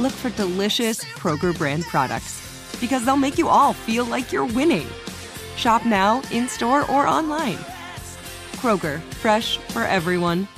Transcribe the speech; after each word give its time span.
look 0.00 0.12
for 0.12 0.30
delicious 0.30 1.04
Kroger 1.04 1.56
brand 1.56 1.84
products 1.84 2.40
because 2.80 3.04
they'll 3.04 3.16
make 3.16 3.36
you 3.36 3.48
all 3.48 3.74
feel 3.74 4.04
like 4.06 4.32
you're 4.32 4.46
winning. 4.46 4.86
Shop 5.56 5.84
now, 5.84 6.22
in 6.32 6.48
store, 6.48 6.90
or 6.90 7.06
online. 7.06 7.58
Kroger, 8.56 9.00
fresh 9.20 9.58
for 9.58 9.82
everyone. 9.82 10.48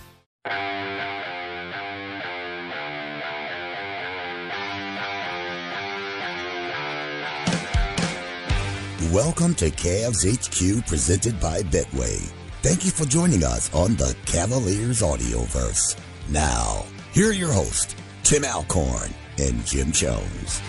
Welcome 9.13 9.55
to 9.57 9.70
Cavs 9.70 10.25
HQ 10.25 10.87
presented 10.87 11.39
by 11.41 11.63
Betway. 11.65 12.33
Thank 12.63 12.85
you 12.85 12.93
for 12.93 13.05
joining 13.05 13.43
us 13.43 13.73
on 13.75 13.97
the 13.97 14.17
Cavaliers 14.25 15.03
Audioverse. 15.03 15.98
Now, 16.31 16.87
here 17.13 17.31
are 17.31 17.35
your 17.35 17.53
hosts, 17.53 17.95
Tim 18.23 18.45
Alcorn 18.45 19.13
and 19.39 19.65
Jim 19.65 19.93
Chones. 19.93 20.61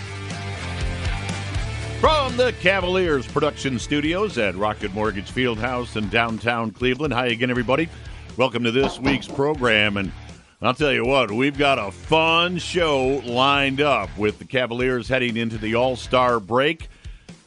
From 2.00 2.36
the 2.36 2.52
Cavaliers 2.60 3.26
production 3.26 3.78
studios 3.78 4.36
at 4.36 4.54
Rocket 4.56 4.92
Mortgage 4.92 5.30
Fieldhouse 5.30 5.96
in 5.96 6.08
downtown 6.10 6.70
Cleveland. 6.70 7.14
Hi 7.14 7.28
again, 7.28 7.50
everybody. 7.50 7.88
Welcome 8.36 8.62
to 8.64 8.70
this 8.70 8.98
week's 8.98 9.26
program. 9.28 9.96
And 9.96 10.12
I'll 10.60 10.74
tell 10.74 10.92
you 10.92 11.06
what, 11.06 11.30
we've 11.30 11.56
got 11.56 11.78
a 11.78 11.90
fun 11.90 12.58
show 12.58 13.22
lined 13.24 13.80
up 13.80 14.10
with 14.18 14.38
the 14.38 14.44
Cavaliers 14.44 15.08
heading 15.08 15.36
into 15.36 15.56
the 15.56 15.74
All 15.76 15.96
Star 15.96 16.40
break. 16.40 16.88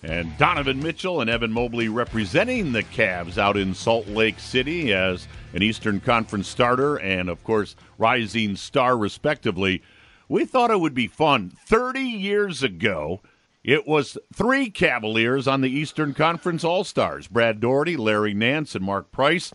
And 0.01 0.35
Donovan 0.37 0.79
Mitchell 0.81 1.21
and 1.21 1.29
Evan 1.29 1.51
Mobley 1.51 1.89
representing 1.89 2.71
the 2.71 2.83
Cavs 2.83 3.37
out 3.37 3.57
in 3.57 3.73
Salt 3.73 4.07
Lake 4.07 4.39
City 4.39 4.93
as 4.93 5.27
an 5.53 5.61
Eastern 5.61 5.99
Conference 5.99 6.47
starter 6.47 6.97
and, 6.97 7.29
of 7.29 7.43
course, 7.43 7.75
rising 7.97 8.55
star, 8.55 8.97
respectively. 8.97 9.81
We 10.27 10.45
thought 10.45 10.71
it 10.71 10.79
would 10.79 10.93
be 10.93 11.07
fun. 11.07 11.51
30 11.65 12.01
years 12.01 12.63
ago, 12.63 13.21
it 13.63 13.87
was 13.87 14.17
three 14.33 14.69
Cavaliers 14.69 15.47
on 15.47 15.61
the 15.61 15.69
Eastern 15.69 16.13
Conference 16.13 16.63
All 16.63 16.83
Stars 16.83 17.27
Brad 17.27 17.59
Daugherty, 17.59 17.97
Larry 17.97 18.33
Nance, 18.33 18.75
and 18.75 18.83
Mark 18.83 19.11
Price. 19.11 19.53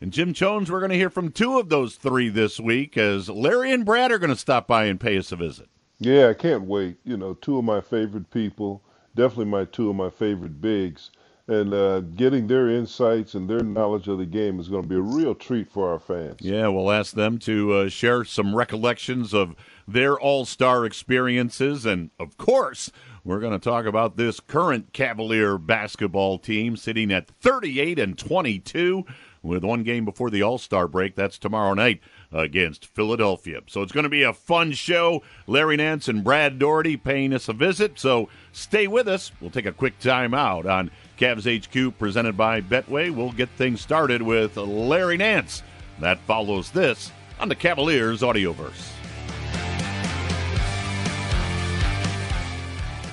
And 0.00 0.12
Jim 0.12 0.32
Chones, 0.32 0.70
we're 0.70 0.80
going 0.80 0.90
to 0.90 0.96
hear 0.96 1.10
from 1.10 1.30
two 1.30 1.58
of 1.58 1.68
those 1.68 1.94
three 1.96 2.28
this 2.28 2.58
week 2.58 2.96
as 2.96 3.28
Larry 3.28 3.72
and 3.72 3.84
Brad 3.84 4.10
are 4.10 4.18
going 4.18 4.30
to 4.30 4.36
stop 4.36 4.66
by 4.66 4.84
and 4.86 4.98
pay 5.00 5.16
us 5.16 5.32
a 5.32 5.36
visit. 5.36 5.68
Yeah, 5.98 6.28
I 6.28 6.34
can't 6.34 6.64
wait. 6.64 6.96
You 7.04 7.16
know, 7.16 7.34
two 7.34 7.58
of 7.58 7.64
my 7.64 7.80
favorite 7.80 8.30
people 8.30 8.82
definitely 9.14 9.46
my 9.46 9.64
two 9.64 9.90
of 9.90 9.96
my 9.96 10.10
favorite 10.10 10.60
bigs. 10.60 11.10
And 11.48 11.74
uh, 11.74 12.00
getting 12.00 12.46
their 12.46 12.68
insights 12.68 13.34
and 13.34 13.50
their 13.50 13.62
knowledge 13.62 14.06
of 14.06 14.18
the 14.18 14.26
game 14.26 14.60
is 14.60 14.68
going 14.68 14.82
to 14.82 14.88
be 14.88 14.94
a 14.94 15.00
real 15.00 15.34
treat 15.34 15.68
for 15.70 15.90
our 15.90 15.98
fans. 15.98 16.36
Yeah, 16.40 16.68
we'll 16.68 16.92
ask 16.92 17.14
them 17.14 17.38
to 17.40 17.72
uh, 17.72 17.88
share 17.88 18.24
some 18.24 18.54
recollections 18.54 19.34
of 19.34 19.56
their 19.86 20.18
all 20.18 20.44
star 20.44 20.84
experiences. 20.84 21.84
And 21.84 22.10
of 22.20 22.36
course, 22.36 22.92
we're 23.24 23.40
going 23.40 23.52
to 23.52 23.58
talk 23.58 23.86
about 23.86 24.16
this 24.16 24.40
current 24.40 24.92
Cavalier 24.92 25.58
basketball 25.58 26.38
team 26.38 26.76
sitting 26.76 27.12
at 27.12 27.28
38 27.28 27.98
and 27.98 28.16
22 28.16 29.04
with 29.42 29.64
one 29.64 29.82
game 29.82 30.04
before 30.04 30.30
the 30.30 30.42
All 30.42 30.58
Star 30.58 30.88
break. 30.88 31.14
That's 31.14 31.38
tomorrow 31.38 31.74
night 31.74 32.00
against 32.30 32.86
Philadelphia. 32.86 33.60
So 33.66 33.82
it's 33.82 33.92
going 33.92 34.04
to 34.04 34.10
be 34.10 34.22
a 34.22 34.32
fun 34.32 34.72
show. 34.72 35.22
Larry 35.46 35.76
Nance 35.76 36.08
and 36.08 36.24
Brad 36.24 36.58
Daugherty 36.58 36.96
paying 36.96 37.32
us 37.32 37.48
a 37.48 37.52
visit. 37.52 37.98
So 37.98 38.28
stay 38.52 38.86
with 38.86 39.08
us. 39.08 39.32
We'll 39.40 39.50
take 39.50 39.66
a 39.66 39.72
quick 39.72 39.98
time 39.98 40.34
out 40.34 40.66
on 40.66 40.90
Cavs 41.22 41.46
HQ 41.46 41.96
presented 42.00 42.36
by 42.36 42.60
Betway. 42.60 43.14
We'll 43.14 43.30
get 43.30 43.48
things 43.50 43.80
started 43.80 44.22
with 44.22 44.56
Larry 44.56 45.16
Nance. 45.16 45.62
That 46.00 46.18
follows 46.22 46.72
this 46.72 47.12
on 47.38 47.48
the 47.48 47.54
Cavaliers 47.54 48.22
Audioverse. 48.22 48.90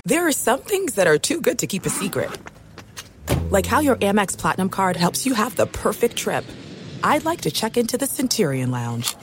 There 0.05 0.27
are 0.27 0.31
some 0.31 0.61
things 0.61 0.95
that 0.95 1.05
are 1.05 1.19
too 1.19 1.39
good 1.39 1.59
to 1.59 1.67
keep 1.67 1.85
a 1.85 1.91
secret. 1.91 2.35
Like 3.51 3.67
how 3.67 3.79
your 3.79 3.97
Amex 3.97 4.35
Platinum 4.35 4.69
card 4.69 4.95
helps 4.95 5.27
you 5.27 5.35
have 5.35 5.55
the 5.55 5.67
perfect 5.67 6.15
trip. 6.15 6.45
I'd 7.03 7.25
like 7.25 7.41
to 7.41 7.51
check 7.51 7.77
into 7.77 7.95
the 7.95 8.07
Centurion 8.07 8.71
Lounge. 8.71 9.15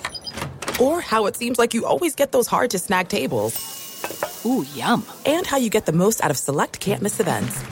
Or 0.80 1.00
how 1.00 1.26
it 1.26 1.34
seems 1.34 1.58
like 1.58 1.74
you 1.74 1.86
always 1.86 2.14
get 2.14 2.30
those 2.30 2.46
hard 2.46 2.70
to 2.70 2.78
snag 2.78 3.08
tables. 3.08 4.44
Ooh, 4.46 4.64
yum. 4.76 5.04
And 5.24 5.44
how 5.44 5.56
you 5.56 5.70
get 5.70 5.86
the 5.86 5.92
most 5.92 6.22
out 6.22 6.30
of 6.30 6.36
select 6.36 6.78
can't 6.78 7.02
miss 7.02 7.18
events. 7.18 7.64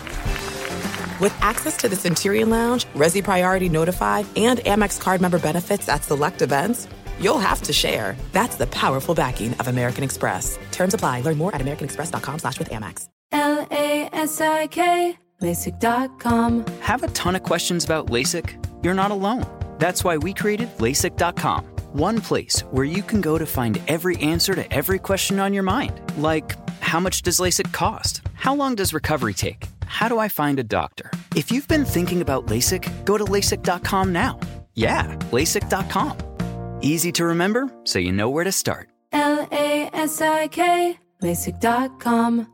With 1.20 1.36
access 1.42 1.76
to 1.78 1.88
the 1.88 1.97
Centurion 1.97 2.50
Lounge, 2.50 2.86
Resy 2.94 3.22
Priority 3.22 3.69
Notify, 3.69 4.25
and 4.36 4.58
Amex 4.60 5.00
card 5.00 5.20
member 5.20 5.38
benefits 5.38 5.88
at 5.88 6.02
select 6.02 6.42
events, 6.42 6.88
you'll 7.20 7.38
have 7.38 7.62
to 7.62 7.72
share. 7.72 8.16
That's 8.32 8.56
the 8.56 8.66
powerful 8.66 9.14
backing 9.14 9.54
of 9.54 9.69
American 9.69 10.02
Express. 10.02 10.58
Terms 10.72 10.94
apply. 10.94 11.20
Learn 11.20 11.38
more 11.38 11.54
at 11.54 11.60
americanexpress.com 11.60 12.38
slash 12.41 12.58
with 12.58 12.70
Amex. 12.70 13.08
L-A-S-I-K, 13.32 15.19
LASIK.com. 15.41 16.66
Have 16.80 17.02
a 17.02 17.08
ton 17.08 17.36
of 17.36 17.42
questions 17.42 17.84
about 17.84 18.06
LASIK? 18.06 18.84
You're 18.84 18.94
not 18.94 19.10
alone. 19.10 19.46
That's 19.78 20.04
why 20.04 20.16
we 20.16 20.34
created 20.34 20.69
LASIK.com. 20.78 21.64
One 21.92 22.20
place 22.20 22.60
where 22.70 22.84
you 22.84 23.02
can 23.02 23.20
go 23.20 23.38
to 23.38 23.46
find 23.46 23.81
every 23.86 24.16
answer 24.16 24.54
to 24.54 24.72
every 24.72 24.98
question 24.98 25.38
on 25.38 25.54
your 25.54 25.62
mind. 25.62 26.00
Like, 26.16 26.56
how 26.80 27.00
much 27.00 27.22
does 27.22 27.38
LASIK 27.40 27.72
cost? 27.72 28.22
How 28.34 28.54
long 28.54 28.74
does 28.74 28.94
recovery 28.94 29.34
take? 29.34 29.66
How 29.86 30.08
do 30.08 30.18
I 30.18 30.28
find 30.28 30.58
a 30.58 30.64
doctor? 30.64 31.10
If 31.34 31.50
you've 31.50 31.68
been 31.68 31.84
thinking 31.84 32.20
about 32.22 32.46
LASIK, 32.46 33.04
go 33.04 33.18
to 33.18 33.24
LASIK.com 33.24 34.12
now. 34.12 34.38
Yeah, 34.74 35.16
LASIK.com. 35.32 36.18
Easy 36.80 37.12
to 37.12 37.24
remember, 37.24 37.72
so 37.84 37.98
you 37.98 38.12
know 38.12 38.28
where 38.30 38.44
to 38.44 38.52
start. 38.52 38.88
L-A-S-I-K, 39.12 40.98
LASIK.com. 41.22 42.53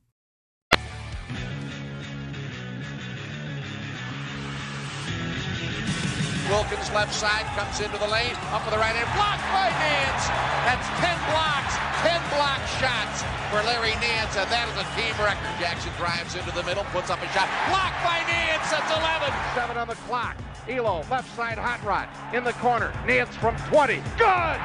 Wilkins 6.51 6.91
left 6.91 7.15
side 7.15 7.47
comes 7.55 7.79
into 7.79 7.95
the 7.95 8.11
lane, 8.11 8.35
up 8.51 8.59
with 8.67 8.75
the 8.75 8.81
right 8.83 8.91
hand, 8.91 9.07
blocked 9.15 9.47
by 9.55 9.71
Nance. 9.71 10.27
That's 10.67 10.83
10 10.99 11.15
blocks, 11.31 11.79
10 12.03 12.19
block 12.35 12.59
shots 12.75 13.23
for 13.47 13.63
Larry 13.63 13.95
Nance, 14.03 14.35
and 14.35 14.51
that 14.51 14.67
is 14.67 14.75
a 14.75 14.83
team 14.99 15.15
record. 15.23 15.47
Jackson 15.63 15.95
drives 15.95 16.35
into 16.35 16.51
the 16.51 16.67
middle, 16.67 16.83
puts 16.91 17.07
up 17.07 17.23
a 17.23 17.29
shot, 17.31 17.47
blocked 17.71 18.03
by 18.03 18.19
Nance. 18.27 18.67
That's 18.67 18.91
11. 18.91 19.31
Seven 19.55 19.79
on 19.79 19.87
the 19.87 19.95
clock. 20.03 20.35
Ehlo 20.67 21.07
left 21.09 21.31
side 21.39 21.57
hot 21.57 21.79
rod 21.87 22.11
in 22.35 22.43
the 22.43 22.53
corner. 22.59 22.91
Nance 23.07 23.31
from 23.39 23.55
20, 23.71 24.03
good. 24.19 24.59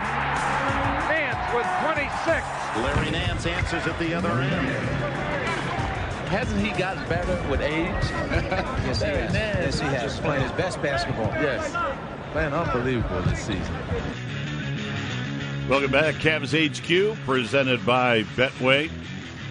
Nance 1.06 1.38
with 1.54 1.70
26. 1.86 2.42
Larry 2.82 3.10
Nance 3.14 3.46
answers 3.46 3.86
at 3.86 3.96
the 4.02 4.10
other 4.10 4.34
end. 4.42 5.15
Hasn't 6.26 6.60
he 6.60 6.76
gotten 6.76 7.08
better 7.08 7.48
with 7.48 7.60
age? 7.60 7.86
yes, 7.86 9.00
he 9.00 9.06
has. 9.06 9.32
Yes, 9.32 9.80
he 9.80 9.86
has. 9.86 10.02
Just 10.02 10.22
playing 10.22 10.42
his 10.42 10.50
best 10.52 10.82
basketball. 10.82 11.26
Yes. 11.26 11.70
Playing 12.32 12.52
unbelievable 12.52 13.22
this 13.22 13.38
season. 13.38 13.74
Welcome 15.68 15.92
back, 15.92 16.16
Cavs 16.16 16.52
HQ, 16.52 17.16
presented 17.24 17.86
by 17.86 18.24
Betway. 18.34 18.90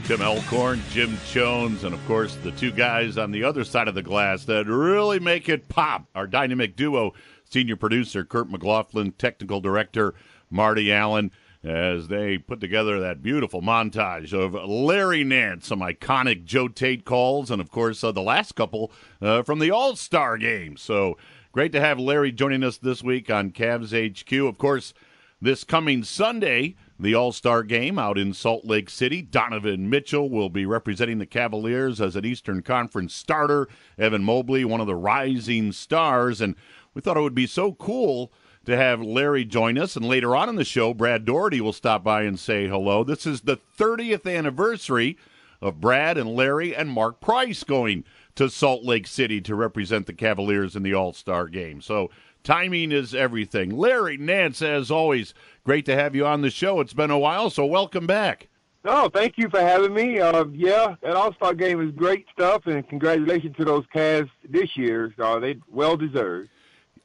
Tim 0.04 0.22
Alcorn, 0.22 0.82
Jim 0.92 1.18
Chones, 1.26 1.84
and 1.84 1.96
of 1.96 2.06
course 2.08 2.36
the 2.44 2.52
two 2.52 2.72
guys 2.72 3.18
on 3.18 3.32
the 3.32 3.44
other 3.44 3.64
side 3.64 3.88
of 3.88 3.96
the 3.96 4.04
glass 4.04 4.46
that 4.46 4.68
really 4.68 5.20
make 5.20 5.50
it 5.50 5.68
pop. 5.68 6.06
Our 6.14 6.28
dynamic 6.28 6.76
duo, 6.76 7.14
senior 7.50 7.76
producer 7.76 8.24
Kurt 8.24 8.50
McLaughlin, 8.50 9.14
technical 9.14 9.62
director 9.62 10.14
Marty 10.52 10.94
Allen, 10.94 11.32
as 11.66 12.10
they 12.10 12.38
put 12.38 12.60
together 12.60 13.00
that 13.00 13.24
beautiful 13.24 13.62
montage 13.62 14.34
of 14.34 14.54
Larry 14.54 15.24
Nance, 15.24 15.68
some 15.68 15.80
iconic 15.80 16.46
Joe 16.46 16.68
Tait 16.68 17.06
calls, 17.06 17.50
and 17.50 17.60
of 17.60 17.72
course 17.72 18.04
uh, 18.04 18.12
the 18.12 18.22
last 18.22 18.54
couple 18.54 18.92
uh, 19.20 19.42
from 19.42 19.58
the 19.58 19.72
All 19.72 19.96
Star 19.96 20.38
game. 20.38 20.78
So 20.78 21.18
great 21.52 21.72
to 21.72 21.82
have 21.82 22.00
Larry 22.00 22.32
joining 22.32 22.64
us 22.64 22.78
this 22.78 23.04
week 23.04 23.32
on 23.32 23.52
Cavs 23.52 23.92
HQ. 23.92 24.32
Of 24.32 24.60
course, 24.60 24.94
this 25.42 25.64
coming 25.64 26.04
Sunday 26.04 26.76
the 27.00 27.16
All 27.16 27.32
Star 27.32 27.64
game 27.64 27.98
out 27.98 28.18
in 28.18 28.34
Salt 28.34 28.64
Lake 28.66 28.90
City. 28.90 29.22
Donovan 29.22 29.90
Mitchell 29.90 30.30
will 30.30 30.50
be 30.50 30.66
representing 30.66 31.18
the 31.18 31.26
Cavaliers 31.26 32.00
as 32.00 32.16
an 32.16 32.26
Eastern 32.26 32.62
Conference 32.62 33.14
starter. 33.14 33.68
Evan 33.98 34.24
Mobley, 34.24 34.64
one 34.64 34.82
of 34.82 34.88
the 34.88 34.96
rising 34.96 35.72
stars. 35.72 36.42
And 36.42 36.56
we 36.94 37.02
thought 37.02 37.18
it 37.18 37.22
would 37.22 37.36
be 37.36 37.48
so 37.48 37.74
cool 37.74 38.32
to 38.66 38.76
have 38.76 39.02
Larry 39.02 39.46
join 39.46 39.78
us. 39.78 39.96
And 39.96 40.06
later 40.06 40.36
on 40.36 40.50
in 40.50 40.56
the 40.56 40.64
show, 40.64 40.94
Brad 40.94 41.26
Daugherty 41.26 41.62
will 41.62 41.74
stop 41.74 42.04
by 42.04 42.24
and 42.24 42.40
say 42.40 42.68
hello. 42.68 43.04
This 43.04 43.26
is 43.26 43.42
the 43.42 43.58
30th 43.78 44.32
anniversary 44.32 45.18
of 45.62 45.82
Brad 45.82 46.18
and 46.18 46.36
Larry 46.36 46.76
and 46.76 46.90
Mark 46.90 47.22
Price 47.22 47.64
going 47.64 48.04
to 48.36 48.50
Salt 48.50 48.84
Lake 48.84 49.08
City 49.08 49.40
to 49.42 49.56
represent 49.56 50.06
the 50.06 50.14
Cavaliers 50.14 50.76
in 50.76 50.84
the 50.84 50.94
All 50.94 51.14
Star 51.14 51.48
game. 51.48 51.82
So 51.82 52.10
timing 52.44 52.92
is 52.92 53.16
everything. 53.16 53.70
Larry 53.70 54.18
Nance, 54.18 54.62
as 54.62 54.92
always, 54.92 55.34
Great 55.66 55.86
to 55.88 55.96
have 55.96 56.14
you 56.14 56.28
on 56.28 56.42
the 56.42 56.52
show. 56.52 56.80
It's 56.80 56.94
been 56.94 57.10
a 57.10 57.18
while, 57.18 57.50
so 57.50 57.66
welcome 57.66 58.06
back. 58.06 58.50
Oh, 58.86 59.10
thank 59.10 59.36
you 59.36 59.50
for 59.50 59.60
having 59.60 59.96
me. 59.96 60.20
Uh, 60.20 60.46
yeah, 60.54 60.94
that 61.02 61.16
All 61.16 61.34
Star 61.34 61.56
game 61.56 61.82
is 61.82 61.92
great 61.96 62.28
stuff, 62.32 62.68
and 62.68 62.88
congratulations 62.88 63.56
to 63.58 63.66
those 63.66 63.84
Cavs 63.88 64.30
this 64.48 64.78
year. 64.78 65.12
Uh, 65.18 65.40
they 65.40 65.56
well 65.72 65.98
deserved. 65.98 66.50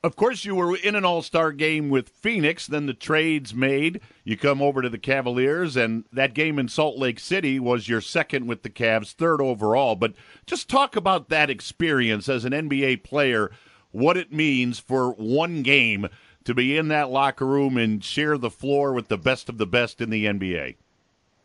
Of 0.02 0.16
course, 0.16 0.46
you 0.46 0.54
were 0.54 0.76
in 0.76 0.94
an 0.94 1.04
All 1.04 1.20
Star 1.20 1.52
game 1.52 1.90
with 1.90 2.08
Phoenix. 2.08 2.66
Then 2.66 2.86
the 2.86 2.94
trades 2.94 3.54
made. 3.54 4.00
You 4.24 4.36
come 4.36 4.62
over 4.62 4.80
to 4.80 4.88
the 4.88 4.98
Cavaliers, 4.98 5.76
and 5.76 6.04
that 6.10 6.32
game 6.32 6.58
in 6.58 6.68
Salt 6.68 6.96
Lake 6.96 7.20
City 7.20 7.60
was 7.60 7.86
your 7.86 8.00
second 8.00 8.46
with 8.46 8.62
the 8.62 8.70
Cavs, 8.70 9.12
third 9.12 9.42
overall. 9.42 9.96
But 9.96 10.14
just 10.46 10.70
talk 10.70 10.96
about 10.96 11.28
that 11.28 11.50
experience 11.50 12.30
as 12.30 12.46
an 12.46 12.52
NBA 12.52 13.04
player, 13.04 13.50
what 13.90 14.16
it 14.16 14.32
means 14.32 14.78
for 14.78 15.10
one 15.12 15.62
game 15.62 16.08
to 16.44 16.54
be 16.54 16.78
in 16.78 16.88
that 16.88 17.10
locker 17.10 17.46
room 17.46 17.76
and 17.76 18.02
share 18.02 18.38
the 18.38 18.50
floor 18.50 18.94
with 18.94 19.08
the 19.08 19.18
best 19.18 19.50
of 19.50 19.58
the 19.58 19.66
best 19.66 20.00
in 20.00 20.08
the 20.08 20.24
NBA? 20.24 20.76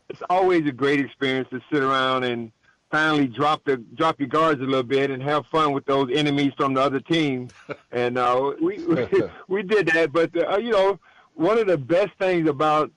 It's 0.08 0.22
always 0.30 0.66
a 0.66 0.72
great 0.72 1.00
experience 1.00 1.48
to 1.50 1.60
sit 1.70 1.82
around 1.82 2.24
and 2.24 2.50
finally 2.90 3.26
drop 3.26 3.64
the 3.64 3.76
drop 3.94 4.18
your 4.20 4.28
guards 4.28 4.60
a 4.60 4.64
little 4.64 4.82
bit 4.82 5.10
and 5.10 5.22
have 5.22 5.46
fun 5.46 5.72
with 5.72 5.84
those 5.86 6.08
enemies 6.12 6.52
from 6.56 6.74
the 6.74 6.80
other 6.80 7.00
team. 7.00 7.48
and 7.92 8.18
uh, 8.18 8.52
we 8.60 8.78
we 9.48 9.62
did 9.62 9.86
that, 9.88 10.12
but 10.12 10.30
uh, 10.36 10.56
you 10.58 10.70
know, 10.70 10.98
one 11.34 11.58
of 11.58 11.66
the 11.66 11.78
best 11.78 12.12
things 12.18 12.48
about 12.48 12.90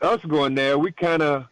us 0.00 0.20
going 0.24 0.54
there, 0.54 0.78
we 0.78 0.92
kind 0.92 1.22
of 1.22 1.46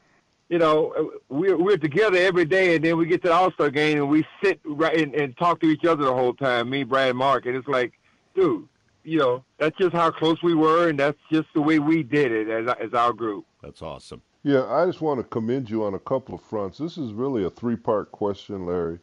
you 0.51 0.59
know, 0.59 1.13
we're 1.29 1.57
we're 1.57 1.79
together 1.79 2.19
every 2.19 2.45
day, 2.45 2.75
and 2.75 2.85
then 2.85 2.99
we 2.99 3.07
get 3.07 3.23
to 3.23 3.29
the 3.29 3.35
All 3.35 3.53
Star 3.53 3.71
game, 3.71 3.99
and 3.99 4.11
we 4.11 4.27
sit 4.43 4.61
right 4.65 4.99
and, 4.99 5.15
and 5.15 5.37
talk 5.39 5.61
to 5.61 5.67
each 5.67 5.85
other 5.85 6.05
the 6.05 6.13
whole 6.13 6.35
time. 6.35 6.69
Me, 6.69 6.83
Brad, 6.83 7.15
Mark, 7.15 7.47
and 7.47 7.57
it's 7.57 7.69
like, 7.69 7.93
dude, 8.35 8.67
you 9.05 9.19
know, 9.19 9.45
that's 9.59 9.79
just 9.79 9.93
how 9.93 10.11
close 10.11 10.43
we 10.43 10.55
were, 10.55 10.89
and 10.89 10.99
that's 10.99 11.19
just 11.33 11.47
the 11.55 11.63
way 11.63 11.79
we 11.79 12.03
did 12.03 12.33
it 12.33 12.49
as 12.49 12.75
as 12.81 12.93
our 12.95 13.13
group. 13.13 13.47
That's 13.63 13.81
awesome. 13.81 14.23
Yeah, 14.43 14.65
I 14.73 14.87
just 14.87 15.03
want 15.03 15.21
to 15.21 15.25
commend 15.25 15.69
you 15.69 15.85
on 15.85 15.93
a 15.93 15.99
couple 15.99 16.35
of 16.35 16.41
fronts. 16.41 16.79
This 16.79 16.97
is 16.97 17.13
really 17.13 17.45
a 17.45 17.51
three-part 17.51 18.11
question, 18.11 18.65
Larry, 18.65 18.99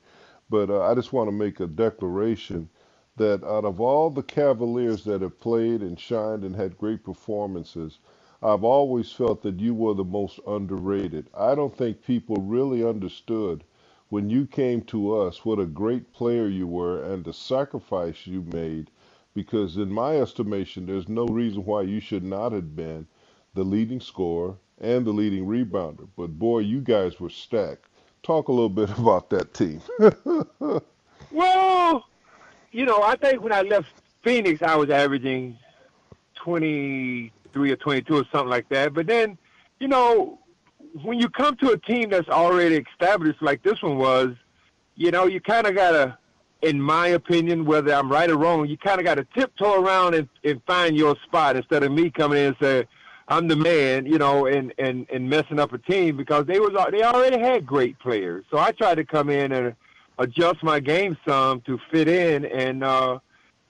but 0.49 0.71
uh, 0.71 0.81
I 0.81 0.95
just 0.95 1.13
want 1.13 1.27
to 1.27 1.31
make 1.31 1.59
a 1.59 1.67
declaration 1.67 2.69
that 3.17 3.43
out 3.43 3.63
of 3.63 3.79
all 3.79 4.09
the 4.09 4.23
Cavaliers 4.23 5.03
that 5.03 5.21
have 5.21 5.39
played 5.39 5.81
and 5.81 5.99
shined 5.99 6.43
and 6.43 6.55
had 6.55 6.79
great 6.79 7.03
performances, 7.03 7.99
I've 8.41 8.63
always 8.63 9.11
felt 9.11 9.43
that 9.43 9.59
you 9.59 9.75
were 9.75 9.93
the 9.93 10.03
most 10.03 10.39
underrated. 10.47 11.29
I 11.35 11.53
don't 11.53 11.77
think 11.77 12.01
people 12.03 12.37
really 12.37 12.83
understood 12.83 13.63
when 14.09 14.31
you 14.31 14.47
came 14.47 14.81
to 14.85 15.15
us 15.19 15.45
what 15.45 15.59
a 15.59 15.67
great 15.67 16.13
player 16.13 16.47
you 16.47 16.65
were 16.65 17.03
and 17.03 17.23
the 17.23 17.33
sacrifice 17.33 18.25
you 18.25 18.41
made 18.53 18.89
because 19.35 19.77
in 19.77 19.91
my 19.93 20.17
estimation, 20.19 20.87
there's 20.87 21.07
no 21.07 21.27
reason 21.27 21.63
why 21.63 21.83
you 21.83 21.99
should 21.99 22.23
not 22.23 22.53
have 22.53 22.75
been 22.75 23.05
the 23.53 23.63
leading 23.63 24.01
scorer 24.01 24.55
and 24.79 25.05
the 25.05 25.11
leading 25.11 25.45
rebounder. 25.45 26.07
But 26.15 26.37
boy, 26.39 26.59
you 26.59 26.81
guys 26.81 27.19
were 27.19 27.29
stacked. 27.29 27.85
Talk 28.23 28.47
a 28.47 28.51
little 28.51 28.69
bit 28.69 28.89
about 28.97 29.29
that 29.31 29.53
team. 29.53 29.81
well, 31.31 32.05
you 32.71 32.85
know, 32.85 33.01
I 33.01 33.15
think 33.15 33.41
when 33.41 33.53
I 33.53 33.61
left 33.61 33.87
Phoenix, 34.23 34.61
I 34.61 34.75
was 34.75 34.89
averaging 34.89 35.57
23 36.35 37.71
or 37.71 37.75
22 37.75 38.15
or 38.15 38.23
something 38.31 38.49
like 38.49 38.69
that. 38.69 38.93
But 38.93 39.07
then, 39.07 39.37
you 39.79 39.87
know, 39.87 40.39
when 41.03 41.19
you 41.19 41.29
come 41.29 41.55
to 41.57 41.71
a 41.71 41.77
team 41.77 42.09
that's 42.09 42.29
already 42.29 42.77
established 42.77 43.41
like 43.41 43.63
this 43.63 43.81
one 43.81 43.97
was, 43.97 44.35
you 44.95 45.11
know, 45.11 45.25
you 45.25 45.39
kind 45.39 45.67
of 45.67 45.75
got 45.75 45.91
to 45.91 46.17
in 46.61 46.81
my 46.81 47.09
opinion, 47.09 47.65
whether 47.65 47.93
I'm 47.93 48.11
right 48.11 48.29
or 48.29 48.37
wrong, 48.37 48.67
you 48.67 48.77
kind 48.77 48.99
of 48.99 49.05
got 49.05 49.15
to 49.15 49.27
tiptoe 49.35 49.81
around 49.81 50.15
and, 50.15 50.27
and 50.43 50.61
find 50.65 50.97
your 50.97 51.15
spot 51.23 51.55
instead 51.55 51.83
of 51.83 51.91
me 51.91 52.09
coming 52.09 52.39
in 52.39 52.45
and 52.47 52.55
say, 52.59 52.87
I'm 53.29 53.47
the 53.47 53.55
man, 53.55 54.05
you 54.05 54.17
know, 54.17 54.45
and, 54.45 54.73
and, 54.77 55.05
and 55.11 55.29
messing 55.29 55.59
up 55.59 55.73
a 55.73 55.77
team 55.77 56.15
because 56.15 56.45
they 56.45 56.59
was 56.59 56.71
they 56.91 57.03
already 57.03 57.39
had 57.39 57.65
great 57.65 57.99
players. 57.99 58.45
So 58.49 58.57
I 58.57 58.71
tried 58.71 58.95
to 58.95 59.05
come 59.05 59.29
in 59.29 59.51
and 59.51 59.75
adjust 60.17 60.63
my 60.63 60.79
game 60.79 61.17
some 61.27 61.61
to 61.61 61.77
fit 61.91 62.07
in, 62.07 62.45
and 62.45 62.83
uh, 62.83 63.19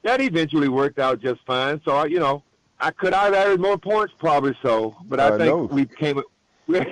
that 0.03 0.21
eventually 0.21 0.69
worked 0.69 0.99
out 0.99 1.19
just 1.19 1.41
fine. 1.45 1.81
So 1.83 1.95
I, 1.95 2.05
you 2.05 2.19
know, 2.19 2.43
I 2.79 2.91
could 2.91 3.13
have 3.13 3.33
added 3.33 3.59
more 3.59 3.77
points, 3.77 4.13
probably 4.19 4.55
so, 4.61 4.95
but 5.05 5.19
I, 5.19 5.27
I 5.27 5.37
think 5.37 5.41
know. 5.41 5.63
we 5.63 5.85
came. 5.85 6.21
yeah, 6.67 6.83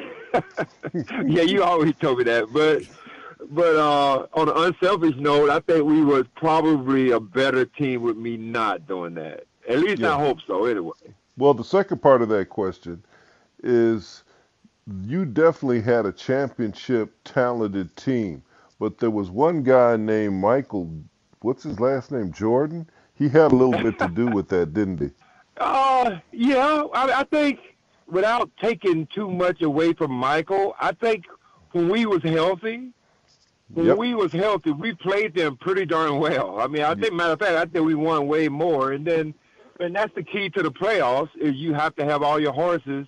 you 1.41 1.61
always 1.63 1.95
told 1.97 2.17
me 2.17 2.23
that, 2.23 2.51
but 2.51 2.83
but 3.51 3.75
uh, 3.75 4.25
on 4.33 4.49
an 4.49 4.57
unselfish 4.57 5.15
note, 5.17 5.51
I 5.51 5.59
think 5.59 5.85
we 5.85 6.03
was 6.03 6.25
probably 6.35 7.11
a 7.11 7.19
better 7.19 7.65
team 7.65 8.01
with 8.01 8.17
me 8.17 8.37
not 8.37 8.87
doing 8.87 9.13
that. 9.15 9.43
At 9.69 9.79
least 9.79 10.01
yeah. 10.01 10.15
I 10.15 10.19
hope 10.19 10.39
so. 10.47 10.65
Anyway. 10.65 10.93
Well, 11.37 11.53
the 11.53 11.63
second 11.63 12.01
part 12.01 12.21
of 12.21 12.29
that 12.29 12.49
question 12.49 13.03
is 13.63 14.23
you 14.87 15.25
definitely 15.25 15.81
had 15.81 16.05
a 16.05 16.11
championship 16.11 17.13
talented 17.23 17.95
team, 17.95 18.43
but 18.79 18.99
there 18.99 19.09
was 19.09 19.29
one 19.29 19.63
guy 19.63 19.97
named 19.97 20.35
Michael. 20.35 20.91
What's 21.41 21.63
his 21.63 21.79
last 21.79 22.11
name? 22.11 22.31
Jordan. 22.31 22.89
He 23.15 23.29
had 23.29 23.51
a 23.51 23.55
little 23.55 23.81
bit 23.81 23.97
to 23.99 24.07
do 24.09 24.27
with 24.27 24.49
that, 24.49 24.73
didn't 24.73 24.99
he? 24.99 25.09
Uh, 25.57 26.19
yeah. 26.31 26.83
I, 26.93 27.21
I 27.21 27.23
think 27.23 27.59
without 28.07 28.51
taking 28.61 29.07
too 29.07 29.29
much 29.31 29.61
away 29.61 29.93
from 29.93 30.11
Michael, 30.11 30.75
I 30.79 30.91
think 30.91 31.25
when 31.71 31.89
we 31.89 32.05
was 32.05 32.21
healthy, 32.23 32.89
when 33.73 33.85
yep. 33.87 33.97
we 33.97 34.13
was 34.13 34.31
healthy, 34.31 34.71
we 34.71 34.93
played 34.93 35.33
them 35.33 35.57
pretty 35.57 35.85
darn 35.85 36.19
well. 36.19 36.59
I 36.59 36.67
mean, 36.67 36.83
I 36.83 36.93
think, 36.93 37.13
matter 37.13 37.33
of 37.33 37.39
fact, 37.39 37.53
I 37.53 37.65
think 37.65 37.85
we 37.85 37.95
won 37.95 38.27
way 38.27 38.47
more. 38.47 38.91
And 38.91 39.05
then, 39.05 39.33
and 39.79 39.95
that's 39.95 40.13
the 40.15 40.23
key 40.23 40.49
to 40.51 40.63
the 40.63 40.71
playoffs 40.71 41.29
is 41.39 41.55
you 41.55 41.73
have 41.73 41.95
to 41.95 42.05
have 42.05 42.23
all 42.23 42.39
your 42.39 42.53
horses. 42.53 43.07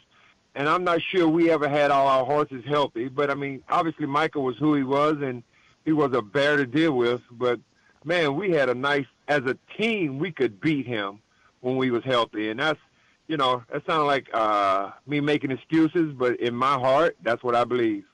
And 0.56 0.68
I'm 0.68 0.84
not 0.84 1.02
sure 1.02 1.28
we 1.28 1.52
ever 1.52 1.70
had 1.70 1.92
all 1.92 2.08
our 2.08 2.26
horses 2.26 2.64
healthy. 2.66 3.10
But 3.10 3.30
I 3.30 3.36
mean, 3.36 3.64
obviously 3.70 4.08
Michael 4.08 4.44
was 4.44 4.58
who 4.58 4.74
he 4.74 4.84
was, 4.84 5.18
and 5.22 5.44
he 5.86 5.92
was 5.92 6.14
a 6.14 6.22
bear 6.22 6.58
to 6.58 6.66
deal 6.66 6.94
with. 6.94 7.22
But 7.32 7.60
man, 8.04 8.36
we 8.36 8.52
had 8.52 8.70
a 8.70 8.74
nice 8.74 9.06
as 9.28 9.42
a 9.46 9.58
team. 9.78 10.20
We 10.20 10.32
could 10.32 10.60
beat 10.60 10.88
him 10.88 11.20
when 11.62 11.78
we 11.78 11.92
was 11.92 12.04
healthy, 12.04 12.50
and 12.50 12.60
that's 12.60 12.80
you 13.28 13.38
know 13.38 13.64
that 13.72 13.86
sounded 13.86 14.06
like 14.06 14.28
uh, 14.34 14.92
me 15.06 15.20
making 15.20 15.52
excuses, 15.52 16.14
but 16.14 16.40
in 16.40 16.56
my 16.56 16.74
heart, 16.74 17.18
that's 17.22 17.44
what 17.44 17.56
I 17.56 17.64
believe. 17.64 18.06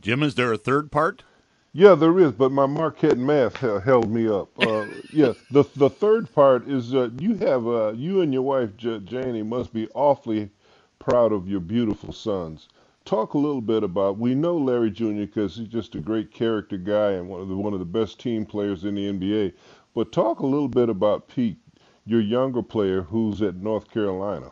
Jim, 0.00 0.22
is 0.22 0.36
there 0.36 0.52
a 0.52 0.58
third 0.58 0.92
part? 0.92 1.24
Yeah, 1.72 1.94
there 1.94 2.18
is, 2.20 2.32
but 2.32 2.52
my 2.52 2.66
Marquette 2.66 3.18
math 3.18 3.58
held 3.58 4.10
me 4.10 4.28
up. 4.28 4.50
Uh, 4.60 4.86
yeah, 5.12 5.34
the 5.50 5.64
the 5.76 5.90
third 5.90 6.32
part 6.34 6.68
is 6.68 6.94
uh, 6.94 7.10
you 7.18 7.36
have 7.36 7.66
uh, 7.66 7.92
you 7.94 8.20
and 8.20 8.32
your 8.32 8.42
wife 8.42 8.76
J- 8.76 9.00
Jaynee 9.00 9.46
must 9.46 9.72
be 9.72 9.88
awfully 9.94 10.50
proud 10.98 11.32
of 11.32 11.48
your 11.48 11.60
beautiful 11.60 12.12
sons. 12.12 12.68
Talk 13.06 13.34
a 13.34 13.38
little 13.38 13.62
bit 13.62 13.84
about. 13.84 14.18
We 14.18 14.34
know 14.36 14.58
Larry 14.58 14.90
Jr. 14.90 15.12
because 15.22 15.56
he's 15.56 15.68
just 15.68 15.94
a 15.94 16.00
great 16.00 16.32
character 16.32 16.76
guy 16.76 17.12
and 17.12 17.30
one 17.30 17.40
of 17.40 17.48
the 17.48 17.56
one 17.56 17.72
of 17.72 17.80
the 17.80 17.86
best 17.86 18.20
team 18.20 18.46
players 18.46 18.84
in 18.84 18.96
the 18.96 19.10
NBA. 19.12 19.54
But 19.94 20.12
talk 20.12 20.40
a 20.40 20.46
little 20.46 20.68
bit 20.68 20.90
about 20.90 21.28
Pete, 21.28 21.58
your 22.06 22.20
younger 22.20 22.62
player 22.62 23.02
who's 23.02 23.42
at 23.42 23.56
North 23.56 23.90
Carolina. 23.90 24.50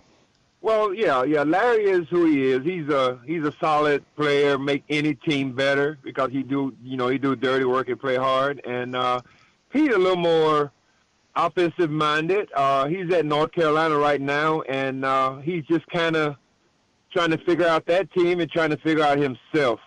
Well, 0.66 0.92
yeah, 0.92 1.22
yeah. 1.22 1.44
Larry 1.44 1.84
is 1.84 2.08
who 2.10 2.26
he 2.26 2.50
is. 2.50 2.64
He's 2.64 2.88
a 2.88 3.20
he's 3.24 3.44
a 3.44 3.52
solid 3.60 4.04
player. 4.16 4.58
Make 4.58 4.82
any 4.88 5.14
team 5.14 5.52
better 5.52 5.96
because 6.02 6.32
he 6.32 6.42
do 6.42 6.74
you 6.82 6.96
know 6.96 7.06
he 7.06 7.18
do 7.18 7.36
dirty 7.36 7.64
work 7.64 7.88
and 7.88 8.00
play 8.00 8.16
hard. 8.16 8.60
And 8.66 8.96
uh, 8.96 9.20
he's 9.72 9.94
a 9.94 9.96
little 9.96 10.16
more 10.16 10.72
offensive 11.36 11.88
minded. 11.88 12.48
Uh, 12.52 12.88
he's 12.88 13.14
at 13.14 13.24
North 13.24 13.52
Carolina 13.52 13.96
right 13.96 14.20
now, 14.20 14.62
and 14.62 15.04
uh, 15.04 15.36
he's 15.36 15.64
just 15.66 15.86
kind 15.86 16.16
of 16.16 16.34
trying 17.12 17.30
to 17.30 17.38
figure 17.38 17.68
out 17.68 17.86
that 17.86 18.12
team 18.12 18.40
and 18.40 18.50
trying 18.50 18.70
to 18.70 18.76
figure 18.78 19.04
out 19.04 19.18
himself 19.18 19.78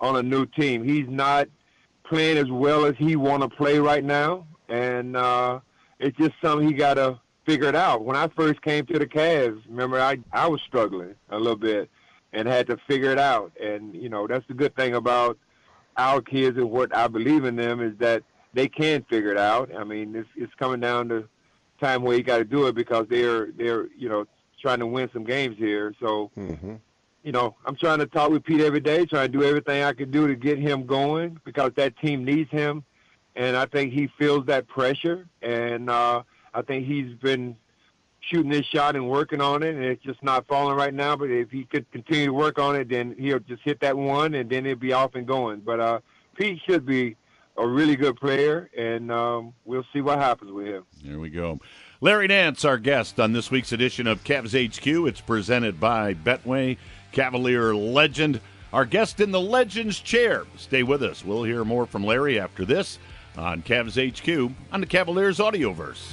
on 0.00 0.14
a 0.14 0.22
new 0.22 0.46
team. 0.46 0.84
He's 0.84 1.08
not 1.08 1.48
playing 2.04 2.38
as 2.38 2.48
well 2.48 2.84
as 2.84 2.94
he 2.96 3.16
want 3.16 3.42
to 3.42 3.48
play 3.48 3.80
right 3.80 4.04
now, 4.04 4.46
and 4.68 5.16
uh, 5.16 5.58
it's 5.98 6.16
just 6.16 6.34
something 6.40 6.64
he 6.68 6.74
got 6.74 6.94
to 6.94 7.18
figure 7.48 7.68
it 7.68 7.74
out. 7.74 8.04
When 8.04 8.14
I 8.14 8.28
first 8.28 8.60
came 8.60 8.84
to 8.86 8.98
the 8.98 9.06
Cavs, 9.06 9.62
remember 9.68 9.98
I 9.98 10.18
I 10.32 10.46
was 10.48 10.60
struggling 10.60 11.14
a 11.30 11.38
little 11.38 11.56
bit 11.56 11.88
and 12.34 12.46
had 12.46 12.66
to 12.66 12.76
figure 12.86 13.10
it 13.10 13.18
out. 13.18 13.52
And 13.58 13.94
you 13.94 14.10
know 14.10 14.26
that's 14.26 14.46
the 14.48 14.54
good 14.54 14.76
thing 14.76 14.94
about 14.94 15.38
our 15.96 16.20
kids 16.20 16.58
and 16.58 16.70
what 16.70 16.94
I 16.94 17.08
believe 17.08 17.44
in 17.44 17.56
them 17.56 17.80
is 17.80 17.96
that 17.98 18.22
they 18.52 18.68
can 18.68 19.02
figure 19.08 19.32
it 19.32 19.38
out. 19.38 19.74
I 19.74 19.84
mean, 19.84 20.14
it's 20.14 20.28
it's 20.36 20.54
coming 20.56 20.80
down 20.80 21.08
to 21.08 21.26
time 21.80 22.02
where 22.02 22.16
you 22.16 22.22
got 22.22 22.38
to 22.38 22.44
do 22.44 22.66
it 22.66 22.74
because 22.74 23.06
they're 23.08 23.50
they're 23.52 23.88
you 23.96 24.10
know 24.10 24.26
trying 24.60 24.80
to 24.80 24.86
win 24.86 25.08
some 25.12 25.24
games 25.24 25.56
here. 25.56 25.94
So. 26.00 26.30
Mm-hmm. 26.36 26.74
You 27.24 27.32
know, 27.32 27.56
I'm 27.66 27.74
trying 27.74 27.98
to 27.98 28.06
talk 28.06 28.30
with 28.30 28.44
Pete 28.44 28.60
every 28.60 28.80
day, 28.80 29.04
trying 29.04 29.30
to 29.30 29.38
do 29.38 29.44
everything 29.44 29.82
I 29.82 29.92
can 29.92 30.10
do 30.10 30.28
to 30.28 30.36
get 30.36 30.56
him 30.56 30.86
going 30.86 31.38
because 31.44 31.72
that 31.74 31.98
team 31.98 32.24
needs 32.24 32.48
him, 32.50 32.84
and 33.34 33.56
I 33.56 33.66
think 33.66 33.92
he 33.92 34.06
feels 34.18 34.46
that 34.46 34.66
pressure. 34.68 35.26
And 35.42 35.90
uh, 35.90 36.22
I 36.54 36.62
think 36.62 36.86
he's 36.86 37.14
been 37.14 37.56
shooting 38.20 38.50
his 38.50 38.66
shot 38.66 38.96
and 38.96 39.08
working 39.08 39.40
on 39.40 39.62
it, 39.62 39.74
and 39.74 39.84
it's 39.84 40.02
just 40.02 40.22
not 40.22 40.46
falling 40.46 40.76
right 40.76 40.94
now. 40.94 41.16
But 41.16 41.30
if 41.30 41.50
he 41.50 41.64
could 41.64 41.90
continue 41.90 42.26
to 42.26 42.32
work 42.34 42.58
on 42.58 42.76
it, 42.76 42.88
then 42.88 43.14
he'll 43.18 43.38
just 43.38 43.62
hit 43.62 43.80
that 43.80 43.96
one, 43.96 44.34
and 44.34 44.48
then 44.50 44.66
it'll 44.66 44.78
be 44.78 44.92
off 44.92 45.14
and 45.14 45.26
going. 45.26 45.60
But 45.60 45.80
uh, 45.80 46.00
Pete 46.34 46.60
should 46.66 46.84
be 46.84 47.16
a 47.56 47.66
really 47.66 47.96
good 47.96 48.16
player, 48.16 48.70
and 48.76 49.10
um, 49.10 49.52
we'll 49.64 49.84
see 49.92 50.00
what 50.00 50.18
happens 50.18 50.52
with 50.52 50.66
him. 50.66 50.84
There 51.04 51.18
we 51.18 51.30
go. 51.30 51.60
Larry 52.00 52.28
Nance, 52.28 52.64
our 52.64 52.78
guest 52.78 53.18
on 53.18 53.32
this 53.32 53.50
week's 53.50 53.72
edition 53.72 54.06
of 54.06 54.22
Cavs 54.22 54.54
HQ. 54.54 54.86
It's 55.08 55.20
presented 55.20 55.80
by 55.80 56.14
Betway, 56.14 56.78
Cavalier 57.10 57.74
legend. 57.74 58.40
Our 58.72 58.84
guest 58.84 59.20
in 59.20 59.32
the 59.32 59.40
Legends 59.40 59.98
chair. 59.98 60.44
Stay 60.56 60.82
with 60.82 61.02
us. 61.02 61.24
We'll 61.24 61.42
hear 61.42 61.64
more 61.64 61.86
from 61.86 62.04
Larry 62.04 62.38
after 62.38 62.64
this 62.64 62.98
on 63.36 63.62
Cavs 63.62 63.96
HQ 63.96 64.52
on 64.70 64.80
the 64.80 64.86
Cavaliers 64.86 65.38
Audioverse. 65.38 66.12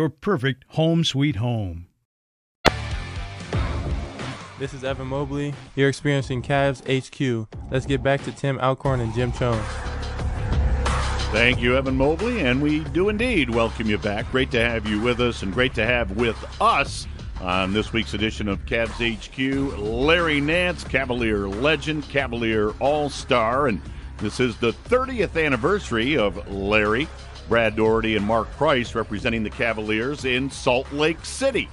perfect 0.09 0.65
home 0.69 1.03
sweet 1.03 1.37
home. 1.37 1.87
This 4.59 4.73
is 4.73 4.83
Evan 4.83 5.07
Mobley. 5.07 5.55
You're 5.75 5.89
experiencing 5.89 6.43
Cavs 6.43 6.81
HQ. 6.85 7.47
Let's 7.71 7.87
get 7.87 8.03
back 8.03 8.23
to 8.25 8.31
Tim 8.31 8.59
Alcorn 8.59 8.99
and 8.99 9.13
Jim 9.15 9.31
Chones. 9.31 9.65
Thank 11.31 11.61
you, 11.61 11.75
Evan 11.77 11.95
Mobley, 11.95 12.41
and 12.41 12.61
we 12.61 12.83
do 12.85 13.09
indeed 13.09 13.49
welcome 13.49 13.87
you 13.87 13.97
back. 13.97 14.29
Great 14.31 14.51
to 14.51 14.59
have 14.59 14.85
you 14.85 14.99
with 14.99 15.19
us, 15.19 15.41
and 15.41 15.51
great 15.53 15.73
to 15.75 15.85
have 15.85 16.11
with 16.17 16.37
us 16.61 17.07
on 17.39 17.73
this 17.73 17.91
week's 17.91 18.13
edition 18.13 18.47
of 18.47 18.63
Cavs 18.65 18.99
HQ 18.99 19.79
Larry 19.79 20.39
Nance, 20.41 20.83
Cavalier 20.83 21.47
legend, 21.47 22.07
Cavalier 22.09 22.71
All 22.79 23.09
Star, 23.09 23.67
and 23.67 23.81
this 24.17 24.39
is 24.39 24.57
the 24.57 24.73
30th 24.73 25.43
anniversary 25.43 26.17
of 26.17 26.51
Larry. 26.51 27.07
Brad 27.51 27.75
Daugherty 27.75 28.15
and 28.15 28.25
Mark 28.25 28.49
Price 28.51 28.95
representing 28.95 29.43
the 29.43 29.49
Cavaliers 29.49 30.23
in 30.23 30.49
Salt 30.49 30.89
Lake 30.93 31.25
City, 31.25 31.67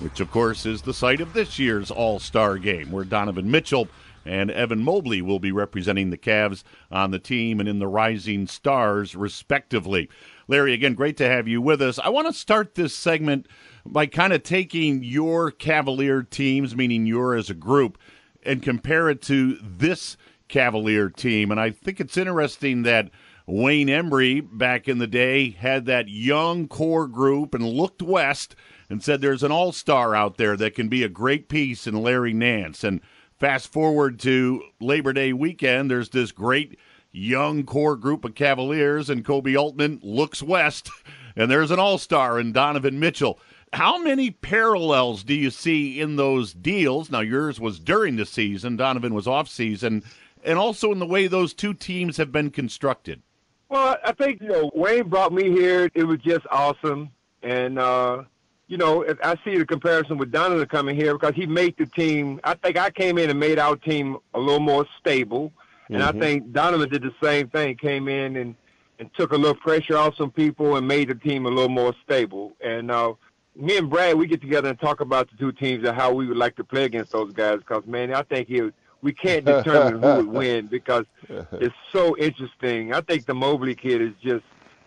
which, 0.00 0.20
of 0.20 0.30
course, 0.30 0.66
is 0.66 0.82
the 0.82 0.92
site 0.92 1.22
of 1.22 1.32
this 1.32 1.58
year's 1.58 1.90
All 1.90 2.18
Star 2.18 2.58
game, 2.58 2.92
where 2.92 3.02
Donovan 3.02 3.50
Mitchell 3.50 3.88
and 4.26 4.50
Evan 4.50 4.84
Mobley 4.84 5.22
will 5.22 5.38
be 5.38 5.52
representing 5.52 6.10
the 6.10 6.18
Cavs 6.18 6.64
on 6.90 7.12
the 7.12 7.18
team 7.18 7.60
and 7.60 7.66
in 7.66 7.78
the 7.78 7.86
Rising 7.86 8.46
Stars, 8.46 9.16
respectively. 9.16 10.10
Larry, 10.48 10.74
again, 10.74 10.92
great 10.92 11.16
to 11.16 11.26
have 11.26 11.48
you 11.48 11.62
with 11.62 11.80
us. 11.80 11.98
I 11.98 12.10
want 12.10 12.26
to 12.26 12.34
start 12.34 12.74
this 12.74 12.94
segment 12.94 13.46
by 13.86 14.04
kind 14.04 14.34
of 14.34 14.42
taking 14.42 15.02
your 15.02 15.50
Cavalier 15.50 16.24
teams, 16.24 16.76
meaning 16.76 17.06
your 17.06 17.34
as 17.34 17.48
a 17.48 17.54
group, 17.54 17.96
and 18.42 18.62
compare 18.62 19.08
it 19.08 19.22
to 19.22 19.56
this 19.62 20.18
Cavalier 20.48 21.08
team. 21.08 21.50
And 21.50 21.58
I 21.58 21.70
think 21.70 22.00
it's 22.00 22.18
interesting 22.18 22.82
that 22.82 23.08
Wayne 23.48 23.86
Embry 23.86 24.40
back 24.40 24.88
in 24.88 24.98
the 24.98 25.06
day 25.06 25.50
had 25.50 25.86
that 25.86 26.08
young 26.08 26.66
core 26.66 27.06
group 27.06 27.54
and 27.54 27.64
looked 27.64 28.02
west 28.02 28.56
and 28.90 29.00
said 29.00 29.20
there's 29.20 29.44
an 29.44 29.52
all 29.52 29.70
star 29.70 30.16
out 30.16 30.36
there 30.36 30.56
that 30.56 30.74
can 30.74 30.88
be 30.88 31.04
a 31.04 31.08
great 31.08 31.48
piece 31.48 31.86
in 31.86 32.02
Larry 32.02 32.32
Nance. 32.32 32.82
And 32.82 33.00
fast 33.38 33.72
forward 33.72 34.18
to 34.20 34.62
Labor 34.80 35.12
Day 35.12 35.32
weekend, 35.32 35.90
there's 35.90 36.08
this 36.08 36.32
great 36.32 36.76
young 37.12 37.62
core 37.62 37.94
group 37.94 38.24
of 38.24 38.34
Cavaliers, 38.34 39.08
and 39.08 39.24
Koby 39.24 39.56
Altman 39.56 40.00
looks 40.02 40.42
west, 40.42 40.90
and 41.36 41.48
there's 41.48 41.70
an 41.70 41.78
all 41.78 41.98
star 41.98 42.40
in 42.40 42.52
Donovan 42.52 42.98
Mitchell. 42.98 43.38
How 43.72 44.02
many 44.02 44.32
parallels 44.32 45.22
do 45.22 45.34
you 45.34 45.50
see 45.50 46.00
in 46.00 46.16
those 46.16 46.52
deals? 46.52 47.10
Now, 47.10 47.20
yours 47.20 47.60
was 47.60 47.78
during 47.78 48.16
the 48.16 48.26
season, 48.26 48.76
Donovan 48.76 49.14
was 49.14 49.28
off 49.28 49.48
season, 49.48 50.02
and 50.44 50.58
also 50.58 50.90
in 50.90 50.98
the 50.98 51.06
way 51.06 51.26
those 51.26 51.54
two 51.54 51.74
teams 51.74 52.16
have 52.16 52.32
been 52.32 52.50
constructed. 52.50 53.22
Well, 53.68 53.96
I 54.04 54.12
think 54.12 54.40
you 54.40 54.48
know 54.48 54.70
Wayne 54.74 55.08
brought 55.08 55.32
me 55.32 55.50
here. 55.50 55.90
It 55.94 56.04
was 56.04 56.18
just 56.18 56.46
awesome, 56.50 57.10
and 57.42 57.78
uh, 57.78 58.22
you 58.68 58.76
know 58.76 59.02
if 59.02 59.18
I 59.22 59.36
see 59.44 59.58
the 59.58 59.66
comparison 59.66 60.18
with 60.18 60.30
Donovan 60.30 60.66
coming 60.66 60.96
here 60.96 61.14
because 61.14 61.34
he 61.34 61.46
made 61.46 61.76
the 61.76 61.86
team. 61.86 62.40
I 62.44 62.54
think 62.54 62.78
I 62.78 62.90
came 62.90 63.18
in 63.18 63.30
and 63.30 63.40
made 63.40 63.58
our 63.58 63.76
team 63.76 64.18
a 64.34 64.38
little 64.38 64.60
more 64.60 64.86
stable, 65.00 65.52
and 65.88 66.02
Mm-hmm. 66.02 66.16
I 66.16 66.20
think 66.20 66.52
Donovan 66.52 66.88
did 66.88 67.02
the 67.02 67.14
same 67.22 67.48
thing. 67.48 67.76
Came 67.76 68.08
in 68.08 68.36
and 68.36 68.54
and 68.98 69.12
took 69.14 69.32
a 69.32 69.36
little 69.36 69.56
pressure 69.56 69.96
off 69.96 70.16
some 70.16 70.30
people 70.30 70.76
and 70.76 70.88
made 70.88 71.08
the 71.08 71.14
team 71.14 71.44
a 71.44 71.50
little 71.50 71.68
more 71.68 71.94
stable. 72.02 72.56
And 72.64 72.90
uh, 72.90 73.12
me 73.54 73.76
and 73.76 73.90
Brad, 73.90 74.16
we 74.16 74.26
get 74.26 74.40
together 74.40 74.70
and 74.70 74.80
talk 74.80 75.00
about 75.00 75.30
the 75.30 75.36
two 75.36 75.52
teams 75.52 75.86
and 75.86 75.94
how 75.94 76.12
we 76.14 76.26
would 76.26 76.38
like 76.38 76.56
to 76.56 76.64
play 76.64 76.84
against 76.84 77.12
those 77.12 77.32
guys. 77.32 77.58
Because 77.58 77.84
man, 77.86 78.14
I 78.14 78.22
think 78.22 78.48
he. 78.48 78.70
We 79.02 79.12
can't 79.12 79.44
determine 79.44 80.02
who 80.02 80.16
would 80.16 80.26
win 80.26 80.66
because 80.70 81.04
it's 81.28 81.74
so 81.92 82.16
interesting. 82.16 82.92
I 82.92 83.00
think 83.00 83.26
the 83.26 83.34
Mobley 83.34 83.74
kid 83.74 84.00
is 84.02 84.12
just 84.22 84.44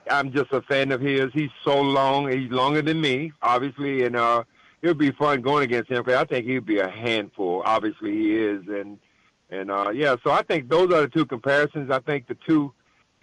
I'm 0.10 0.32
just 0.32 0.52
a 0.52 0.62
fan 0.64 0.92
of 0.92 1.02
his. 1.02 1.32
He's 1.34 1.52
so 1.64 1.80
long. 1.80 2.30
He's 2.32 2.50
longer 2.52 2.82
than 2.82 3.00
me, 3.00 3.32
obviously, 3.42 4.04
and 4.04 4.16
uh, 4.16 4.44
it 4.82 4.88
would 4.88 4.98
be 4.98 5.12
fun 5.12 5.42
going 5.42 5.64
against 5.64 5.92
him 5.92 6.04
because 6.04 6.20
I 6.20 6.26
think 6.26 6.46
he'd 6.46 6.66
be 6.66 6.80
a 6.80 6.90
handful. 6.90 7.62
Obviously, 7.66 8.12
he 8.12 8.36
is, 8.36 8.64
and 8.68 8.98
and 9.50 9.72
uh, 9.72 9.92
yeah. 9.94 10.16
So 10.24 10.32
I 10.32 10.44
think 10.44 10.70
those 10.70 10.92
are 10.94 11.02
the 11.02 11.08
two 11.08 11.26
comparisons. 11.26 11.92
I 11.92 12.00
think 12.00 12.28
the 12.28 12.38
two 12.48 12.74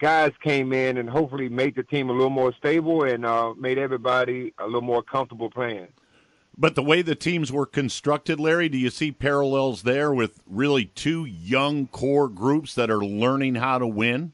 guys 0.01 0.33
came 0.43 0.73
in 0.73 0.99
and 0.99 1.09
hopefully 1.09 1.49
made 1.49 1.75
the 1.75 1.83
team 1.83 2.11
a 2.11 2.13
little 2.13 2.31
more 2.31 2.53
stable 2.55 3.05
and 3.05 3.25
uh, 3.25 3.55
made 3.55 3.79
everybody 3.79 4.53
a 4.59 4.65
little 4.65 4.83
more 4.83 5.03
comfortable 5.03 5.51
playing. 5.51 5.89
But 6.59 6.75
the 6.75 6.83
way 6.83 7.03
the 7.03 7.15
teams 7.15 7.53
were 7.53 7.67
constructed, 7.67 8.41
Larry, 8.41 8.71
do 8.71 8.79
you 8.79 8.89
see 8.89 9.13
parallels 9.13 9.83
there 9.83 10.13
with 10.13 10.41
really 10.47 10.87
two 10.87 11.27
young 11.27 11.87
core 11.89 12.29
groups 12.29 12.75
that 12.77 12.91
are 12.91 13.05
learning 13.05 13.57
how 13.57 13.79
to 13.79 13.87
win? 13.87 14.33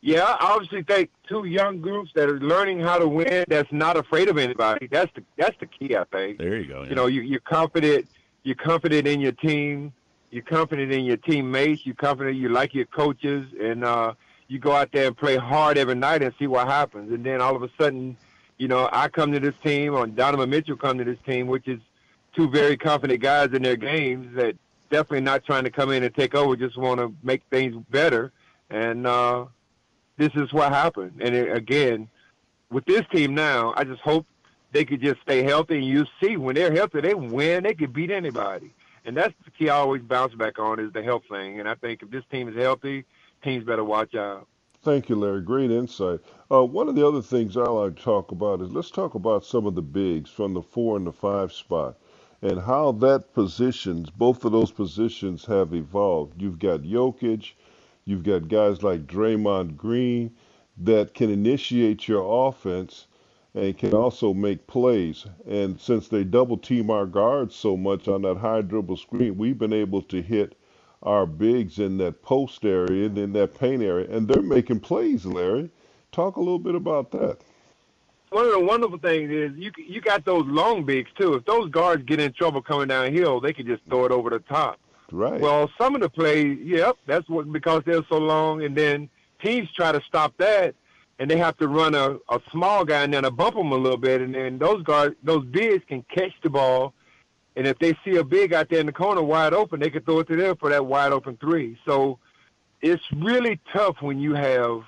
Yeah, 0.00 0.22
I 0.22 0.52
obviously 0.52 0.82
think 0.84 1.10
two 1.28 1.44
young 1.44 1.80
groups 1.80 2.12
that 2.14 2.28
are 2.28 2.38
learning 2.40 2.80
how 2.80 2.98
to 2.98 3.08
win. 3.08 3.44
That's 3.48 3.70
not 3.72 3.96
afraid 3.96 4.28
of 4.28 4.38
anybody. 4.38 4.86
That's 4.86 5.12
the 5.14 5.22
that's 5.36 5.56
the 5.58 5.66
key. 5.66 5.94
I 5.94 6.04
think. 6.04 6.38
There 6.38 6.56
you 6.56 6.66
go. 6.66 6.82
Yeah. 6.82 6.88
You 6.88 6.94
know, 6.94 7.06
you, 7.06 7.20
you're 7.20 7.40
confident. 7.40 8.08
You're 8.42 8.54
confident 8.54 9.06
in 9.06 9.20
your 9.20 9.32
team. 9.32 9.92
You're 10.30 10.44
confident 10.44 10.92
in 10.92 11.04
your 11.04 11.18
teammates. 11.18 11.84
You're 11.84 11.96
confident. 11.96 12.36
You 12.36 12.48
like 12.48 12.72
your 12.74 12.86
coaches, 12.86 13.46
and 13.60 13.84
uh, 13.84 14.14
you 14.48 14.58
go 14.58 14.72
out 14.72 14.90
there 14.92 15.08
and 15.08 15.16
play 15.16 15.36
hard 15.36 15.76
every 15.76 15.96
night 15.96 16.22
and 16.22 16.32
see 16.38 16.46
what 16.46 16.66
happens. 16.68 17.12
And 17.12 17.26
then 17.26 17.42
all 17.42 17.54
of 17.54 17.62
a 17.62 17.68
sudden, 17.78 18.16
you 18.60 18.68
know, 18.68 18.90
I 18.92 19.08
come 19.08 19.32
to 19.32 19.40
this 19.40 19.54
team, 19.64 19.94
or 19.94 20.06
Donovan 20.06 20.50
Mitchell 20.50 20.76
come 20.76 20.98
to 20.98 21.04
this 21.04 21.18
team, 21.26 21.46
which 21.46 21.66
is 21.66 21.80
two 22.36 22.46
very 22.50 22.76
confident 22.76 23.22
guys 23.22 23.54
in 23.54 23.62
their 23.62 23.74
games 23.74 24.36
that 24.36 24.54
definitely 24.90 25.22
not 25.22 25.46
trying 25.46 25.64
to 25.64 25.70
come 25.70 25.90
in 25.90 26.02
and 26.02 26.14
take 26.14 26.34
over, 26.34 26.54
just 26.56 26.76
want 26.76 27.00
to 27.00 27.14
make 27.22 27.42
things 27.48 27.74
better. 27.88 28.32
And 28.68 29.06
uh, 29.06 29.46
this 30.18 30.28
is 30.34 30.52
what 30.52 30.74
happened. 30.74 31.22
And 31.22 31.34
it, 31.34 31.56
again, 31.56 32.06
with 32.70 32.84
this 32.84 33.00
team 33.10 33.34
now, 33.34 33.72
I 33.78 33.84
just 33.84 34.02
hope 34.02 34.26
they 34.72 34.84
could 34.84 35.00
just 35.00 35.22
stay 35.22 35.42
healthy. 35.42 35.78
And 35.78 35.86
you 35.86 36.04
see, 36.22 36.36
when 36.36 36.54
they're 36.54 36.72
healthy, 36.72 37.00
they 37.00 37.14
win. 37.14 37.62
They 37.62 37.72
could 37.72 37.94
beat 37.94 38.10
anybody. 38.10 38.74
And 39.06 39.16
that's 39.16 39.32
the 39.46 39.52
key 39.52 39.70
I 39.70 39.76
always 39.76 40.02
bounce 40.02 40.34
back 40.34 40.58
on 40.58 40.78
is 40.78 40.92
the 40.92 41.02
health 41.02 41.22
thing. 41.30 41.60
And 41.60 41.66
I 41.66 41.76
think 41.76 42.02
if 42.02 42.10
this 42.10 42.24
team 42.30 42.46
is 42.50 42.56
healthy, 42.56 43.06
teams 43.42 43.64
better 43.64 43.84
watch 43.84 44.14
out. 44.14 44.46
Thank 44.82 45.08
you, 45.10 45.16
Larry. 45.16 45.42
Great 45.42 45.70
insight. 45.72 46.20
Uh, 46.50 46.64
one 46.64 46.88
of 46.88 46.94
the 46.96 47.06
other 47.06 47.22
things 47.22 47.56
I 47.56 47.64
like 47.64 47.96
to 47.96 48.02
talk 48.02 48.32
about 48.32 48.62
is 48.62 48.72
let's 48.72 48.90
talk 48.90 49.14
about 49.14 49.44
some 49.44 49.66
of 49.66 49.74
the 49.74 49.82
bigs 49.82 50.30
from 50.30 50.54
the 50.54 50.62
four 50.62 50.96
and 50.96 51.06
the 51.06 51.12
five 51.12 51.52
spot 51.52 51.98
and 52.42 52.60
how 52.60 52.92
that 52.92 53.34
positions, 53.34 54.10
both 54.10 54.44
of 54.44 54.52
those 54.52 54.72
positions 54.72 55.46
have 55.46 55.74
evolved. 55.74 56.40
You've 56.42 56.58
got 56.60 56.82
Jokic, 56.82 57.52
You've 58.06 58.24
got 58.24 58.48
guys 58.48 58.82
like 58.82 59.06
Draymond 59.06 59.76
Green 59.76 60.32
that 60.78 61.14
can 61.14 61.30
initiate 61.30 62.08
your 62.08 62.48
offense 62.48 63.06
and 63.54 63.78
can 63.78 63.94
also 63.94 64.34
make 64.34 64.66
plays. 64.66 65.26
And 65.46 65.80
since 65.80 66.08
they 66.08 66.24
double 66.24 66.58
team 66.58 66.90
our 66.90 67.06
guards 67.06 67.54
so 67.54 67.76
much 67.76 68.08
on 68.08 68.22
that 68.22 68.38
high 68.38 68.62
dribble 68.62 68.98
screen, 68.98 69.38
we've 69.38 69.58
been 69.58 69.72
able 69.74 70.02
to 70.02 70.22
hit 70.22 70.56
our 71.02 71.26
bigs 71.26 71.78
in 71.78 71.98
that 71.98 72.22
post 72.22 72.64
area 72.64 73.06
and 73.06 73.16
in 73.16 73.32
that 73.32 73.58
paint 73.58 73.82
area, 73.82 74.08
and 74.10 74.28
they're 74.28 74.42
making 74.42 74.80
plays, 74.80 75.24
Larry. 75.24 75.70
Talk 76.12 76.36
a 76.36 76.40
little 76.40 76.58
bit 76.58 76.74
about 76.74 77.10
that. 77.12 77.38
One 78.30 78.44
of 78.44 78.52
the 78.52 78.60
wonderful 78.60 78.98
things 78.98 79.30
is 79.30 79.52
you 79.56 79.72
you 79.76 80.00
got 80.00 80.24
those 80.24 80.46
long 80.46 80.84
bigs 80.84 81.10
too. 81.18 81.34
If 81.34 81.44
those 81.46 81.70
guards 81.70 82.04
get 82.04 82.20
in 82.20 82.32
trouble 82.32 82.62
coming 82.62 82.88
downhill, 82.88 83.40
they 83.40 83.52
can 83.52 83.66
just 83.66 83.82
throw 83.88 84.04
it 84.04 84.12
over 84.12 84.30
the 84.30 84.38
top. 84.40 84.78
Right. 85.10 85.40
Well, 85.40 85.68
some 85.76 85.96
of 85.96 86.00
the 86.00 86.08
plays, 86.08 86.58
yep, 86.62 86.96
that's 87.06 87.28
what 87.28 87.52
because 87.52 87.82
they're 87.84 88.04
so 88.08 88.18
long, 88.18 88.62
and 88.62 88.76
then 88.76 89.08
teams 89.42 89.68
try 89.72 89.90
to 89.90 90.00
stop 90.06 90.34
that, 90.38 90.74
and 91.18 91.28
they 91.28 91.36
have 91.36 91.56
to 91.58 91.66
run 91.66 91.94
a, 91.96 92.18
a 92.28 92.40
small 92.52 92.84
guy 92.84 93.02
and 93.02 93.12
then 93.12 93.24
a 93.24 93.30
bump 93.30 93.56
them 93.56 93.72
a 93.72 93.76
little 93.76 93.98
bit, 93.98 94.20
and 94.20 94.34
then 94.34 94.58
those 94.58 94.82
guards, 94.84 95.16
those 95.24 95.44
bigs 95.46 95.82
can 95.88 96.04
catch 96.14 96.32
the 96.42 96.50
ball, 96.50 96.94
and 97.60 97.68
if 97.68 97.78
they 97.78 97.94
see 98.06 98.16
a 98.16 98.24
big 98.24 98.54
out 98.54 98.70
there 98.70 98.80
in 98.80 98.86
the 98.86 98.92
corner 98.92 99.20
wide 99.20 99.52
open, 99.52 99.80
they 99.80 99.90
can 99.90 100.02
throw 100.02 100.20
it 100.20 100.28
to 100.28 100.36
them 100.36 100.56
for 100.56 100.70
that 100.70 100.86
wide 100.86 101.12
open 101.12 101.36
three. 101.36 101.78
So 101.84 102.18
it's 102.80 103.02
really 103.14 103.60
tough 103.70 103.96
when 104.00 104.18
you 104.18 104.32
have 104.32 104.80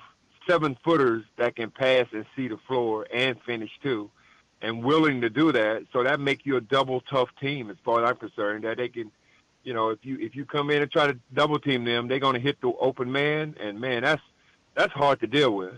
seven 0.49 0.75
footers 0.83 1.23
that 1.37 1.55
can 1.55 1.69
pass 1.69 2.07
and 2.13 2.25
see 2.35 2.47
the 2.47 2.57
floor 2.67 3.05
and 3.13 3.39
finish 3.45 3.69
too, 3.83 4.09
and 4.63 4.83
willing 4.83 5.21
to 5.21 5.29
do 5.29 5.51
that. 5.51 5.83
So 5.93 6.03
that 6.03 6.19
makes 6.19 6.47
you 6.47 6.55
a 6.55 6.61
double 6.61 7.01
tough 7.01 7.29
team 7.39 7.69
as 7.69 7.77
far 7.85 8.03
as 8.03 8.09
I'm 8.09 8.17
concerned. 8.17 8.63
That 8.63 8.77
they 8.77 8.89
can 8.89 9.11
you 9.63 9.75
know, 9.75 9.89
if 9.89 9.99
you 10.01 10.17
if 10.19 10.35
you 10.35 10.43
come 10.43 10.71
in 10.71 10.81
and 10.81 10.91
try 10.91 11.05
to 11.05 11.15
double 11.31 11.59
team 11.59 11.85
them, 11.85 12.07
they're 12.07 12.17
going 12.17 12.33
to 12.33 12.41
hit 12.41 12.59
the 12.59 12.73
open 12.79 13.11
man, 13.11 13.55
and 13.59 13.79
man, 13.79 14.01
that's 14.01 14.23
that's 14.73 14.93
hard 14.93 15.19
to 15.19 15.27
deal 15.27 15.51
with. 15.55 15.75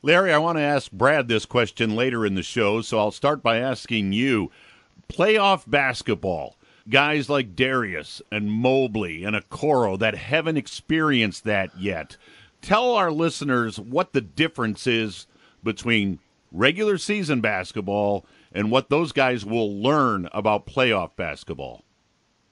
Larry, 0.00 0.32
I 0.32 0.38
want 0.38 0.58
to 0.58 0.62
ask 0.62 0.92
Brad 0.92 1.26
this 1.26 1.44
question 1.44 1.96
later 1.96 2.24
in 2.24 2.36
the 2.36 2.44
show, 2.44 2.82
so 2.82 3.00
I'll 3.00 3.10
start 3.10 3.42
by 3.42 3.56
asking 3.56 4.12
you: 4.12 4.52
playoff 5.08 5.68
basketball. 5.68 6.56
Guys 6.88 7.28
like 7.28 7.56
Darius 7.56 8.22
and 8.30 8.50
Mobley 8.50 9.24
and 9.24 9.34
Okoro 9.34 9.98
that 9.98 10.14
haven't 10.14 10.56
experienced 10.56 11.44
that 11.44 11.76
yet. 11.78 12.16
Tell 12.62 12.92
our 12.92 13.10
listeners 13.10 13.80
what 13.80 14.12
the 14.12 14.20
difference 14.20 14.86
is 14.86 15.26
between 15.64 16.20
regular 16.52 16.96
season 16.96 17.40
basketball 17.40 18.24
and 18.52 18.70
what 18.70 18.88
those 18.88 19.12
guys 19.12 19.44
will 19.44 19.80
learn 19.82 20.28
about 20.32 20.66
playoff 20.66 21.10
basketball. 21.16 21.82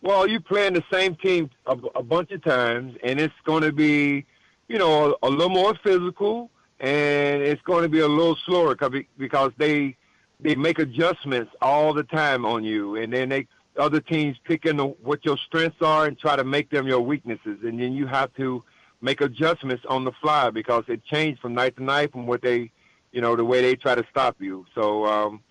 Well, 0.03 0.27
you 0.27 0.39
playing 0.39 0.75
the 0.75 0.85
same 0.93 1.17
team 1.17 1.49
a, 1.67 1.79
a 1.95 2.03
bunch 2.03 2.31
of 2.33 2.43
times, 2.45 2.97
and 3.03 3.19
it's 3.19 3.35
going 3.45 3.63
to 3.63 3.73
be, 3.73 4.27
you 4.69 4.79
know, 4.79 5.17
a, 5.23 5.29
a 5.29 5.31
little 5.31 5.49
more 5.49 5.75
physical, 5.83 6.51
and 6.81 7.43
it's 7.43 7.63
going 7.63 7.85
to 7.85 7.89
be 7.89 8.01
a 8.01 8.09
little 8.09 8.37
slower 8.45 8.75
because 8.75 9.03
because 9.17 9.53
they 9.57 9.97
they 10.41 10.55
make 10.55 10.79
adjustments 10.79 11.53
all 11.61 11.95
the 11.95 12.03
time 12.03 12.45
on 12.45 12.65
you, 12.65 12.97
and 12.97 13.13
then 13.13 13.29
they 13.29 13.47
other 13.77 14.01
teams 14.01 14.37
pick 14.45 14.67
in 14.67 14.77
the, 14.77 14.87
what 14.87 15.25
your 15.25 15.37
strengths 15.37 15.83
are 15.83 16.07
and 16.07 16.19
try 16.19 16.37
to 16.37 16.45
make 16.45 16.71
them 16.71 16.87
your 16.87 17.01
weaknesses, 17.01 17.59
and 17.65 17.81
then 17.81 17.93
you 17.93 18.07
have 18.07 18.33
to 18.35 18.63
make 19.01 19.21
adjustments 19.21 19.85
on 19.89 20.05
the 20.05 20.13
fly 20.23 20.51
because 20.51 20.85
it 20.89 21.05
changed 21.05 21.41
from 21.41 21.55
night 21.55 21.77
to 21.77 21.83
night 21.83 22.13
from 22.13 22.27
what 22.27 22.41
they, 22.41 22.71
you 23.13 23.21
know, 23.21 23.37
the 23.37 23.45
way 23.45 23.61
they 23.61 23.75
try 23.75 23.95
to 23.95 24.05
stop 24.11 24.37
you. 24.41 24.65
So 24.75 25.05
um, 25.07 25.43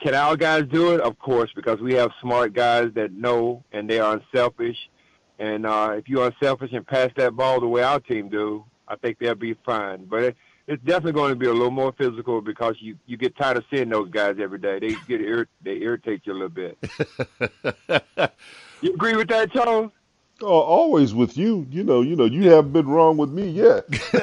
can 0.00 0.14
our 0.14 0.36
guys 0.36 0.64
do 0.70 0.94
it? 0.94 1.00
Of 1.00 1.18
course, 1.18 1.50
because 1.54 1.80
we 1.80 1.94
have 1.94 2.10
smart 2.20 2.52
guys 2.52 2.90
that 2.94 3.12
know 3.12 3.64
and 3.72 3.88
they 3.88 3.98
are 3.98 4.16
unselfish. 4.18 4.76
And 5.38 5.66
uh, 5.66 5.94
if 5.96 6.08
you're 6.08 6.26
unselfish 6.26 6.72
and 6.72 6.86
pass 6.86 7.10
that 7.16 7.34
ball 7.34 7.60
the 7.60 7.66
way 7.66 7.82
our 7.82 7.98
team 7.98 8.28
do, 8.28 8.64
I 8.86 8.96
think 8.96 9.18
they'll 9.18 9.34
be 9.34 9.56
fine. 9.64 10.04
But 10.04 10.36
it's 10.66 10.82
definitely 10.84 11.12
going 11.12 11.30
to 11.30 11.36
be 11.36 11.46
a 11.46 11.52
little 11.52 11.70
more 11.70 11.92
physical 11.92 12.40
because 12.40 12.76
you, 12.80 12.96
you 13.06 13.16
get 13.16 13.36
tired 13.36 13.56
of 13.56 13.64
seeing 13.70 13.88
those 13.88 14.10
guys 14.10 14.36
every 14.40 14.58
day. 14.58 14.78
They 14.78 14.94
get 15.08 15.20
ir- 15.20 15.48
they 15.62 15.76
irritate 15.78 16.22
you 16.24 16.32
a 16.32 16.34
little 16.34 16.48
bit. 16.48 16.78
you 18.80 18.94
agree 18.94 19.16
with 19.16 19.28
that, 19.28 19.52
Charles? 19.52 19.90
Oh, 20.42 20.60
always 20.60 21.12
with 21.12 21.36
you. 21.36 21.66
You 21.70 21.84
know, 21.84 22.00
you 22.00 22.16
know, 22.16 22.24
you 22.24 22.50
haven't 22.50 22.72
been 22.72 22.88
wrong 22.88 23.16
with 23.18 23.30
me 23.30 23.48
yet. 23.50 23.84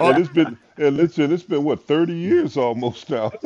and 0.00 0.18
it's 0.18 0.28
been 0.28 0.58
and 0.76 0.96
listen, 0.96 1.32
it's 1.32 1.44
been 1.44 1.62
what 1.62 1.86
thirty 1.86 2.14
years 2.14 2.56
almost 2.56 3.08
now. 3.08 3.30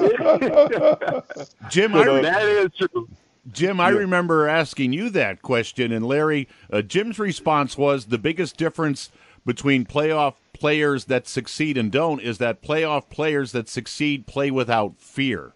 Jim, 1.69 1.93
but, 1.93 2.09
uh, 2.09 2.23
that 2.23 2.43
is 2.43 2.71
true. 2.79 3.09
Jim, 3.53 3.81
I 3.81 3.91
yeah. 3.91 3.99
remember 3.99 4.49
asking 4.49 4.93
you 4.93 5.11
that 5.11 5.43
question, 5.43 5.93
and 5.93 6.07
Larry, 6.07 6.49
uh, 6.71 6.83
Jim's 6.83 7.19
response 7.19 7.77
was 7.79 8.07
the 8.07 8.19
biggest 8.19 8.57
difference 8.57 9.11
between 9.45 9.85
playoff 9.85 10.35
players 10.53 11.07
that 11.07 11.27
succeed 11.27 11.77
and 11.77 11.91
don't 11.93 12.21
is 12.21 12.39
that 12.39 12.63
playoff 12.63 13.09
players 13.09 13.53
that 13.53 13.69
succeed 13.69 14.27
play 14.27 14.51
without 14.51 14.99
fear. 14.99 15.53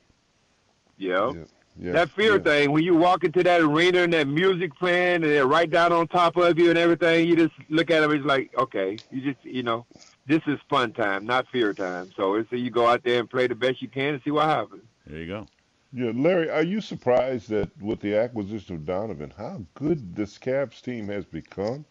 Yeah. 0.96 1.32
yeah. 1.34 1.44
Yeah, 1.80 1.92
that 1.92 2.10
fear 2.10 2.36
yeah. 2.36 2.42
thing, 2.42 2.70
when 2.70 2.84
you 2.84 2.94
walk 2.94 3.24
into 3.24 3.42
that 3.42 3.62
arena 3.62 4.00
and 4.00 4.12
that 4.12 4.28
music 4.28 4.76
playing 4.78 5.16
and 5.16 5.24
they're 5.24 5.46
right 5.46 5.70
down 5.70 5.90
on 5.90 6.06
top 6.06 6.36
of 6.36 6.58
you 6.58 6.68
and 6.68 6.78
everything, 6.78 7.26
you 7.26 7.34
just 7.34 7.54
look 7.70 7.90
at 7.90 8.00
them. 8.00 8.12
It's 8.12 8.26
like, 8.26 8.50
okay, 8.58 8.98
you 9.10 9.22
just, 9.22 9.42
you 9.42 9.62
know, 9.62 9.86
this 10.26 10.42
is 10.46 10.58
fun 10.68 10.92
time, 10.92 11.24
not 11.24 11.46
fear 11.50 11.72
time. 11.72 12.10
So 12.14 12.34
it's 12.34 12.52
you 12.52 12.70
go 12.70 12.86
out 12.86 13.02
there 13.04 13.20
and 13.20 13.28
play 13.28 13.46
the 13.46 13.54
best 13.54 13.80
you 13.80 13.88
can 13.88 14.14
and 14.14 14.22
see 14.22 14.30
what 14.30 14.44
happens. 14.44 14.82
There 15.06 15.18
you 15.18 15.26
go. 15.26 15.46
Yeah, 15.94 16.12
Larry, 16.14 16.50
are 16.50 16.62
you 16.62 16.80
surprised 16.80 17.48
that 17.50 17.70
with 17.80 18.00
the 18.00 18.16
acquisition 18.16 18.76
of 18.76 18.86
Donovan, 18.86 19.32
how 19.36 19.62
good 19.74 20.14
this 20.14 20.38
Cavs 20.38 20.80
team 20.82 21.08
has 21.08 21.24
become? 21.24 21.84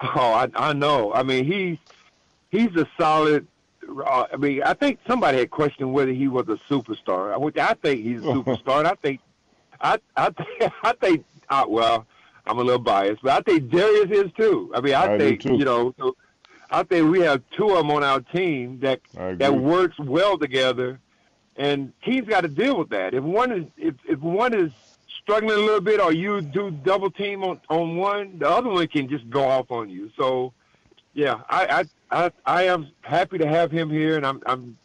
Oh, 0.00 0.08
I, 0.32 0.48
I 0.54 0.72
know. 0.72 1.12
I 1.12 1.22
mean, 1.22 1.44
he's 1.44 1.78
he's 2.50 2.74
a 2.76 2.86
solid. 2.98 3.46
Uh, 4.06 4.24
I 4.32 4.36
mean, 4.36 4.62
I 4.62 4.74
think 4.74 4.98
somebody 5.06 5.38
had 5.38 5.50
questioned 5.50 5.92
whether 5.92 6.12
he 6.12 6.28
was 6.28 6.48
a 6.48 6.58
superstar. 6.72 7.38
Which 7.40 7.56
I 7.58 7.74
think 7.74 8.02
he's 8.02 8.20
a 8.20 8.24
superstar. 8.26 8.78
and 8.80 8.88
I 8.88 8.94
think, 8.94 9.20
I 9.80 9.98
I 10.16 10.30
think, 10.58 10.72
I 10.82 10.92
think. 11.00 11.24
Uh, 11.48 11.64
well, 11.68 12.06
I'm 12.46 12.58
a 12.58 12.62
little 12.62 12.80
biased, 12.80 13.22
but 13.22 13.32
I 13.32 13.40
think 13.50 13.70
Darius 13.70 14.10
is 14.10 14.32
too. 14.32 14.72
I 14.74 14.80
mean, 14.80 14.94
I, 14.94 15.14
I 15.14 15.18
think 15.18 15.44
you 15.44 15.64
know. 15.64 15.94
I 16.70 16.82
think 16.82 17.10
we 17.12 17.20
have 17.20 17.42
two 17.52 17.68
of 17.70 17.76
them 17.76 17.90
on 17.92 18.02
our 18.02 18.20
team 18.20 18.80
that 18.80 19.00
that 19.38 19.54
works 19.54 19.96
well 19.98 20.36
together, 20.38 20.98
and 21.56 21.92
teams 22.04 22.26
got 22.26 22.40
to 22.40 22.48
deal 22.48 22.76
with 22.78 22.88
that. 22.88 23.14
If 23.14 23.22
one 23.22 23.52
is 23.52 23.64
if 23.76 23.94
if 24.08 24.18
one 24.18 24.54
is 24.54 24.72
struggling 25.24 25.58
a 25.58 25.60
little 25.60 25.80
bit, 25.80 26.00
or 26.00 26.12
you 26.12 26.40
do 26.40 26.70
double 26.70 27.10
team 27.10 27.42
on 27.42 27.60
on 27.68 27.96
one, 27.96 28.38
the 28.38 28.48
other 28.48 28.70
one 28.70 28.86
can 28.86 29.08
just 29.08 29.28
go 29.30 29.44
off 29.44 29.70
on 29.70 29.90
you. 29.90 30.10
So 30.16 30.52
Yeah, 31.14 31.40
I, 31.48 31.84
I 32.10 32.24
I 32.24 32.30
I 32.46 32.62
am 32.64 32.88
happy 33.02 33.38
to 33.38 33.48
have 33.48 33.72
him 33.72 33.90
here, 33.90 34.16
and 34.16 34.26
I'm 34.26 34.40
I'm 34.46 34.78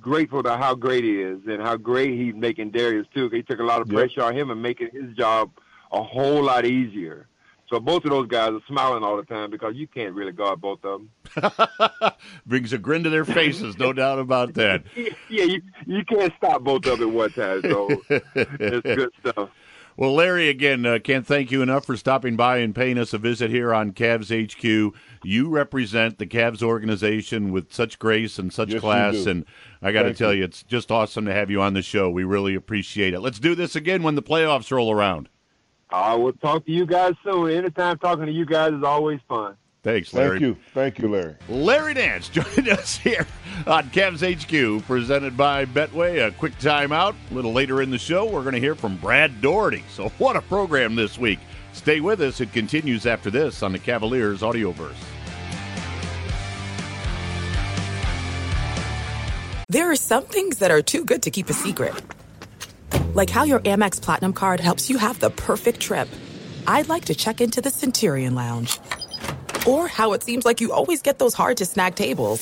grateful 0.00 0.42
to 0.42 0.56
how 0.56 0.74
great 0.74 1.04
he 1.04 1.20
is 1.20 1.40
and 1.46 1.60
how 1.60 1.76
great 1.76 2.18
he's 2.18 2.34
making 2.34 2.70
Darius 2.70 3.06
too. 3.14 3.28
He 3.28 3.42
took 3.42 3.60
a 3.60 3.64
lot 3.64 3.82
of 3.82 3.88
pressure 3.88 4.20
yep. 4.20 4.26
on 4.26 4.36
him 4.36 4.50
and 4.50 4.62
making 4.62 4.88
his 4.92 5.14
job 5.14 5.50
a 5.92 6.02
whole 6.02 6.42
lot 6.42 6.64
easier. 6.64 7.26
So 7.68 7.78
both 7.78 8.04
of 8.04 8.10
those 8.10 8.26
guys 8.26 8.50
are 8.50 8.60
smiling 8.66 9.04
all 9.04 9.16
the 9.16 9.22
time 9.22 9.48
because 9.48 9.76
you 9.76 9.86
can't 9.86 10.12
really 10.12 10.32
guard 10.32 10.60
both 10.60 10.84
of 10.84 11.02
them. 11.36 12.12
Brings 12.46 12.72
a 12.72 12.78
grin 12.78 13.04
to 13.04 13.10
their 13.10 13.24
faces, 13.24 13.78
no 13.78 13.92
doubt 13.92 14.18
about 14.18 14.54
that. 14.54 14.82
Yeah, 15.28 15.44
you 15.44 15.62
you 15.86 16.04
can't 16.04 16.32
stop 16.36 16.64
both 16.64 16.84
of 16.86 16.98
them 16.98 17.10
at 17.10 17.14
one 17.14 17.30
time. 17.30 17.62
So 17.62 18.02
it's 18.08 18.82
good 18.82 19.10
stuff. 19.20 19.50
Well, 19.96 20.14
Larry, 20.14 20.48
again, 20.48 20.86
uh, 20.86 20.98
can't 21.02 21.26
thank 21.26 21.50
you 21.50 21.62
enough 21.62 21.84
for 21.84 21.96
stopping 21.96 22.36
by 22.36 22.58
and 22.58 22.74
paying 22.74 22.96
us 22.96 23.12
a 23.12 23.18
visit 23.18 23.50
here 23.50 23.74
on 23.74 23.92
Cavs 23.92 24.30
HQ. 24.30 24.94
You 25.22 25.48
represent 25.48 26.18
the 26.18 26.26
Cavs 26.26 26.62
organization 26.62 27.52
with 27.52 27.72
such 27.72 27.98
grace 27.98 28.38
and 28.38 28.52
such 28.52 28.70
yes, 28.70 28.80
class, 28.80 29.26
and 29.26 29.44
I 29.82 29.92
got 29.92 30.04
to 30.04 30.14
tell 30.14 30.32
you. 30.32 30.38
you, 30.38 30.44
it's 30.44 30.62
just 30.62 30.90
awesome 30.90 31.26
to 31.26 31.34
have 31.34 31.50
you 31.50 31.60
on 31.60 31.74
the 31.74 31.82
show. 31.82 32.08
We 32.08 32.24
really 32.24 32.54
appreciate 32.54 33.12
it. 33.12 33.20
Let's 33.20 33.38
do 33.38 33.54
this 33.54 33.76
again 33.76 34.02
when 34.02 34.14
the 34.14 34.22
playoffs 34.22 34.70
roll 34.70 34.90
around. 34.90 35.28
I 35.90 36.14
will 36.14 36.32
talk 36.32 36.64
to 36.66 36.72
you 36.72 36.86
guys 36.86 37.14
soon. 37.24 37.50
Anytime 37.50 37.98
talking 37.98 38.26
to 38.26 38.32
you 38.32 38.46
guys 38.46 38.72
is 38.72 38.84
always 38.84 39.20
fun. 39.28 39.56
Thanks, 39.82 40.12
Larry. 40.12 40.30
Thank 40.30 40.40
you. 40.42 40.56
Thank 40.74 40.98
you, 40.98 41.08
Larry. 41.08 41.36
Larry 41.48 41.94
Nance 41.94 42.28
joined 42.30 42.68
us 42.68 42.96
here 42.96 43.26
on 43.66 43.88
Cavs 43.90 44.20
HQ, 44.20 44.84
presented 44.86 45.36
by 45.36 45.64
Betway. 45.64 46.26
A 46.26 46.30
quick 46.32 46.58
timeout. 46.58 47.14
A 47.30 47.34
little 47.34 47.52
later 47.52 47.80
in 47.80 47.90
the 47.90 47.98
show, 47.98 48.26
we're 48.26 48.42
going 48.42 48.54
to 48.54 48.60
hear 48.60 48.74
from 48.74 48.96
Brad 48.96 49.40
Daugherty. 49.40 49.84
So, 49.90 50.10
what 50.18 50.36
a 50.36 50.42
program 50.42 50.94
this 50.94 51.18
week. 51.18 51.38
Stay 51.72 52.00
with 52.00 52.20
us. 52.20 52.40
It 52.40 52.52
continues 52.52 53.06
after 53.06 53.30
this 53.30 53.62
on 53.62 53.72
the 53.72 53.78
Cavaliers 53.78 54.40
Audioverse. 54.42 54.92
There 59.68 59.90
are 59.90 59.96
some 59.96 60.24
things 60.24 60.58
that 60.58 60.70
are 60.70 60.82
too 60.82 61.04
good 61.04 61.22
to 61.22 61.30
keep 61.30 61.48
a 61.48 61.52
secret 61.52 61.94
like 63.14 63.30
how 63.30 63.44
your 63.44 63.60
Amex 63.60 64.00
Platinum 64.00 64.32
card 64.32 64.60
helps 64.60 64.88
you 64.88 64.98
have 64.98 65.18
the 65.20 65.30
perfect 65.30 65.80
trip. 65.80 66.08
I'd 66.66 66.88
like 66.88 67.06
to 67.06 67.14
check 67.14 67.40
into 67.40 67.60
the 67.60 67.70
Centurion 67.70 68.34
Lounge. 68.34 68.78
Or 69.66 69.88
how 69.88 70.12
it 70.12 70.22
seems 70.22 70.44
like 70.44 70.60
you 70.60 70.72
always 70.72 71.02
get 71.02 71.18
those 71.18 71.34
hard 71.34 71.56
to 71.58 71.66
snag 71.66 71.94
tables. 71.94 72.40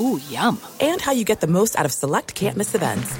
Ooh, 0.00 0.20
yum. 0.28 0.60
And 0.80 1.00
how 1.00 1.12
you 1.12 1.24
get 1.24 1.40
the 1.40 1.46
most 1.46 1.78
out 1.78 1.86
of 1.86 1.92
select 1.92 2.34
can't 2.34 2.56
miss 2.56 2.74
events. 2.74 3.14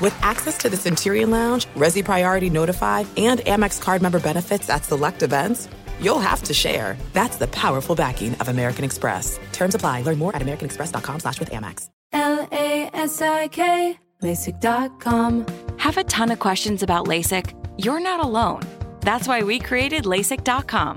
With 0.00 0.16
access 0.22 0.58
to 0.58 0.68
the 0.68 0.76
Centurion 0.76 1.30
Lounge, 1.30 1.66
Resy 1.76 2.04
Priority 2.04 2.50
Notify, 2.50 3.04
and 3.16 3.40
Amex 3.40 3.80
card 3.80 4.02
member 4.02 4.20
benefits 4.20 4.68
at 4.70 4.84
select 4.84 5.22
events, 5.22 5.68
you'll 6.00 6.20
have 6.20 6.42
to 6.44 6.54
share. 6.54 6.96
That's 7.12 7.36
the 7.36 7.48
powerful 7.48 7.94
backing 7.94 8.34
of 8.36 8.48
American 8.48 8.84
Express. 8.84 9.38
Terms 9.52 9.74
apply. 9.74 10.02
Learn 10.02 10.18
more 10.18 10.34
at 10.34 10.42
americanexpress.com 10.42 11.20
slash 11.20 11.38
with 11.38 11.50
Amex. 11.50 11.88
L-A-S-I-K 12.12 13.98
LASIK.com. 14.22 15.46
Have 15.78 15.96
a 15.96 16.04
ton 16.04 16.30
of 16.30 16.38
questions 16.38 16.82
about 16.82 17.06
LASIK? 17.06 17.54
You're 17.76 18.00
not 18.00 18.24
alone. 18.24 18.62
That's 19.00 19.26
why 19.28 19.42
we 19.42 19.58
created 19.58 20.04
LASIK.com. 20.04 20.96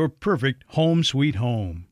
your 0.01 0.09
perfect 0.09 0.63
home 0.69 1.03
sweet 1.03 1.35
home. 1.35 1.85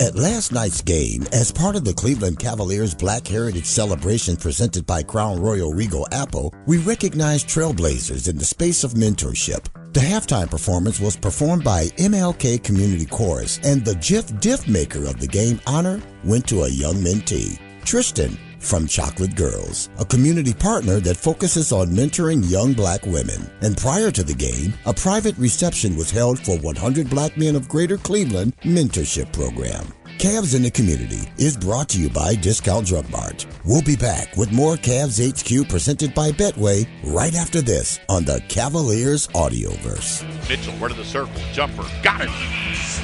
At 0.00 0.16
last 0.16 0.50
night's 0.50 0.80
game, 0.80 1.26
as 1.32 1.52
part 1.52 1.76
of 1.76 1.84
the 1.84 1.92
Cleveland 1.92 2.38
Cavaliers 2.38 2.94
Black 2.94 3.26
Heritage 3.26 3.66
Celebration 3.66 4.36
presented 4.36 4.86
by 4.86 5.02
Crown 5.02 5.40
Royal 5.40 5.74
Regal 5.74 6.08
Apple, 6.10 6.54
we 6.66 6.78
recognized 6.78 7.48
trailblazers 7.48 8.30
in 8.30 8.38
the 8.38 8.44
space 8.46 8.82
of 8.82 8.94
mentorship. 8.94 9.68
The 9.92 10.00
halftime 10.00 10.50
performance 10.50 10.98
was 11.00 11.16
performed 11.16 11.64
by 11.64 11.88
MLK 11.98 12.64
Community 12.64 13.04
Chorus, 13.04 13.60
and 13.62 13.84
the 13.84 13.96
GIF 13.96 14.40
Diff 14.40 14.66
maker 14.66 15.04
of 15.06 15.20
the 15.20 15.28
game 15.28 15.60
honor 15.66 16.00
went 16.24 16.48
to 16.48 16.62
a 16.62 16.68
young 16.68 16.96
mentee. 16.96 17.58
Tristan 17.84 18.38
from 18.62 18.86
Chocolate 18.86 19.34
Girls, 19.34 19.90
a 19.98 20.04
community 20.04 20.54
partner 20.54 21.00
that 21.00 21.16
focuses 21.16 21.72
on 21.72 21.88
mentoring 21.88 22.48
young 22.50 22.72
black 22.72 23.04
women. 23.04 23.50
And 23.60 23.76
prior 23.76 24.10
to 24.10 24.22
the 24.22 24.34
game, 24.34 24.74
a 24.86 24.94
private 24.94 25.36
reception 25.38 25.96
was 25.96 26.10
held 26.10 26.38
for 26.38 26.56
100 26.58 27.10
Black 27.10 27.36
Men 27.36 27.56
of 27.56 27.68
Greater 27.68 27.96
Cleveland 27.96 28.54
Mentorship 28.62 29.32
Program. 29.32 29.86
Cavs 30.18 30.54
in 30.54 30.62
the 30.62 30.70
Community 30.70 31.28
is 31.36 31.56
brought 31.56 31.88
to 31.88 32.00
you 32.00 32.08
by 32.08 32.36
Discount 32.36 32.86
Drug 32.86 33.10
Mart. 33.10 33.44
We'll 33.64 33.82
be 33.82 33.96
back 33.96 34.36
with 34.36 34.52
more 34.52 34.76
Cavs 34.76 35.18
HQ 35.18 35.68
presented 35.68 36.14
by 36.14 36.30
Betway 36.30 36.86
right 37.02 37.34
after 37.34 37.60
this 37.60 37.98
on 38.08 38.24
the 38.24 38.40
Cavaliers 38.48 39.26
Audioverse. 39.28 40.22
Mitchell, 40.48 40.74
where 40.74 40.88
to 40.88 40.94
the 40.94 41.04
circle? 41.04 41.34
Jumper. 41.52 41.84
Got 42.04 42.20
it. 42.20 42.30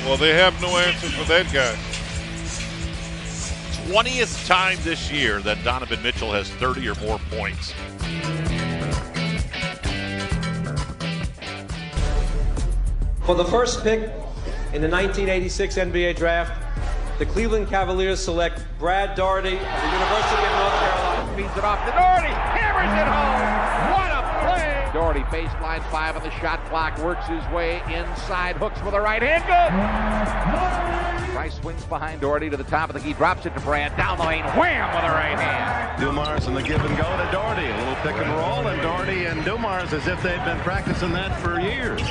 Well, 0.06 0.16
they 0.16 0.32
have 0.34 0.60
no 0.62 0.68
answer 0.78 1.08
for 1.08 1.24
that 1.24 1.52
guy. 1.52 1.76
20th 3.88 4.46
time 4.46 4.76
this 4.82 5.10
year 5.10 5.40
that 5.40 5.64
Donovan 5.64 6.02
Mitchell 6.02 6.30
has 6.30 6.50
30 6.50 6.90
or 6.90 6.94
more 6.96 7.18
points. 7.30 7.72
For 13.24 13.34
the 13.34 13.46
first 13.46 13.82
pick 13.82 14.00
in 14.74 14.82
the 14.82 14.90
1986 14.90 15.76
NBA 15.76 16.16
draft, 16.16 16.62
the 17.18 17.24
Cleveland 17.24 17.68
Cavaliers 17.68 18.22
select 18.22 18.62
Brad 18.78 19.16
Daugherty 19.16 19.56
of 19.56 19.58
the 19.58 19.90
University 19.90 20.44
of 20.44 20.52
North 20.52 20.78
Carolina. 20.80 21.32
Feeds 21.34 21.56
it 21.56 21.64
off 21.64 21.82
to 21.86 21.92
Daugherty, 21.92 22.28
hammers 22.28 22.92
it 22.92 23.08
home. 23.08 23.94
What 23.96 24.10
a 24.12 24.20
play! 24.44 24.90
Daugherty 24.92 25.24
baseline 25.34 25.82
five 25.90 26.14
on 26.14 26.22
the 26.22 26.30
shot 26.32 26.62
clock, 26.66 26.98
works 26.98 27.26
his 27.26 27.42
way 27.54 27.80
inside, 27.88 28.56
hooks 28.56 28.82
with 28.82 28.92
a 28.92 29.00
right 29.00 29.22
hand, 29.22 29.44
good. 29.46 31.07
Price 31.48 31.60
swings 31.62 31.84
behind 31.84 32.20
Daugherty 32.20 32.50
to 32.50 32.58
the 32.58 32.64
top 32.64 32.90
of 32.90 32.94
the 32.94 33.00
key, 33.00 33.14
drops 33.14 33.46
it 33.46 33.54
to 33.54 33.60
Brad, 33.60 33.96
down 33.96 34.18
the 34.18 34.24
lane, 34.24 34.44
wham 34.44 34.94
with 34.94 35.04
a 35.04 35.14
right 35.14 35.38
hand. 35.38 35.98
Dumars 35.98 36.46
and 36.46 36.54
the 36.54 36.62
give 36.62 36.84
and 36.84 36.96
go 36.98 37.04
to 37.04 37.28
Daugherty. 37.32 37.66
A 37.66 37.76
little 37.78 37.94
pick 37.96 38.16
and 38.16 38.30
roll, 38.34 38.66
and 38.66 38.82
Daugherty 38.82 39.24
and 39.24 39.42
Dumars 39.46 39.94
as 39.94 40.06
if 40.06 40.22
they've 40.22 40.44
been 40.44 40.58
practicing 40.58 41.10
that 41.12 41.40
for 41.40 41.58
years. 41.58 42.02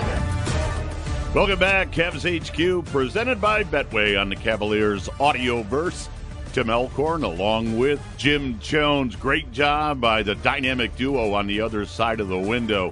Welcome 1.35 1.59
back, 1.59 1.91
Cavs 1.91 2.25
HQ, 2.25 2.85
presented 2.87 3.39
by 3.39 3.63
Betway 3.63 4.19
on 4.19 4.29
the 4.29 4.35
Cavaliers 4.35 5.07
Audioverse. 5.19 6.07
Tim 6.53 6.71
Alcorn 6.71 7.23
along 7.23 7.77
with 7.77 8.01
Jim 8.17 8.57
Chones. 8.57 9.15
Great 9.15 9.51
job 9.51 10.01
by 10.01 10.23
the 10.23 10.33
dynamic 10.33 10.95
duo 10.95 11.33
on 11.33 11.45
the 11.45 11.61
other 11.61 11.85
side 11.85 12.19
of 12.21 12.27
the 12.27 12.39
window. 12.39 12.91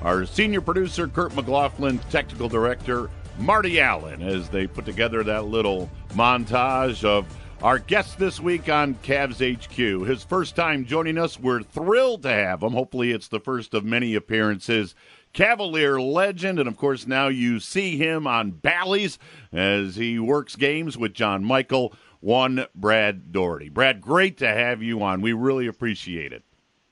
Our 0.00 0.24
senior 0.24 0.62
producer, 0.62 1.08
Kurt 1.08 1.34
McLaughlin, 1.34 1.98
technical 2.10 2.48
director, 2.48 3.10
Marty 3.38 3.80
Allen 3.80 4.22
as 4.22 4.48
they 4.48 4.66
put 4.66 4.84
together 4.84 5.22
that 5.24 5.46
little 5.46 5.90
montage 6.10 7.04
of 7.04 7.26
our 7.62 7.78
guest 7.78 8.18
this 8.18 8.40
week 8.40 8.68
on 8.68 8.94
Cavs 8.96 9.40
HQ. 9.40 10.06
His 10.06 10.22
first 10.22 10.54
time 10.54 10.84
joining 10.84 11.18
us. 11.18 11.40
We're 11.40 11.62
thrilled 11.62 12.22
to 12.22 12.30
have 12.30 12.62
him. 12.62 12.72
Hopefully, 12.72 13.10
it's 13.10 13.28
the 13.28 13.40
first 13.40 13.74
of 13.74 13.84
many 13.84 14.14
appearances. 14.14 14.94
Cavalier 15.32 16.00
legend, 16.00 16.58
and 16.58 16.68
of 16.68 16.76
course, 16.76 17.06
now 17.06 17.28
you 17.28 17.58
see 17.58 17.96
him 17.96 18.26
on 18.26 18.52
Bally's 18.52 19.18
as 19.52 19.96
he 19.96 20.18
works 20.18 20.56
games 20.56 20.96
with 20.96 21.14
John 21.14 21.44
Michael. 21.44 21.94
One 22.20 22.66
Brad 22.74 23.32
Daugherty. 23.32 23.68
Brad, 23.68 24.00
great 24.00 24.38
to 24.38 24.48
have 24.48 24.82
you 24.82 25.02
on. 25.02 25.20
We 25.20 25.34
really 25.34 25.66
appreciate 25.66 26.32
it. 26.32 26.42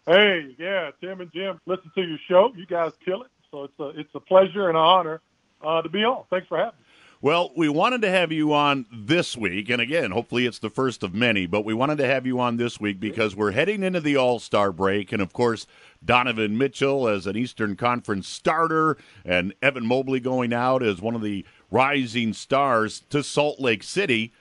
Hey, 0.06 0.54
yeah, 0.58 0.90
Tim 1.00 1.20
and 1.20 1.32
Jim, 1.32 1.58
listen 1.64 1.90
to 1.94 2.02
your 2.02 2.18
show. 2.28 2.52
You 2.54 2.66
guys 2.66 2.92
kill 3.04 3.22
it. 3.22 3.30
So 3.50 3.64
it's 3.64 3.78
a 3.78 3.88
it's 4.00 4.14
a 4.14 4.20
pleasure 4.20 4.68
and 4.68 4.76
an 4.76 4.82
honor 4.82 5.20
Uh, 5.64 5.82
to 5.82 5.88
be 5.88 6.04
on. 6.04 6.24
Thanks 6.30 6.48
for 6.48 6.58
having 6.58 6.78
me. 6.78 6.84
Well, 7.22 7.52
we 7.56 7.68
wanted 7.68 8.02
to 8.02 8.10
have 8.10 8.32
you 8.32 8.52
on 8.52 8.84
this 8.92 9.36
week, 9.36 9.70
and 9.70 9.80
again, 9.80 10.10
hopefully 10.10 10.44
it's 10.44 10.58
the 10.58 10.68
first 10.68 11.04
of 11.04 11.14
many, 11.14 11.46
but 11.46 11.64
we 11.64 11.72
wanted 11.72 11.98
to 11.98 12.06
have 12.06 12.26
you 12.26 12.40
on 12.40 12.56
this 12.56 12.80
week 12.80 12.98
because 12.98 13.36
we're 13.36 13.52
heading 13.52 13.84
into 13.84 14.00
the 14.00 14.16
All 14.16 14.40
Star 14.40 14.72
break, 14.72 15.12
and 15.12 15.22
of 15.22 15.32
course, 15.32 15.68
Donovan 16.04 16.58
Mitchell 16.58 17.06
as 17.06 17.28
an 17.28 17.36
Eastern 17.36 17.76
Conference 17.76 18.26
starter, 18.26 18.96
and 19.24 19.54
Evan 19.62 19.86
Mobley 19.86 20.18
going 20.18 20.52
out 20.52 20.82
as 20.82 21.00
one 21.00 21.14
of 21.14 21.22
the 21.22 21.46
rising 21.70 22.32
stars 22.32 23.04
to 23.10 23.22
Salt 23.22 23.60
Lake 23.60 23.84
City. 23.84 24.32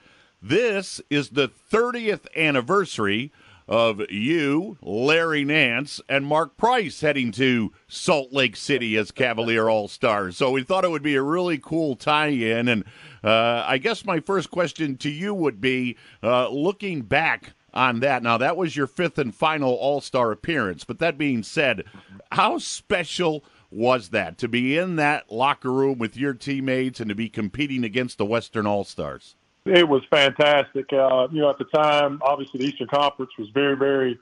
This 0.42 1.00
is 1.08 1.28
the 1.28 1.48
30th 1.48 2.26
anniversary 2.36 3.30
of 3.68 4.00
you, 4.10 4.76
Larry 4.82 5.44
Nance, 5.44 6.00
and 6.08 6.26
Mark 6.26 6.56
Price 6.56 7.00
heading 7.00 7.32
to 7.32 7.72
Salt 7.88 8.32
Lake 8.32 8.56
City 8.56 8.96
as 8.96 9.10
Cavalier 9.10 9.68
All 9.68 9.88
Stars. 9.88 10.36
So 10.36 10.50
we 10.50 10.62
thought 10.62 10.84
it 10.84 10.90
would 10.90 11.02
be 11.02 11.14
a 11.14 11.22
really 11.22 11.58
cool 11.58 11.96
tie 11.96 12.28
in. 12.28 12.68
And 12.68 12.84
uh, 13.22 13.64
I 13.66 13.78
guess 13.78 14.04
my 14.04 14.20
first 14.20 14.50
question 14.50 14.96
to 14.98 15.10
you 15.10 15.34
would 15.34 15.60
be 15.60 15.96
uh, 16.22 16.48
looking 16.48 17.02
back 17.02 17.54
on 17.74 18.00
that. 18.00 18.22
Now, 18.22 18.36
that 18.38 18.56
was 18.56 18.76
your 18.76 18.86
fifth 18.86 19.18
and 19.18 19.34
final 19.34 19.72
All 19.72 20.00
Star 20.00 20.32
appearance. 20.32 20.84
But 20.84 20.98
that 20.98 21.18
being 21.18 21.42
said, 21.42 21.84
how 22.32 22.58
special 22.58 23.44
was 23.70 24.10
that 24.10 24.36
to 24.38 24.48
be 24.48 24.76
in 24.76 24.96
that 24.96 25.32
locker 25.32 25.72
room 25.72 25.98
with 25.98 26.16
your 26.16 26.34
teammates 26.34 27.00
and 27.00 27.08
to 27.08 27.14
be 27.14 27.28
competing 27.28 27.84
against 27.84 28.18
the 28.18 28.26
Western 28.26 28.66
All 28.66 28.84
Stars? 28.84 29.34
It 29.64 29.88
was 29.88 30.02
fantastic. 30.10 30.92
Uh, 30.92 31.28
you 31.30 31.40
know, 31.40 31.50
at 31.50 31.58
the 31.58 31.64
time, 31.64 32.20
obviously 32.22 32.58
the 32.58 32.66
Eastern 32.66 32.88
Conference 32.88 33.30
was 33.38 33.48
very, 33.50 33.76
very 33.76 34.18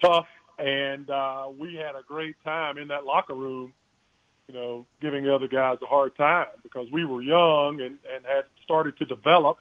tough, 0.00 0.28
and 0.58 1.10
uh, 1.10 1.48
we 1.58 1.74
had 1.74 1.96
a 1.96 2.02
great 2.06 2.36
time 2.44 2.78
in 2.78 2.88
that 2.88 3.04
locker 3.04 3.34
room. 3.34 3.72
You 4.46 4.54
know, 4.54 4.86
giving 5.00 5.22
the 5.22 5.32
other 5.32 5.46
guys 5.46 5.78
a 5.80 5.86
hard 5.86 6.16
time 6.16 6.48
because 6.64 6.90
we 6.90 7.04
were 7.04 7.22
young 7.22 7.80
and, 7.80 7.98
and 8.12 8.24
had 8.26 8.46
started 8.64 8.96
to 8.98 9.04
develop 9.04 9.58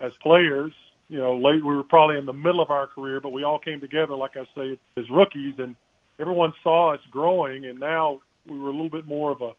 as 0.00 0.12
players. 0.22 0.72
You 1.10 1.18
know, 1.18 1.36
late 1.36 1.62
we 1.62 1.76
were 1.76 1.82
probably 1.82 2.16
in 2.16 2.24
the 2.24 2.32
middle 2.32 2.62
of 2.62 2.70
our 2.70 2.86
career, 2.86 3.20
but 3.20 3.32
we 3.32 3.44
all 3.44 3.58
came 3.58 3.78
together, 3.78 4.14
like 4.14 4.36
I 4.38 4.46
say, 4.56 4.78
as 4.96 5.10
rookies, 5.10 5.54
and 5.58 5.76
everyone 6.18 6.54
saw 6.62 6.94
us 6.94 7.00
growing. 7.10 7.66
And 7.66 7.78
now 7.78 8.22
we 8.46 8.58
were 8.58 8.70
a 8.70 8.72
little 8.72 8.88
bit 8.88 9.06
more 9.06 9.32
of 9.32 9.42
a 9.42 9.52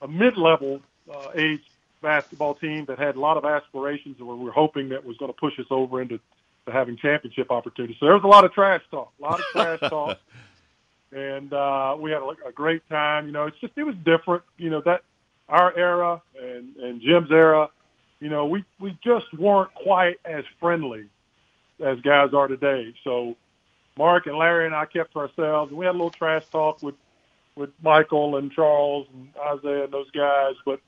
a 0.00 0.08
mid-level 0.08 0.80
uh, 1.12 1.28
age 1.34 1.62
basketball 2.00 2.54
team 2.54 2.84
that 2.86 2.98
had 2.98 3.16
a 3.16 3.20
lot 3.20 3.36
of 3.36 3.44
aspirations 3.44 4.16
and 4.18 4.28
we 4.28 4.34
were 4.36 4.52
hoping 4.52 4.90
that 4.90 5.04
was 5.04 5.16
going 5.16 5.32
to 5.32 5.38
push 5.38 5.58
us 5.58 5.66
over 5.70 6.00
into 6.00 6.20
to 6.66 6.72
having 6.72 6.96
championship 6.96 7.50
opportunities. 7.50 7.96
So 7.98 8.06
there 8.06 8.14
was 8.14 8.24
a 8.24 8.28
lot 8.28 8.44
of 8.44 8.52
trash 8.52 8.82
talk, 8.90 9.12
a 9.18 9.22
lot 9.22 9.40
of 9.40 9.46
trash 9.52 9.80
talk, 9.90 10.18
and 11.12 11.52
uh, 11.52 11.96
we 11.98 12.10
had 12.10 12.22
a, 12.22 12.48
a 12.48 12.52
great 12.52 12.88
time. 12.88 13.26
You 13.26 13.32
know, 13.32 13.46
it's 13.46 13.58
just 13.58 13.72
it 13.76 13.84
was 13.84 13.96
different. 14.04 14.42
You 14.56 14.70
know 14.70 14.82
that 14.82 15.02
our 15.48 15.76
era 15.76 16.22
and 16.40 16.76
and 16.76 17.00
Jim's 17.00 17.30
era. 17.30 17.70
You 18.20 18.28
know, 18.28 18.46
we 18.46 18.64
we 18.78 18.98
just 19.02 19.32
weren't 19.38 19.72
quite 19.74 20.18
as 20.24 20.44
friendly 20.60 21.08
as 21.80 22.00
guys 22.00 22.34
are 22.34 22.48
today. 22.48 22.94
So 23.04 23.36
Mark 23.96 24.26
and 24.26 24.36
Larry 24.36 24.66
and 24.66 24.74
I 24.74 24.86
kept 24.86 25.12
to 25.12 25.20
ourselves, 25.20 25.70
and 25.70 25.78
we 25.78 25.86
had 25.86 25.92
a 25.92 25.98
little 25.98 26.10
trash 26.10 26.44
talk 26.50 26.82
with 26.82 26.94
with 27.56 27.70
Michael 27.82 28.36
and 28.36 28.52
Charles 28.52 29.06
and 29.12 29.28
Isaiah 29.36 29.84
and 29.84 29.92
those 29.92 30.10
guys, 30.12 30.54
but 30.64 30.80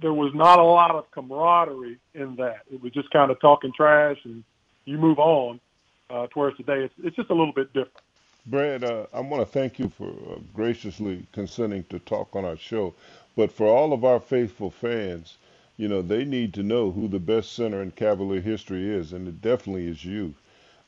there 0.00 0.12
was 0.12 0.32
not 0.34 0.58
a 0.58 0.62
lot 0.62 0.90
of 0.90 1.10
camaraderie 1.10 1.98
in 2.14 2.36
that. 2.36 2.60
It 2.70 2.82
was 2.82 2.92
just 2.92 3.10
kind 3.10 3.30
of 3.30 3.40
talking 3.40 3.72
trash 3.74 4.18
and 4.24 4.44
you 4.84 4.98
move 4.98 5.18
on. 5.18 5.60
Uh, 6.08 6.28
towards 6.30 6.56
today, 6.56 6.84
it's, 6.84 6.94
it's 7.02 7.16
just 7.16 7.30
a 7.30 7.34
little 7.34 7.52
bit 7.52 7.72
different. 7.72 7.98
Brad, 8.46 8.84
uh, 8.84 9.06
I 9.12 9.20
want 9.20 9.44
to 9.44 9.52
thank 9.52 9.80
you 9.80 9.88
for 9.88 10.08
uh, 10.08 10.38
graciously 10.54 11.26
consenting 11.32 11.82
to 11.84 11.98
talk 11.98 12.36
on 12.36 12.44
our 12.44 12.56
show. 12.56 12.94
But 13.34 13.50
for 13.50 13.66
all 13.66 13.92
of 13.92 14.04
our 14.04 14.20
faithful 14.20 14.70
fans, 14.70 15.36
you 15.76 15.88
know, 15.88 16.02
they 16.02 16.24
need 16.24 16.54
to 16.54 16.62
know 16.62 16.92
who 16.92 17.08
the 17.08 17.18
best 17.18 17.52
center 17.52 17.82
in 17.82 17.90
Cavalier 17.90 18.40
history 18.40 18.88
is, 18.88 19.12
and 19.12 19.26
it 19.26 19.42
definitely 19.42 19.88
is 19.88 20.04
you. 20.04 20.34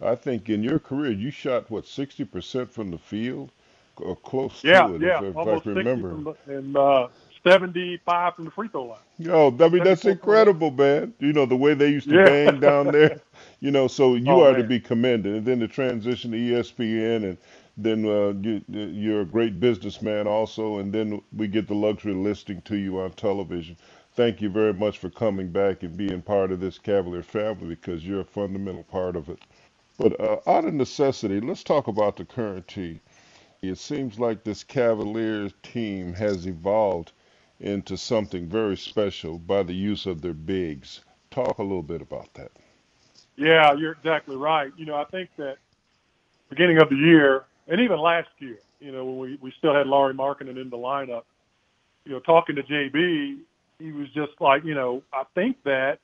I 0.01 0.15
think 0.15 0.49
in 0.49 0.63
your 0.63 0.79
career, 0.79 1.11
you 1.11 1.33
shot, 1.33 1.69
what, 1.69 1.85
60% 1.85 2.71
from 2.71 2.93
the 2.93 2.99
field? 2.99 3.51
Or 3.97 4.15
close 4.15 4.61
yeah, 4.63 4.87
to 4.87 4.95
it, 4.95 5.03
yeah, 5.03 5.19
if, 5.19 5.37
if 5.37 5.37
I 5.37 5.61
remember. 5.69 6.15
60 6.15 6.45
from, 6.45 6.55
and 6.55 6.77
uh, 6.77 7.09
75 7.47 8.35
from 8.37 8.47
the 8.47 8.51
free 8.53 8.69
throw 8.69 8.85
line. 8.87 8.99
Yo, 9.19 9.57
I 9.61 9.69
mean 9.71 9.85
that's 9.85 10.07
incredible, 10.07 10.73
man. 10.73 11.15
You 11.21 11.33
know 11.33 11.47
the 11.47 11.57
way 11.57 11.75
they 11.75 11.89
used 11.89 12.11
to 12.11 12.17
Yeah. 12.17 12.19
bang 12.19 12.61
down 12.61 12.91
there. 12.93 13.21
You 13.61 13.71
know, 13.73 13.89
so 13.89 14.15
you 14.17 14.41
Oh, 14.41 14.43
are 14.43 14.55
to 14.55 14.63
be 14.65 14.81
commended. 14.81 15.35
And 15.35 15.47
then 15.47 15.59
the 15.61 15.69
transition 15.69 16.33
to 16.33 16.39
ESPN, 16.39 17.25
and 17.25 17.39
then 17.79 18.05
uh, 18.05 18.35
you, 18.43 18.63
you're 18.69 19.23
a 19.23 19.27
great 19.27 19.59
businessman 19.61 20.27
also. 20.29 20.79
And 20.79 20.93
then 20.93 21.23
we 21.33 21.49
get 21.49 21.67
the 21.69 21.75
luxury 21.75 22.13
of 22.13 22.19
listening 22.19 22.63
to 22.63 22.77
you 22.77 23.01
on 23.01 23.13
television. 23.13 23.77
Thank 24.15 24.43
you 24.43 24.51
very 24.51 24.75
much 24.75 24.99
for 24.99 25.11
coming 25.11 25.51
back 25.51 25.83
and 25.83 25.97
being 25.97 26.23
part 26.23 26.53
of 26.53 26.61
this 26.61 26.79
Cavalier 26.79 27.25
family 27.25 27.71
because 27.77 28.07
you're 28.07 28.21
a 28.21 28.25
fundamental 28.27 28.85
part 28.85 29.17
of 29.17 29.31
it. 29.31 29.41
But 29.99 30.21
uh, 30.21 30.41
out 30.47 30.67
of 30.67 30.75
necessity, 30.75 31.41
let's 31.41 31.65
talk 31.65 31.89
about 31.89 32.17
the 32.17 32.27
current 32.27 32.69
team. 32.69 33.01
It 33.63 33.79
seems 33.79 34.19
like 34.21 34.45
this 34.45 34.65
Cavaliers 34.65 35.53
team 35.63 36.15
has 36.15 36.47
evolved 36.47 37.13
into 37.61 37.97
something 37.97 38.49
very 38.49 38.77
special 38.77 39.39
by 39.39 39.63
the 39.63 39.75
use 39.75 40.07
of 40.07 40.23
their 40.23 40.33
bigs. 40.33 41.01
Talk 41.31 41.59
a 41.59 41.63
little 41.63 41.83
bit 41.83 42.01
about 42.01 42.35
that. 42.35 42.53
Yeah, 43.37 43.73
you're 43.75 43.93
exactly 43.93 44.37
right. 44.37 44.73
You 44.77 44.87
know, 44.87 44.97
I 44.97 45.05
think 45.05 45.31
that 45.37 45.59
beginning 46.51 46.81
of 46.81 46.89
the 46.89 46.97
year 46.97 47.45
and 47.69 47.81
even 47.81 47.99
last 47.99 48.29
year, 48.39 48.59
you 48.81 48.93
know, 48.93 49.05
when 49.05 49.19
we, 49.19 49.39
we 49.41 49.53
still 49.59 49.75
had 49.75 49.87
Lauri 49.87 50.15
Markkanen 50.15 50.61
in 50.61 50.71
the 50.71 50.77
lineup, 50.77 51.23
you 52.05 52.13
know, 52.13 52.21
talking 52.21 52.57
to 52.57 52.63
JB, 52.63 53.39
he 53.79 53.93
was 53.93 54.09
just 54.15 54.33
like, 54.41 54.65
you 54.65 54.75
know, 54.75 55.03
I 55.13 55.25
think 55.35 55.63
that 55.65 55.99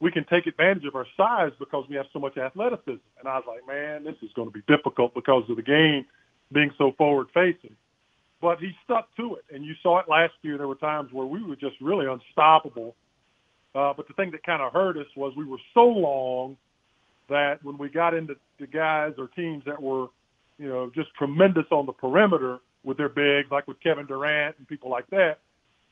we 0.00 0.10
can 0.10 0.24
take 0.24 0.46
advantage 0.46 0.84
of 0.86 0.94
our 0.94 1.06
size 1.16 1.52
because 1.58 1.84
we 1.88 1.96
have 1.96 2.06
so 2.12 2.18
much 2.18 2.38
athleticism. 2.38 3.02
And 3.18 3.28
I 3.28 3.36
was 3.36 3.44
like, 3.46 3.66
man, 3.66 4.04
this 4.04 4.16
is 4.22 4.32
going 4.34 4.48
to 4.48 4.52
be 4.52 4.62
difficult 4.66 5.14
because 5.14 5.48
of 5.50 5.56
the 5.56 5.62
game 5.62 6.06
being 6.50 6.72
so 6.78 6.92
forward 6.96 7.28
facing. 7.34 7.76
But 8.40 8.58
he 8.58 8.72
stuck 8.84 9.14
to 9.16 9.36
it. 9.36 9.44
And 9.54 9.64
you 9.64 9.74
saw 9.82 9.98
it 9.98 10.08
last 10.08 10.32
year. 10.42 10.56
There 10.56 10.68
were 10.68 10.74
times 10.74 11.12
where 11.12 11.26
we 11.26 11.42
were 11.42 11.56
just 11.56 11.76
really 11.80 12.06
unstoppable. 12.06 12.94
Uh, 13.74 13.92
but 13.96 14.08
the 14.08 14.14
thing 14.14 14.30
that 14.32 14.42
kind 14.44 14.62
of 14.62 14.72
hurt 14.72 14.96
us 14.96 15.06
was 15.16 15.32
we 15.36 15.44
were 15.44 15.60
so 15.74 15.84
long 15.84 16.56
that 17.28 17.62
when 17.62 17.78
we 17.78 17.88
got 17.88 18.14
into 18.14 18.36
the 18.58 18.66
guys 18.66 19.12
or 19.18 19.28
teams 19.28 19.62
that 19.66 19.80
were, 19.80 20.08
you 20.58 20.68
know, 20.68 20.90
just 20.94 21.08
tremendous 21.14 21.66
on 21.70 21.86
the 21.86 21.92
perimeter 21.92 22.58
with 22.82 22.96
their 22.96 23.08
bigs, 23.08 23.48
like 23.50 23.68
with 23.68 23.80
Kevin 23.80 24.06
Durant 24.06 24.56
and 24.58 24.66
people 24.66 24.90
like 24.90 25.06
that, 25.10 25.38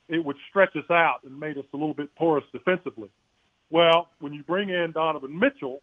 it 0.09 0.25
would 0.25 0.37
stretch 0.49 0.75
us 0.75 0.91
out 0.91 1.19
and 1.25 1.39
made 1.39 1.59
us 1.59 1.65
a 1.73 1.77
little 1.77 1.95
bit 1.95 2.13
porous 2.17 2.45
defensively. 2.53 3.11
Well, 3.71 4.09
when 4.21 4.33
you 4.33 4.43
bring 4.43 4.71
in 4.71 4.93
Donovan 4.93 5.39
Mitchell, 5.39 5.83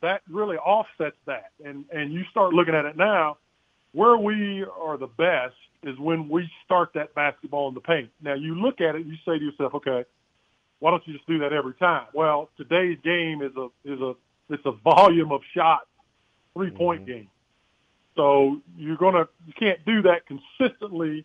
that 0.00 0.22
really 0.30 0.56
offsets 0.56 1.16
that. 1.26 1.50
And 1.64 1.84
and 1.92 2.12
you 2.12 2.22
start 2.30 2.52
looking 2.54 2.74
at 2.74 2.84
it 2.84 2.96
now, 2.96 3.38
where 3.92 4.16
we 4.16 4.64
are 4.64 4.96
the 4.96 5.08
best 5.08 5.54
is 5.82 5.98
when 5.98 6.28
we 6.28 6.50
start 6.64 6.90
that 6.94 7.14
basketball 7.14 7.68
in 7.68 7.74
the 7.74 7.80
paint. 7.80 8.10
Now 8.20 8.34
you 8.34 8.54
look 8.54 8.80
at 8.80 8.94
it, 8.94 9.06
you 9.06 9.14
say 9.24 9.38
to 9.38 9.44
yourself, 9.44 9.74
okay, 9.74 10.04
why 10.78 10.90
don't 10.90 11.06
you 11.06 11.14
just 11.14 11.26
do 11.26 11.38
that 11.40 11.52
every 11.52 11.74
time? 11.74 12.06
Well, 12.12 12.50
today's 12.56 12.98
game 13.02 13.42
is 13.42 13.52
a 13.56 13.68
is 13.84 14.00
a 14.00 14.14
it's 14.50 14.64
a 14.66 14.72
volume 14.72 15.32
of 15.32 15.40
shots, 15.54 15.86
three 16.54 16.70
point 16.70 17.02
mm-hmm. 17.02 17.12
game. 17.12 17.28
So 18.14 18.60
you're 18.76 18.96
gonna 18.96 19.28
you 19.46 19.52
can't 19.58 19.84
do 19.84 20.02
that 20.02 20.22
consistently 20.26 21.24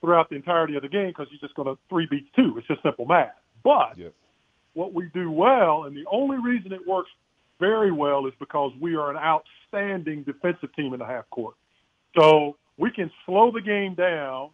throughout 0.00 0.30
the 0.30 0.36
entirety 0.36 0.76
of 0.76 0.82
the 0.82 0.88
game 0.88 1.08
because 1.08 1.28
you're 1.30 1.40
just 1.40 1.54
gonna 1.54 1.76
three 1.88 2.06
beats 2.06 2.28
two. 2.36 2.56
It's 2.58 2.66
just 2.66 2.82
simple 2.82 3.06
math. 3.06 3.34
But 3.62 3.98
what 4.74 4.94
we 4.94 5.06
do 5.12 5.30
well, 5.30 5.84
and 5.84 5.96
the 5.96 6.04
only 6.10 6.38
reason 6.38 6.72
it 6.72 6.86
works 6.86 7.10
very 7.58 7.92
well 7.92 8.26
is 8.26 8.32
because 8.38 8.72
we 8.80 8.96
are 8.96 9.10
an 9.10 9.16
outstanding 9.16 10.22
defensive 10.22 10.74
team 10.74 10.94
in 10.94 10.98
the 10.98 11.06
half 11.06 11.28
court. 11.30 11.54
So 12.18 12.56
we 12.76 12.90
can 12.90 13.10
slow 13.26 13.50
the 13.50 13.60
game 13.60 13.94
down 13.94 14.50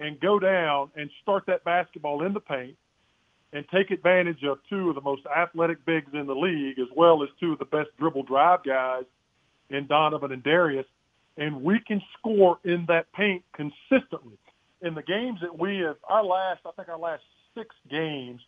and 0.00 0.20
go 0.20 0.38
down 0.38 0.90
and 0.96 1.10
start 1.22 1.44
that 1.46 1.64
basketball 1.64 2.24
in 2.24 2.32
the 2.32 2.40
paint 2.40 2.76
and 3.52 3.64
take 3.72 3.90
advantage 3.90 4.42
of 4.44 4.58
two 4.68 4.90
of 4.90 4.94
the 4.94 5.00
most 5.00 5.22
athletic 5.26 5.84
bigs 5.86 6.10
in 6.12 6.26
the 6.26 6.34
league 6.34 6.78
as 6.78 6.88
well 6.94 7.22
as 7.22 7.28
two 7.40 7.52
of 7.52 7.58
the 7.58 7.64
best 7.64 7.88
dribble 7.98 8.24
drive 8.24 8.62
guys 8.64 9.04
in 9.70 9.86
Donovan 9.86 10.32
and 10.32 10.42
Darius. 10.42 10.86
And 11.36 11.62
we 11.62 11.80
can 11.86 12.02
score 12.18 12.58
in 12.64 12.86
that 12.88 13.12
paint 13.12 13.44
consistently. 13.54 14.38
In 14.82 14.94
the 14.94 15.02
games 15.02 15.40
that 15.40 15.58
we 15.58 15.78
have, 15.78 15.96
our 16.08 16.24
last, 16.24 16.60
I 16.66 16.70
think 16.72 16.88
our 16.88 16.98
last 16.98 17.22
six 17.54 17.74
games, 17.90 18.40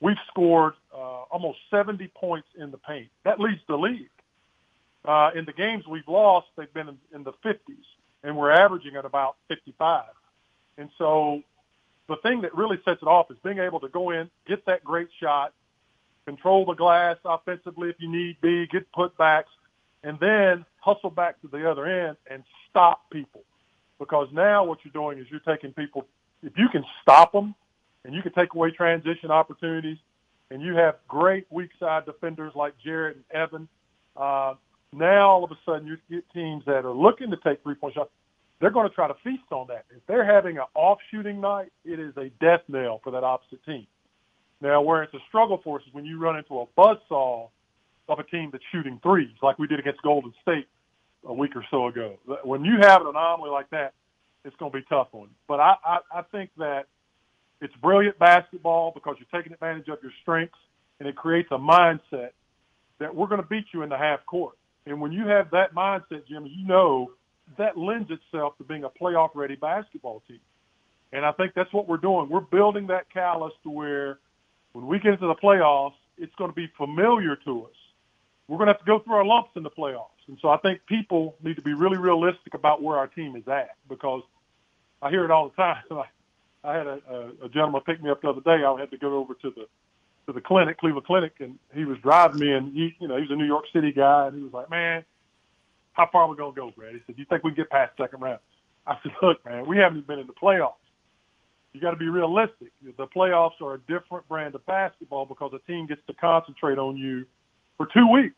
we've 0.00 0.16
scored 0.28 0.74
uh, 0.92 1.22
almost 1.30 1.58
70 1.70 2.08
points 2.16 2.48
in 2.58 2.70
the 2.70 2.78
paint. 2.78 3.08
That 3.24 3.38
leads 3.38 3.60
the 3.68 3.76
league. 3.76 4.10
Uh, 5.04 5.30
in 5.34 5.44
the 5.44 5.52
games 5.52 5.84
we've 5.88 6.06
lost, 6.06 6.46
they've 6.56 6.72
been 6.72 6.88
in, 6.88 6.98
in 7.14 7.22
the 7.24 7.32
50s, 7.44 7.58
and 8.22 8.36
we're 8.36 8.50
averaging 8.50 8.96
at 8.96 9.04
about 9.04 9.36
55. 9.48 10.04
And 10.78 10.88
so 10.98 11.42
the 12.08 12.16
thing 12.22 12.42
that 12.42 12.54
really 12.54 12.78
sets 12.84 13.02
it 13.02 13.06
off 13.06 13.30
is 13.30 13.36
being 13.44 13.58
able 13.58 13.80
to 13.80 13.88
go 13.88 14.10
in, 14.10 14.30
get 14.46 14.64
that 14.66 14.84
great 14.84 15.08
shot, 15.20 15.52
control 16.24 16.64
the 16.64 16.74
glass 16.74 17.16
offensively 17.24 17.88
if 17.88 17.96
you 17.98 18.10
need 18.10 18.40
be, 18.40 18.66
get 18.66 18.90
putbacks, 18.92 19.52
and 20.04 20.18
then 20.20 20.64
hustle 20.80 21.10
back 21.10 21.40
to 21.42 21.48
the 21.48 21.68
other 21.68 21.86
end 21.86 22.16
and 22.30 22.42
stop 22.70 23.10
people. 23.10 23.42
Because 23.98 24.28
now 24.32 24.64
what 24.64 24.78
you're 24.84 24.92
doing 24.92 25.18
is 25.18 25.30
you're 25.30 25.40
taking 25.40 25.72
people, 25.72 26.06
if 26.42 26.52
you 26.56 26.68
can 26.68 26.84
stop 27.02 27.32
them 27.32 27.54
and 28.04 28.14
you 28.14 28.22
can 28.22 28.32
take 28.32 28.54
away 28.54 28.70
transition 28.70 29.30
opportunities, 29.30 29.98
and 30.50 30.60
you 30.60 30.74
have 30.74 30.96
great 31.08 31.46
weak 31.50 31.70
side 31.80 32.04
defenders 32.04 32.52
like 32.54 32.74
Jarrett 32.84 33.16
and 33.16 33.24
Evan. 33.30 33.68
Uh, 34.14 34.54
now 34.92 35.28
all 35.28 35.44
of 35.44 35.50
a 35.50 35.58
sudden 35.64 35.86
you 35.86 35.96
get 36.10 36.24
teams 36.32 36.64
that 36.66 36.84
are 36.84 36.92
looking 36.92 37.30
to 37.30 37.36
take 37.38 37.62
three 37.62 37.74
point 37.74 37.94
shots. 37.94 38.10
They're 38.60 38.70
going 38.70 38.88
to 38.88 38.94
try 38.94 39.08
to 39.08 39.14
feast 39.24 39.50
on 39.50 39.66
that. 39.68 39.86
If 39.90 40.06
they're 40.06 40.24
having 40.24 40.58
an 40.58 40.64
off 40.74 40.98
shooting 41.10 41.40
night, 41.40 41.72
it 41.84 41.98
is 41.98 42.16
a 42.16 42.30
death 42.40 42.60
knell 42.68 43.00
for 43.02 43.10
that 43.10 43.24
opposite 43.24 43.64
team. 43.64 43.86
Now, 44.60 44.80
where 44.82 45.02
it's 45.02 45.12
a 45.14 45.18
struggle 45.26 45.60
for 45.64 45.80
us 45.80 45.86
is 45.88 45.92
when 45.92 46.04
you 46.04 46.20
run 46.20 46.36
into 46.36 46.60
a 46.60 46.66
buzzsaw 46.78 47.48
of 48.08 48.18
a 48.20 48.22
team 48.24 48.50
that's 48.52 48.62
shooting 48.70 49.00
threes, 49.02 49.34
like 49.42 49.58
we 49.58 49.66
did 49.66 49.80
against 49.80 50.00
Golden 50.02 50.32
State 50.42 50.68
a 51.24 51.34
week 51.34 51.56
or 51.56 51.64
so 51.70 51.88
ago. 51.88 52.18
When 52.44 52.64
you 52.64 52.78
have 52.80 53.00
an 53.00 53.08
anomaly 53.08 53.50
like 53.50 53.70
that, 53.70 53.94
it's 54.44 54.54
going 54.56 54.70
to 54.70 54.78
be 54.78 54.84
tough 54.88 55.08
on 55.12 55.22
you. 55.22 55.34
But 55.48 55.60
I, 55.60 55.74
I, 55.84 55.98
I 56.14 56.22
think 56.30 56.50
that 56.58 56.86
it's 57.60 57.74
brilliant 57.76 58.18
basketball 58.18 58.92
because 58.92 59.16
you're 59.18 59.40
taking 59.40 59.52
advantage 59.52 59.88
of 59.88 59.98
your 60.02 60.12
strengths, 60.22 60.58
and 61.00 61.08
it 61.08 61.16
creates 61.16 61.48
a 61.50 61.58
mindset 61.58 62.30
that 62.98 63.14
we're 63.14 63.26
going 63.26 63.40
to 63.40 63.46
beat 63.46 63.66
you 63.72 63.82
in 63.82 63.88
the 63.88 63.98
half 63.98 64.24
court. 64.26 64.56
And 64.86 65.00
when 65.00 65.12
you 65.12 65.26
have 65.28 65.50
that 65.52 65.74
mindset, 65.74 66.26
Jim, 66.28 66.46
you 66.46 66.66
know 66.66 67.12
that 67.58 67.76
lends 67.76 68.10
itself 68.10 68.56
to 68.58 68.64
being 68.64 68.84
a 68.84 68.90
playoff-ready 68.90 69.56
basketball 69.56 70.22
team. 70.26 70.40
And 71.12 71.26
I 71.26 71.32
think 71.32 71.52
that's 71.54 71.72
what 71.72 71.88
we're 71.88 71.98
doing. 71.98 72.28
We're 72.28 72.40
building 72.40 72.86
that 72.86 73.12
callus 73.12 73.52
to 73.64 73.70
where 73.70 74.18
when 74.72 74.86
we 74.86 74.98
get 74.98 75.12
into 75.14 75.26
the 75.26 75.34
playoffs, 75.34 75.94
it's 76.16 76.34
going 76.36 76.50
to 76.50 76.54
be 76.54 76.70
familiar 76.76 77.36
to 77.44 77.64
us. 77.64 77.76
We're 78.48 78.56
going 78.56 78.68
to 78.68 78.72
have 78.72 78.80
to 78.80 78.86
go 78.86 78.98
through 79.00 79.14
our 79.14 79.24
lumps 79.24 79.50
in 79.56 79.62
the 79.62 79.70
playoffs. 79.70 80.08
And 80.28 80.38
so 80.40 80.48
I 80.48 80.56
think 80.58 80.80
people 80.86 81.36
need 81.42 81.56
to 81.56 81.62
be 81.62 81.74
really 81.74 81.98
realistic 81.98 82.54
about 82.54 82.82
where 82.82 82.96
our 82.96 83.06
team 83.06 83.36
is 83.36 83.46
at 83.48 83.76
because 83.88 84.22
I 85.00 85.10
hear 85.10 85.24
it 85.24 85.30
all 85.30 85.48
the 85.48 85.54
time. 85.62 85.82
I, 86.64 86.76
had 86.76 86.86
a, 86.86 87.00
a 87.42 87.48
gentleman 87.48 87.82
pick 87.84 88.02
me 88.02 88.10
up 88.10 88.22
the 88.22 88.28
other 88.28 88.40
day. 88.40 88.64
I 88.64 88.78
had 88.78 88.90
to 88.90 88.98
go 88.98 89.18
over 89.18 89.34
to 89.34 89.50
the 89.50 89.66
to 90.26 90.32
the 90.32 90.40
clinic, 90.40 90.78
Cleveland 90.78 91.06
Clinic, 91.06 91.32
and 91.40 91.58
he 91.74 91.84
was 91.84 91.98
driving 91.98 92.40
me, 92.40 92.52
and 92.52 92.72
he, 92.72 92.94
you 93.00 93.08
know, 93.08 93.20
he's 93.20 93.30
a 93.30 93.36
New 93.36 93.46
York 93.46 93.64
City 93.72 93.92
guy, 93.92 94.28
and 94.28 94.36
he 94.36 94.42
was 94.42 94.52
like, 94.52 94.70
"Man, 94.70 95.04
how 95.92 96.08
far 96.10 96.22
are 96.22 96.28
we 96.28 96.36
gonna 96.36 96.52
go, 96.52 96.70
Brad?" 96.70 96.94
He 96.94 97.00
said, 97.06 97.18
you 97.18 97.24
think 97.24 97.42
we 97.42 97.50
can 97.50 97.56
get 97.56 97.70
past 97.70 97.96
second 97.96 98.20
round?" 98.20 98.38
I 98.86 98.98
said, 99.02 99.12
"Look, 99.20 99.44
man, 99.44 99.66
we 99.66 99.78
haven't 99.78 100.06
been 100.06 100.18
in 100.18 100.26
the 100.26 100.32
playoffs. 100.32 100.74
You 101.72 101.80
got 101.80 101.92
to 101.92 101.96
be 101.96 102.08
realistic. 102.08 102.70
The 102.82 103.06
playoffs 103.06 103.60
are 103.62 103.74
a 103.74 103.78
different 103.78 104.28
brand 104.28 104.54
of 104.54 104.64
basketball 104.66 105.24
because 105.24 105.52
a 105.54 105.58
team 105.70 105.86
gets 105.86 106.02
to 106.06 106.14
concentrate 106.14 106.78
on 106.78 106.96
you 106.96 107.24
for 107.76 107.88
two 107.92 108.06
weeks, 108.06 108.36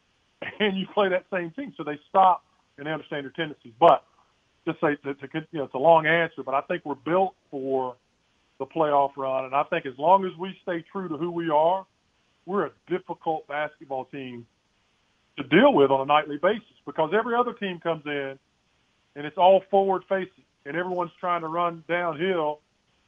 and 0.60 0.76
you 0.76 0.86
play 0.92 1.08
that 1.08 1.24
same 1.32 1.50
team, 1.52 1.72
so 1.76 1.82
they 1.82 1.98
stop 2.08 2.44
and 2.76 2.86
they 2.86 2.92
understand 2.92 3.24
your 3.24 3.32
tendencies. 3.32 3.72
But 3.80 4.04
just 4.66 4.80
say 4.80 4.96
to, 5.04 5.14
to 5.14 5.28
you 5.50 5.58
know, 5.58 5.64
it's 5.64 5.74
a 5.74 5.78
long 5.78 6.06
answer, 6.06 6.42
but 6.42 6.54
I 6.54 6.60
think 6.62 6.84
we're 6.84 6.94
built 6.94 7.34
for 7.50 7.96
the 8.58 8.66
playoff 8.66 9.10
run, 9.16 9.46
and 9.46 9.54
I 9.54 9.64
think 9.64 9.86
as 9.86 9.94
long 9.98 10.24
as 10.24 10.32
we 10.38 10.56
stay 10.62 10.84
true 10.92 11.08
to 11.08 11.16
who 11.16 11.30
we 11.30 11.50
are, 11.50 11.86
we're 12.46 12.66
a 12.66 12.70
difficult 12.88 13.46
basketball 13.48 14.04
team 14.06 14.46
to 15.36 15.42
deal 15.44 15.72
with 15.72 15.90
on 15.90 16.02
a 16.02 16.04
nightly 16.04 16.38
basis 16.40 16.62
because 16.86 17.10
every 17.16 17.34
other 17.34 17.52
team 17.54 17.80
comes 17.80 18.02
in 18.06 18.38
and 19.16 19.26
it's 19.26 19.38
all 19.38 19.62
forward 19.70 20.02
facing 20.08 20.44
and 20.66 20.76
everyone's 20.76 21.10
trying 21.18 21.40
to 21.40 21.48
run 21.48 21.82
downhill 21.88 22.60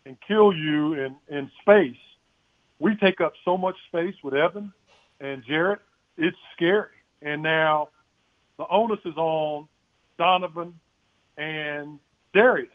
and 0.04 0.16
kill 0.26 0.52
you 0.52 0.94
in, 0.94 1.16
in 1.28 1.50
space. 1.62 1.96
We 2.78 2.96
take 2.96 3.20
up 3.20 3.32
so 3.44 3.56
much 3.56 3.76
space 3.88 4.14
with 4.22 4.34
Evan 4.34 4.72
and 5.20 5.42
Jarrett. 5.46 5.80
It's 6.16 6.36
scary. 6.54 6.90
And 7.22 7.42
now 7.42 7.88
the 8.58 8.66
onus 8.70 9.00
is 9.04 9.16
on 9.16 9.68
Donovan 10.18 10.74
and 11.38 11.98
Darius. 12.34 12.68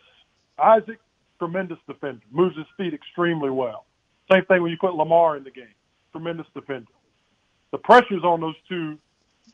Isaac, 0.62 1.00
tremendous 1.42 1.80
defender, 1.88 2.22
moves 2.32 2.56
his 2.56 2.68
feet 2.78 2.94
extremely 2.94 3.50
well. 3.50 3.86
Same 4.32 4.46
thing 4.46 4.62
when 4.62 4.70
you 4.70 4.78
put 4.80 4.94
Lamar 4.94 5.38
in 5.38 5.44
the 5.44 5.50
game, 5.50 5.74
tremendous 6.12 6.46
defender. 6.54 6.92
The 7.72 7.80
pressure's 7.80 8.24
on 8.24 8.42
those 8.42 8.54
two, 8.70 9.00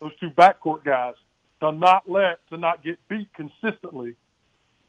those 0.02 0.12
two 0.20 0.30
backcourt 0.32 0.84
guys 0.84 1.14
to 1.62 1.72
not 1.72 2.04
let, 2.10 2.46
to 2.50 2.58
not 2.58 2.84
get 2.84 3.00
beat 3.08 3.30
consistently 3.34 4.16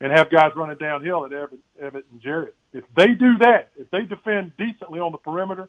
and 0.01 0.11
have 0.11 0.29
guys 0.29 0.51
running 0.57 0.77
downhill 0.79 1.25
at 1.25 1.33
Everett, 1.33 1.61
Everett 1.81 2.07
and 2.11 2.21
Jarrett. 2.21 2.57
If 2.73 2.83
they 2.97 3.09
do 3.09 3.39
that, 3.39 3.71
if 3.79 3.89
they 3.91 4.03
defend 4.03 4.53
decently 4.59 4.99
on 4.99 5.13
the 5.13 5.19
perimeter, 5.19 5.69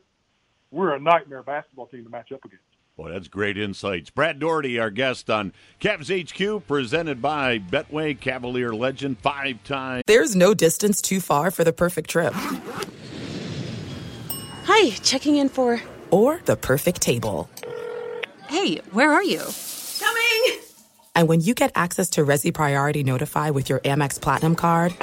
we're 0.72 0.96
a 0.96 1.00
nightmare 1.00 1.44
basketball 1.44 1.86
team 1.88 2.06
to 2.06 2.10
match 2.10 2.32
up 2.32 2.44
against. 2.44 2.64
Boy, 3.00 3.12
that's 3.14 3.30
great 3.30 3.58
insights. 3.58 4.10
Brad 4.10 4.40
Daugherty, 4.40 4.78
our 4.78 4.90
guest 4.90 5.30
on 5.30 5.54
Cavs 5.80 6.12
HQ, 6.12 6.68
presented 6.68 7.22
by 7.22 7.58
Betway 7.58 8.20
Cavalier 8.20 8.74
legend, 8.74 9.20
five 9.20 9.64
times. 9.64 10.04
There's 10.06 10.36
no 10.36 10.54
distance 10.54 11.02
too 11.02 11.22
far 11.22 11.50
for 11.50 11.64
the 11.64 11.72
perfect 11.72 12.10
trip. 12.10 12.34
Hi, 14.66 14.90
checking 15.02 15.38
in 15.38 15.48
for. 15.48 15.82
Or 16.12 16.42
the 16.44 16.58
perfect 16.58 17.00
table. 17.00 17.50
Hey, 18.50 18.82
where 18.92 19.14
are 19.14 19.24
you? 19.24 19.44
Coming! 19.98 20.60
And 21.16 21.30
when 21.30 21.40
you 21.40 21.54
get 21.54 21.72
access 21.76 22.10
to 22.10 22.26
Resy 22.26 22.54
Priority 22.54 23.06
Notify 23.06 23.52
with 23.52 23.70
your 23.70 23.80
Amex 23.80 24.20
Platinum 24.20 24.58
card. 24.58 24.94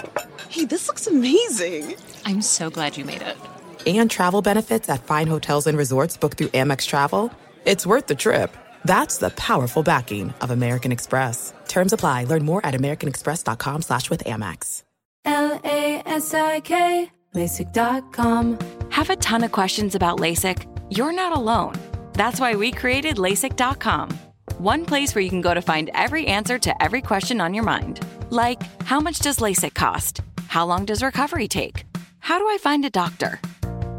Hey, 0.50 0.66
this 0.66 0.86
looks 0.86 1.06
amazing! 1.06 1.94
I'm 2.26 2.42
so 2.42 2.68
glad 2.68 2.98
you 2.98 3.06
made 3.06 3.22
it. 3.22 3.38
And 3.86 4.10
travel 4.10 4.42
benefits 4.42 4.90
at 4.90 5.06
fine 5.06 5.28
hotels 5.28 5.66
and 5.66 5.78
resorts 5.78 6.18
booked 6.18 6.36
through 6.36 6.48
Amex 6.48 6.86
Travel 6.86 7.32
it's 7.66 7.84
worth 7.84 8.06
the 8.06 8.14
trip. 8.14 8.56
That's 8.84 9.18
the 9.18 9.30
powerful 9.30 9.82
backing 9.82 10.32
of 10.40 10.52
American 10.52 10.92
Express. 10.92 11.52
Terms 11.66 11.92
apply. 11.92 12.24
Learn 12.24 12.44
more 12.44 12.64
at 12.64 12.74
americanexpress.com 12.74 13.82
slash 13.82 14.08
with 14.08 14.24
Amex. 14.24 14.84
L-A-S-I-K, 15.24 17.10
LASIK.com. 17.34 18.58
Have 18.90 19.10
a 19.10 19.16
ton 19.16 19.42
of 19.42 19.50
questions 19.50 19.96
about 19.96 20.20
LASIK? 20.20 20.64
You're 20.88 21.12
not 21.12 21.36
alone. 21.36 21.74
That's 22.12 22.38
why 22.38 22.54
we 22.54 22.70
created 22.70 23.16
LASIK.com. 23.16 24.10
One 24.58 24.86
place 24.86 25.16
where 25.16 25.22
you 25.22 25.30
can 25.30 25.40
go 25.40 25.52
to 25.52 25.60
find 25.60 25.90
every 25.92 26.28
answer 26.28 26.60
to 26.60 26.82
every 26.82 27.02
question 27.02 27.40
on 27.40 27.52
your 27.52 27.64
mind. 27.64 28.06
Like, 28.30 28.62
how 28.84 29.00
much 29.00 29.18
does 29.18 29.38
LASIK 29.38 29.74
cost? 29.74 30.20
How 30.46 30.64
long 30.64 30.84
does 30.84 31.02
recovery 31.02 31.48
take? 31.48 31.84
How 32.20 32.38
do 32.38 32.46
I 32.48 32.58
find 32.58 32.84
a 32.84 32.90
doctor? 32.90 33.40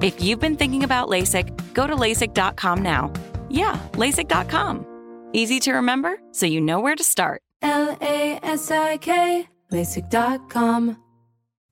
If 0.01 0.21
you've 0.21 0.39
been 0.39 0.55
thinking 0.55 0.85
about 0.85 1.09
LASIK, 1.09 1.73
go 1.73 1.85
to 1.85 1.95
LASIK.com 1.95 2.81
now 2.81 3.11
yeah, 3.57 3.79
LASIK.com. 3.93 4.85
Easy 5.33 5.59
to 5.61 5.73
remember, 5.73 6.19
so 6.31 6.45
you 6.45 6.61
know 6.61 6.79
where 6.79 6.95
to 6.95 7.03
start. 7.03 7.41
L 7.61 7.97
A 8.01 8.39
S 8.43 8.71
I 8.71 8.97
K, 8.97 9.47
LASIK.com. 9.71 10.97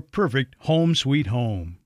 perfect 0.00 0.54
home 0.60 0.94
sweet 0.94 1.28
home. 1.28 1.78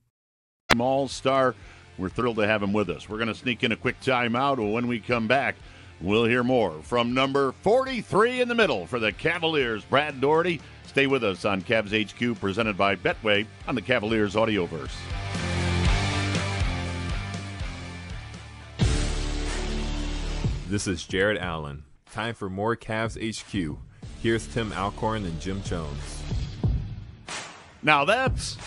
All 0.79 1.09
star, 1.09 1.55
we're 1.97 2.09
thrilled 2.09 2.37
to 2.37 2.47
have 2.47 2.63
him 2.63 2.73
with 2.73 2.91
us. 2.91 3.09
We're 3.09 3.17
going 3.17 3.29
to 3.29 3.35
sneak 3.35 3.65
in 3.65 3.73
a 3.73 3.77
quick 3.77 4.01
timeout. 4.01 4.73
When 4.73 4.87
we 4.87 5.01
come 5.01 5.27
back, 5.27 5.57
we'll 6.01 6.25
hear 6.25 6.45
more 6.45 6.83
from 6.83 7.15
number 7.15 7.53
43 7.63 8.41
in 8.41 8.49
the 8.49 8.55
middle 8.55 8.87
for 8.87 8.99
the 8.99 9.13
Cavaliers, 9.13 9.85
Brad 9.85 10.21
Daugherty. 10.21 10.61
Stay 10.87 11.07
with 11.07 11.25
us 11.25 11.45
on 11.45 11.63
Cavs 11.63 11.93
HQ, 11.93 12.39
presented 12.41 12.77
by 12.77 12.97
Betway 12.97 13.47
on 13.67 13.75
the 13.75 13.83
Cavaliers 13.83 14.35
Audioverse. 14.35 14.95
This 20.69 20.87
is 20.87 21.05
Jarrett 21.07 21.41
Allen. 21.41 21.85
Time 22.13 22.35
for 22.35 22.51
more 22.51 22.77
Cavs 22.77 23.17
HQ. 23.17 23.79
Here's 24.23 24.47
Tim 24.49 24.73
Alcorn 24.73 25.25
and 25.25 25.41
Jim 25.41 25.63
Chones. 25.63 26.23
Now 27.89 28.05
that's 28.05 28.59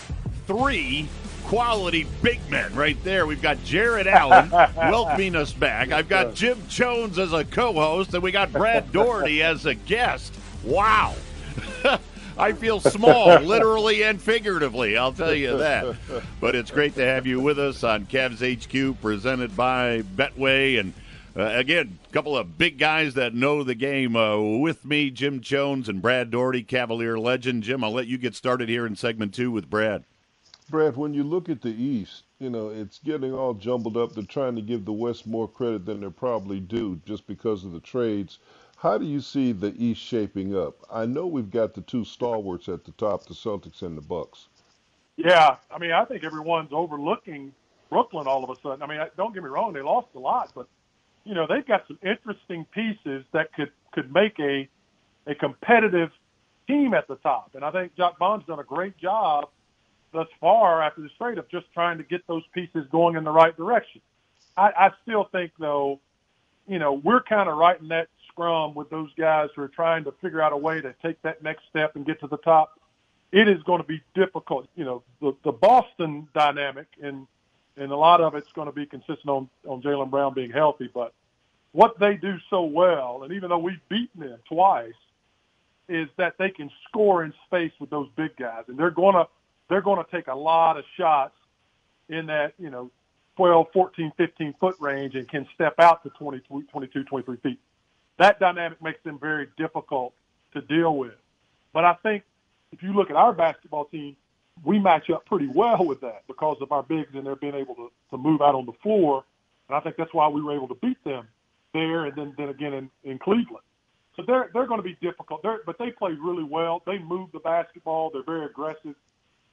three 0.48 1.06
quality 1.44 2.08
big 2.22 2.40
men 2.50 2.74
right 2.74 3.00
there. 3.04 3.24
We've 3.24 3.40
got 3.40 3.62
Jarrett 3.62 4.08
Allen 4.08 4.50
welcoming 4.76 5.36
us 5.36 5.52
back. 5.52 5.92
I've 5.92 6.08
got 6.08 6.34
Jim 6.34 6.60
Chones 6.68 7.20
as 7.20 7.32
a 7.32 7.44
co-host, 7.44 8.14
and 8.14 8.22
we 8.24 8.32
got 8.32 8.52
Brad 8.52 8.90
Daugherty 8.92 9.40
as 9.40 9.64
a 9.64 9.74
guest. 9.74 10.34
Wow. 10.64 11.14
I 12.36 12.50
feel 12.50 12.80
small, 12.80 13.38
literally 13.38 14.02
and 14.02 14.20
figuratively. 14.20 14.96
I'll 14.96 15.12
tell 15.12 15.32
you 15.32 15.56
that. 15.56 15.94
But 16.40 16.56
it's 16.56 16.72
great 16.72 16.96
to 16.96 17.04
have 17.06 17.24
you 17.24 17.38
with 17.38 17.60
us 17.60 17.84
on 17.84 18.06
Cavs 18.06 18.42
HQ, 18.42 19.00
presented 19.00 19.56
by 19.56 20.02
Betway. 20.02 20.80
And 20.80 20.94
uh, 21.36 21.44
again, 21.54 21.98
a 22.08 22.12
couple 22.12 22.36
of 22.36 22.58
big 22.58 22.78
guys 22.78 23.14
that 23.14 23.34
know 23.34 23.62
the 23.62 23.74
game 23.74 24.16
uh, 24.16 24.38
with 24.38 24.84
me, 24.84 25.10
Jim 25.10 25.40
Chones 25.40 25.88
and 25.88 26.02
Brad 26.02 26.30
Daugherty, 26.30 26.62
Cavalier 26.62 27.18
legend. 27.18 27.62
Jim, 27.62 27.82
I'll 27.82 27.92
let 27.92 28.06
you 28.06 28.18
get 28.18 28.34
started 28.34 28.68
here 28.68 28.86
in 28.86 28.96
segment 28.96 29.32
two 29.32 29.50
with 29.50 29.70
Brad. 29.70 30.04
Brad, 30.70 30.96
when 30.96 31.14
you 31.14 31.22
look 31.22 31.48
at 31.48 31.62
the 31.62 31.70
East, 31.70 32.24
you 32.38 32.50
know, 32.50 32.68
it's 32.68 32.98
getting 32.98 33.32
all 33.32 33.54
jumbled 33.54 33.96
up. 33.96 34.14
They're 34.14 34.24
trying 34.24 34.56
to 34.56 34.62
give 34.62 34.84
the 34.84 34.92
West 34.92 35.26
more 35.26 35.48
credit 35.48 35.86
than 35.86 36.00
they're 36.00 36.10
probably 36.10 36.60
due 36.60 37.00
just 37.06 37.26
because 37.26 37.64
of 37.64 37.72
the 37.72 37.80
trades. 37.80 38.38
How 38.76 38.98
do 38.98 39.04
you 39.06 39.20
see 39.20 39.52
the 39.52 39.74
East 39.76 40.02
shaping 40.02 40.56
up? 40.56 40.74
I 40.90 41.06
know 41.06 41.26
we've 41.26 41.50
got 41.50 41.72
the 41.72 41.82
two 41.82 42.04
stalwarts 42.04 42.68
at 42.68 42.84
the 42.84 42.92
top, 42.92 43.26
the 43.26 43.34
Celtics 43.34 43.82
and 43.82 43.96
the 43.96 44.02
Bucks. 44.02 44.48
Yeah, 45.16 45.56
I 45.70 45.78
mean, 45.78 45.92
I 45.92 46.04
think 46.04 46.24
everyone's 46.24 46.72
overlooking 46.72 47.52
Brooklyn 47.90 48.26
all 48.26 48.42
of 48.42 48.50
a 48.50 48.60
sudden. 48.60 48.82
I 48.82 48.86
mean, 48.86 49.00
don't 49.16 49.32
get 49.34 49.42
me 49.42 49.50
wrong; 49.50 49.72
they 49.72 49.82
lost 49.82 50.08
a 50.14 50.18
lot, 50.18 50.50
but 50.54 50.66
you 51.24 51.34
know 51.34 51.46
they've 51.46 51.66
got 51.66 51.86
some 51.86 51.98
interesting 52.02 52.66
pieces 52.72 53.24
that 53.32 53.52
could 53.52 53.70
could 53.92 54.12
make 54.12 54.38
a 54.38 54.68
a 55.26 55.34
competitive 55.34 56.10
team 56.66 56.94
at 56.94 57.08
the 57.08 57.16
top. 57.16 57.50
And 57.54 57.64
I 57.64 57.70
think 57.70 57.94
Jacque 57.96 58.18
Vaughn's 58.18 58.44
done 58.46 58.58
a 58.58 58.64
great 58.64 58.96
job 58.96 59.48
thus 60.12 60.28
far 60.40 60.82
after 60.82 61.00
the 61.00 61.08
trade 61.18 61.38
of 61.38 61.48
just 61.48 61.66
trying 61.72 61.98
to 61.98 62.04
get 62.04 62.26
those 62.26 62.42
pieces 62.52 62.86
going 62.90 63.16
in 63.16 63.24
the 63.24 63.30
right 63.30 63.56
direction. 63.56 64.00
I, 64.56 64.70
I 64.76 64.90
still 65.02 65.24
think, 65.24 65.52
though, 65.58 66.00
you 66.68 66.78
know, 66.78 66.92
we're 66.92 67.22
kind 67.22 67.48
of 67.48 67.56
right 67.56 67.80
in 67.80 67.88
that 67.88 68.08
scrum 68.28 68.74
with 68.74 68.90
those 68.90 69.10
guys 69.16 69.48
who 69.56 69.62
are 69.62 69.68
trying 69.68 70.04
to 70.04 70.12
figure 70.20 70.40
out 70.42 70.52
a 70.52 70.56
way 70.56 70.80
to 70.80 70.94
take 71.02 71.20
that 71.22 71.42
next 71.42 71.62
step 71.70 71.96
and 71.96 72.04
get 72.04 72.20
to 72.20 72.26
the 72.26 72.36
top. 72.38 72.78
It 73.32 73.48
is 73.48 73.62
going 73.62 73.80
to 73.80 73.86
be 73.86 74.02
difficult. 74.14 74.68
You 74.76 74.84
know, 74.84 75.02
the, 75.20 75.34
the 75.42 75.52
Boston 75.52 76.28
dynamic 76.34 76.88
and 77.02 77.26
and 77.76 77.90
a 77.90 77.96
lot 77.96 78.20
of 78.20 78.34
it's 78.34 78.52
going 78.52 78.66
to 78.66 78.72
be 78.72 78.86
consistent 78.86 79.28
on 79.28 79.48
on 79.66 79.82
Jaylen 79.82 80.10
Brown 80.10 80.34
being 80.34 80.50
healthy. 80.50 80.90
But 80.92 81.12
what 81.72 81.98
they 81.98 82.14
do 82.14 82.36
so 82.50 82.62
well, 82.64 83.22
and 83.22 83.32
even 83.32 83.50
though 83.50 83.58
we've 83.58 83.80
beaten 83.88 84.20
them 84.20 84.38
twice, 84.48 84.92
is 85.88 86.08
that 86.16 86.34
they 86.38 86.50
can 86.50 86.70
score 86.88 87.24
in 87.24 87.32
space 87.46 87.72
with 87.80 87.90
those 87.90 88.08
big 88.16 88.36
guys, 88.36 88.64
and 88.68 88.78
they're 88.78 88.90
going 88.90 89.14
to 89.14 89.26
they're 89.68 89.82
going 89.82 90.04
to 90.04 90.10
take 90.10 90.26
a 90.28 90.34
lot 90.34 90.76
of 90.76 90.84
shots 90.96 91.34
in 92.08 92.26
that 92.26 92.54
you 92.58 92.70
know 92.70 92.90
12, 93.36 93.66
14, 93.72 94.12
15 94.16 94.54
foot 94.60 94.76
range 94.80 95.14
and 95.14 95.28
can 95.28 95.46
step 95.54 95.74
out 95.78 96.02
to 96.02 96.10
20, 96.10 96.40
22, 96.70 97.04
23 97.04 97.36
feet. 97.36 97.58
That 98.18 98.38
dynamic 98.38 98.82
makes 98.82 99.02
them 99.04 99.18
very 99.18 99.48
difficult 99.56 100.12
to 100.52 100.60
deal 100.60 100.96
with. 100.96 101.14
But 101.72 101.84
I 101.84 101.94
think 102.02 102.24
if 102.72 102.82
you 102.82 102.92
look 102.92 103.10
at 103.10 103.16
our 103.16 103.32
basketball 103.32 103.86
team, 103.86 104.16
we 104.64 104.78
match 104.78 105.10
up 105.10 105.26
pretty 105.26 105.48
well 105.48 105.84
with 105.84 106.00
that 106.00 106.22
because 106.26 106.58
of 106.60 106.72
our 106.72 106.82
bigs 106.82 107.14
and 107.14 107.26
their 107.26 107.36
being 107.36 107.54
able 107.54 107.74
to, 107.74 107.90
to 108.10 108.18
move 108.18 108.40
out 108.40 108.54
on 108.54 108.66
the 108.66 108.72
floor. 108.82 109.24
And 109.68 109.76
I 109.76 109.80
think 109.80 109.96
that's 109.96 110.12
why 110.12 110.28
we 110.28 110.42
were 110.42 110.54
able 110.54 110.68
to 110.68 110.74
beat 110.74 111.02
them 111.04 111.28
there 111.72 112.04
and 112.04 112.16
then, 112.16 112.34
then 112.36 112.48
again 112.48 112.74
in, 112.74 112.90
in 113.04 113.18
Cleveland. 113.18 113.64
So 114.16 114.22
they're 114.26 114.50
they're 114.52 114.66
going 114.66 114.80
to 114.80 114.84
be 114.84 114.96
difficult. 115.00 115.42
They're, 115.42 115.60
but 115.64 115.78
they 115.78 115.90
play 115.90 116.12
really 116.12 116.44
well. 116.44 116.82
They 116.86 116.98
move 116.98 117.30
the 117.32 117.38
basketball. 117.38 118.10
They're 118.10 118.22
very 118.22 118.44
aggressive, 118.44 118.94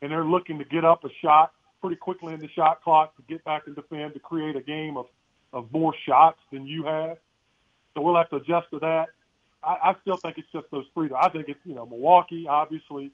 and 0.01 0.11
they're 0.11 0.25
looking 0.25 0.59
to 0.59 0.65
get 0.65 0.83
up 0.83 1.05
a 1.05 1.09
shot 1.21 1.53
pretty 1.79 1.95
quickly 1.95 2.33
in 2.33 2.41
the 2.41 2.49
shot 2.49 2.83
clock 2.83 3.15
to 3.15 3.21
get 3.29 3.43
back 3.45 3.63
and 3.67 3.75
defend 3.75 4.13
to 4.15 4.19
create 4.19 4.57
a 4.57 4.61
game 4.61 4.97
of 4.97 5.05
of 5.53 5.71
more 5.71 5.95
shots 6.05 6.39
than 6.51 6.67
you 6.67 6.83
have. 6.83 7.17
So 7.93 8.01
we'll 8.01 8.17
have 8.17 8.29
to 8.31 8.35
adjust 8.35 8.69
to 8.71 8.79
that. 8.79 9.07
I, 9.63 9.77
I 9.81 9.95
still 10.01 10.17
think 10.17 10.37
it's 10.37 10.51
just 10.51 10.67
those 10.71 10.85
three. 10.93 11.09
I 11.15 11.29
think 11.29 11.47
it's 11.47 11.59
you 11.63 11.75
know 11.75 11.85
Milwaukee. 11.85 12.45
Obviously, 12.47 13.11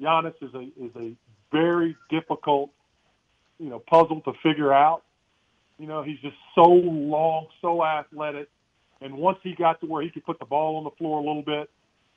Giannis 0.00 0.34
is 0.42 0.54
a 0.54 0.62
is 0.62 0.92
a 0.96 1.12
very 1.52 1.96
difficult 2.10 2.70
you 3.58 3.68
know 3.68 3.78
puzzle 3.78 4.20
to 4.22 4.32
figure 4.42 4.72
out. 4.72 5.02
You 5.78 5.86
know 5.86 6.02
he's 6.02 6.18
just 6.20 6.36
so 6.54 6.64
long, 6.64 7.46
so 7.60 7.84
athletic, 7.84 8.48
and 9.00 9.14
once 9.14 9.38
he 9.42 9.54
got 9.54 9.80
to 9.80 9.86
where 9.86 10.02
he 10.02 10.10
could 10.10 10.24
put 10.24 10.38
the 10.38 10.44
ball 10.44 10.76
on 10.76 10.84
the 10.84 10.90
floor 10.90 11.18
a 11.18 11.22
little 11.22 11.42
bit, 11.42 11.70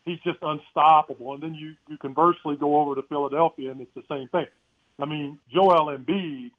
he's 0.06 0.20
just 0.20 0.40
unstoppable. 0.42 1.34
And 1.34 1.44
then 1.44 1.54
you, 1.54 1.76
you 1.88 1.98
conversely 1.98 2.56
go 2.56 2.82
over 2.82 2.96
to 2.96 3.04
Philadelphia, 3.04 3.72
and 3.72 3.82
it's 3.82 3.94
the 3.96 4.04
same 4.10 4.28
thing. 4.30 4.48
I 5.00 5.06
mean, 5.06 5.40
Joel 5.54 5.96
Embiid 5.98 6.52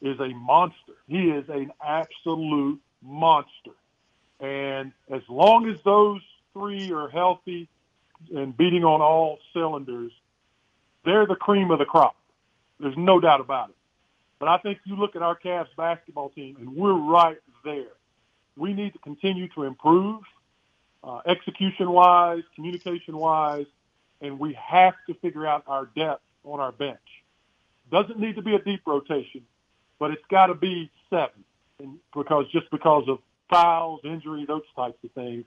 is 0.00 0.18
a 0.20 0.28
monster. 0.28 0.94
He 1.06 1.30
is 1.30 1.48
an 1.48 1.72
absolute 1.84 2.80
monster. 3.02 3.72
And 4.40 4.92
as 5.10 5.22
long 5.28 5.68
as 5.68 5.78
those 5.84 6.20
three 6.52 6.92
are 6.92 7.08
healthy 7.08 7.68
and 8.34 8.56
beating 8.56 8.84
on 8.84 9.00
all 9.00 9.38
cylinders, 9.52 10.12
they're 11.04 11.26
the 11.26 11.36
cream 11.36 11.70
of 11.70 11.78
the 11.78 11.84
crop. 11.84 12.16
There's 12.80 12.96
no 12.96 13.20
doubt 13.20 13.40
about 13.40 13.70
it. 13.70 13.76
But 14.38 14.48
I 14.48 14.58
think 14.58 14.78
you 14.84 14.96
look 14.96 15.16
at 15.16 15.22
our 15.22 15.36
Cavs 15.36 15.68
basketball 15.76 16.30
team, 16.30 16.56
and 16.60 16.76
we're 16.76 16.92
right 16.92 17.38
there 17.64 17.88
we 18.58 18.74
need 18.74 18.92
to 18.92 18.98
continue 18.98 19.48
to 19.48 19.62
improve 19.62 20.22
uh, 21.04 21.20
execution 21.26 21.90
wise, 21.90 22.42
communication 22.54 23.16
wise, 23.16 23.66
and 24.20 24.38
we 24.38 24.52
have 24.54 24.94
to 25.06 25.14
figure 25.14 25.46
out 25.46 25.62
our 25.66 25.88
depth 25.96 26.22
on 26.44 26.60
our 26.60 26.72
bench. 26.72 26.98
Doesn't 27.90 28.18
need 28.18 28.36
to 28.36 28.42
be 28.42 28.54
a 28.54 28.58
deep 28.58 28.82
rotation, 28.86 29.42
but 29.98 30.10
it's 30.10 30.24
got 30.28 30.46
to 30.46 30.54
be 30.54 30.90
seven, 31.08 31.44
and 31.78 31.98
because 32.14 32.46
just 32.52 32.70
because 32.70 33.04
of 33.08 33.20
fouls, 33.48 34.00
injury, 34.04 34.44
those 34.46 34.62
types 34.76 34.98
of 35.04 35.10
things. 35.12 35.44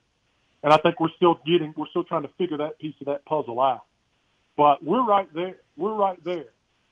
And 0.63 0.71
I 0.71 0.77
think 0.77 0.99
we're 0.99 1.09
still 1.15 1.39
getting, 1.45 1.73
we're 1.75 1.87
still 1.87 2.03
trying 2.03 2.23
to 2.23 2.29
figure 2.37 2.57
that 2.57 2.79
piece 2.79 2.95
of 3.01 3.07
that 3.07 3.25
puzzle 3.25 3.59
out. 3.59 3.83
But 4.57 4.83
we're 4.83 5.03
right 5.05 5.31
there. 5.33 5.57
We're 5.77 5.93
right 5.93 6.21
there. 6.23 6.45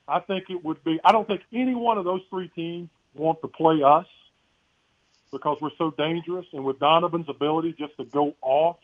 I 0.08 0.20
think 0.20 0.50
it 0.50 0.64
would 0.64 0.84
be. 0.84 1.00
I 1.04 1.12
don't 1.12 1.28
think 1.28 1.42
any 1.54 1.76
one 1.76 1.98
of 1.98 2.06
those 2.06 2.22
three 2.30 2.48
teams 2.50 2.90
want 3.14 3.42
to 3.42 3.48
play 3.48 3.84
us 3.84 4.08
because 5.32 5.60
we're 5.62 5.76
so 5.78 5.92
dangerous. 5.92 6.46
And 6.54 6.64
with 6.64 6.80
Donovan's 6.80 7.30
ability 7.30 7.76
just 7.78 7.96
to 7.98 8.06
go 8.06 8.36
off, 8.42 8.78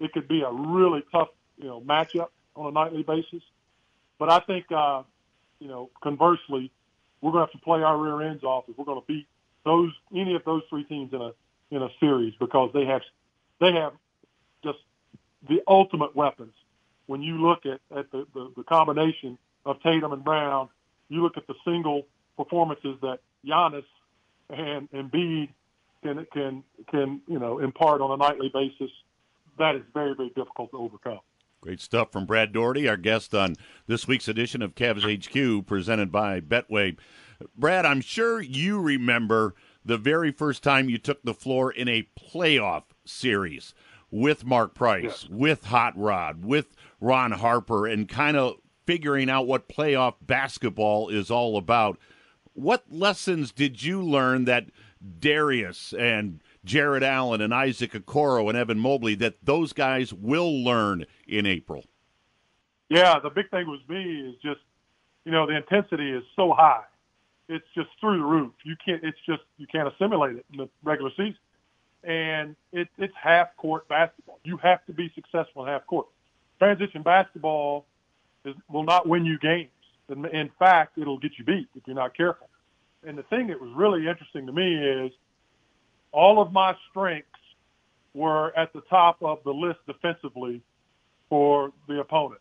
it 0.00 0.12
could 0.12 0.28
be 0.28 0.42
a 0.42 0.50
really 0.50 1.04
tough, 1.12 1.28
you 1.58 1.66
know, 1.66 1.80
matchup 1.80 2.28
on 2.56 2.68
a 2.68 2.70
nightly 2.70 3.02
basis. 3.02 3.42
But 4.18 4.30
I 4.30 4.40
think, 4.40 4.66
uh, 4.72 5.02
you 5.60 5.68
know, 5.68 5.90
conversely, 6.02 6.70
we're 7.20 7.32
going 7.32 7.46
to 7.46 7.52
have 7.52 7.60
to 7.60 7.64
play 7.64 7.82
our 7.82 7.96
rear 7.96 8.22
ends 8.22 8.44
off 8.44 8.64
if 8.68 8.78
we're 8.78 8.84
going 8.84 9.00
to 9.00 9.06
beat 9.06 9.26
those 9.64 9.92
any 10.14 10.34
of 10.34 10.44
those 10.44 10.62
three 10.70 10.84
teams 10.84 11.12
in 11.12 11.20
a 11.20 11.32
in 11.70 11.82
a 11.82 11.88
series 12.00 12.34
because 12.38 12.70
they 12.72 12.86
have 12.86 13.02
they 13.60 13.72
have 13.72 13.92
just 14.64 14.78
the 15.48 15.62
ultimate 15.66 16.14
weapons. 16.16 16.54
When 17.08 17.22
you 17.22 17.42
look 17.42 17.66
at, 17.66 17.80
at 17.96 18.12
the, 18.12 18.26
the, 18.34 18.52
the 18.56 18.62
combination 18.62 19.38
of 19.64 19.82
Tatum 19.82 20.12
and 20.12 20.22
Brown, 20.22 20.68
you 21.08 21.22
look 21.22 21.36
at 21.36 21.46
the 21.46 21.54
single 21.64 22.06
performances 22.36 22.96
that 23.02 23.18
Giannis 23.44 23.84
and 24.50 24.90
Embiid 24.92 25.48
can 26.02 26.26
can 26.32 26.62
can 26.90 27.20
you 27.26 27.38
know 27.38 27.58
impart 27.58 28.00
on 28.00 28.10
a 28.12 28.16
nightly 28.16 28.50
basis, 28.52 28.90
that 29.58 29.74
is 29.74 29.82
very 29.92 30.14
very 30.14 30.28
difficult 30.30 30.70
to 30.70 30.78
overcome. 30.78 31.20
Great 31.60 31.80
stuff 31.80 32.12
from 32.12 32.24
Brad 32.24 32.52
Daugherty, 32.52 32.88
our 32.88 32.96
guest 32.96 33.34
on 33.34 33.56
this 33.88 34.06
week's 34.06 34.28
edition 34.28 34.62
of 34.62 34.76
Cavs 34.76 35.02
HQ, 35.02 35.66
presented 35.66 36.12
by 36.12 36.40
Betway. 36.40 36.96
Brad, 37.56 37.84
I'm 37.84 38.00
sure 38.00 38.40
you 38.40 38.80
remember 38.80 39.54
the 39.84 39.98
very 39.98 40.30
first 40.30 40.62
time 40.62 40.88
you 40.88 40.98
took 40.98 41.22
the 41.22 41.34
floor 41.34 41.72
in 41.72 41.88
a 41.88 42.06
playoff 42.16 42.84
series 43.04 43.74
with 44.10 44.44
Mark 44.44 44.74
Price, 44.74 45.02
yes. 45.02 45.28
with 45.28 45.64
Hot 45.64 45.94
Rod, 45.96 46.44
with 46.44 46.76
Ron 47.00 47.32
Harper, 47.32 47.86
and 47.86 48.08
kind 48.08 48.36
of 48.36 48.56
figuring 48.86 49.28
out 49.28 49.46
what 49.46 49.68
playoff 49.68 50.14
basketball 50.22 51.08
is 51.08 51.30
all 51.30 51.56
about. 51.56 51.98
What 52.54 52.84
lessons 52.90 53.52
did 53.52 53.82
you 53.82 54.02
learn 54.02 54.46
that 54.46 54.66
Darius 55.20 55.92
and 55.92 56.40
Jarrett 56.64 57.02
Allen 57.02 57.40
and 57.40 57.54
Isaac 57.54 57.92
Okoro 57.92 58.48
and 58.48 58.58
Evan 58.58 58.78
Mobley 58.78 59.14
that 59.16 59.44
those 59.44 59.72
guys 59.72 60.12
will 60.12 60.64
learn 60.64 61.04
in 61.26 61.46
April? 61.46 61.84
Yeah, 62.88 63.18
the 63.22 63.30
big 63.30 63.50
thing 63.50 63.70
with 63.70 63.86
me 63.88 64.30
is 64.30 64.36
just, 64.42 64.60
you 65.24 65.32
know, 65.32 65.46
the 65.46 65.56
intensity 65.56 66.10
is 66.10 66.24
so 66.34 66.52
high. 66.52 66.84
It's 67.48 67.66
just 67.74 67.88
through 68.00 68.18
the 68.18 68.24
roof. 68.24 68.52
You 68.64 68.76
can't. 68.84 69.02
It's 69.02 69.18
just 69.26 69.42
you 69.56 69.66
can't 69.66 69.88
assimilate 69.88 70.36
it 70.36 70.46
in 70.52 70.58
the 70.58 70.68
regular 70.82 71.10
season, 71.10 71.38
and 72.04 72.56
it, 72.72 72.88
it's 72.98 73.14
half 73.20 73.56
court 73.56 73.88
basketball. 73.88 74.38
You 74.44 74.58
have 74.58 74.84
to 74.86 74.92
be 74.92 75.10
successful 75.14 75.64
in 75.64 75.68
half 75.68 75.86
court. 75.86 76.08
Transition 76.58 77.02
basketball 77.02 77.86
is, 78.44 78.54
will 78.68 78.84
not 78.84 79.08
win 79.08 79.24
you 79.24 79.38
games. 79.38 79.70
In 80.08 80.50
fact, 80.58 80.96
it'll 80.96 81.18
get 81.18 81.32
you 81.38 81.44
beat 81.44 81.68
if 81.74 81.82
you're 81.86 81.94
not 81.94 82.16
careful 82.16 82.48
and 83.06 83.16
the 83.16 83.22
thing 83.24 83.48
that 83.48 83.60
was 83.60 83.70
really 83.74 84.08
interesting 84.08 84.46
to 84.46 84.52
me 84.52 84.74
is 84.74 85.12
all 86.12 86.40
of 86.40 86.52
my 86.52 86.74
strengths 86.90 87.28
were 88.14 88.56
at 88.56 88.72
the 88.72 88.80
top 88.82 89.22
of 89.22 89.38
the 89.44 89.52
list 89.52 89.78
defensively 89.86 90.62
for 91.28 91.72
the 91.86 92.00
opponent. 92.00 92.40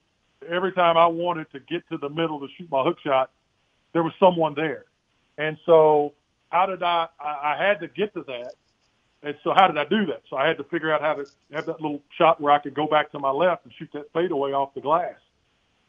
Every 0.49 0.71
time 0.71 0.97
I 0.97 1.07
wanted 1.07 1.51
to 1.51 1.59
get 1.59 1.87
to 1.89 1.97
the 1.97 2.09
middle 2.09 2.39
to 2.39 2.47
shoot 2.57 2.69
my 2.71 2.83
hook 2.83 2.97
shot, 3.03 3.31
there 3.93 4.03
was 4.03 4.13
someone 4.19 4.55
there. 4.55 4.85
And 5.37 5.57
so 5.65 6.13
how 6.49 6.65
did 6.65 6.81
I, 6.81 7.07
I 7.19 7.55
had 7.59 7.79
to 7.81 7.87
get 7.87 8.13
to 8.13 8.23
that. 8.27 8.53
And 9.23 9.35
so 9.43 9.53
how 9.55 9.67
did 9.67 9.77
I 9.77 9.85
do 9.85 10.05
that? 10.07 10.21
So 10.29 10.37
I 10.37 10.47
had 10.47 10.57
to 10.57 10.63
figure 10.65 10.93
out 10.93 11.01
how 11.01 11.15
to 11.15 11.25
have 11.51 11.65
that 11.65 11.81
little 11.81 12.01
shot 12.17 12.39
where 12.39 12.53
I 12.53 12.59
could 12.59 12.73
go 12.73 12.87
back 12.87 13.11
to 13.11 13.19
my 13.19 13.31
left 13.31 13.65
and 13.65 13.73
shoot 13.73 13.89
that 13.93 14.11
fadeaway 14.13 14.51
off 14.51 14.73
the 14.73 14.81
glass. 14.81 15.15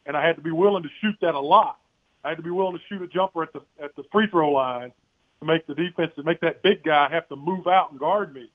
And 0.05 0.17
I 0.17 0.25
had 0.25 0.35
to 0.37 0.41
be 0.41 0.51
willing 0.51 0.83
to 0.83 0.89
shoot 1.01 1.15
that 1.21 1.35
a 1.35 1.39
lot 1.39 1.79
I 2.23 2.29
had 2.29 2.37
to 2.37 2.43
be 2.43 2.51
willing 2.51 2.77
to 2.77 2.83
shoot 2.89 3.01
a 3.01 3.07
jumper 3.07 3.43
at 3.43 3.53
the 3.53 3.61
at 3.81 3.95
the 3.95 4.03
free 4.11 4.27
throw 4.27 4.51
line 4.51 4.91
to 5.39 5.45
make 5.45 5.67
the 5.67 5.75
defense 5.75 6.11
to 6.15 6.23
make 6.23 6.41
that 6.41 6.61
big 6.61 6.83
guy 6.83 7.09
have 7.09 7.27
to 7.29 7.35
move 7.35 7.67
out 7.67 7.91
and 7.91 7.99
guard 7.99 8.33
me. 8.33 8.49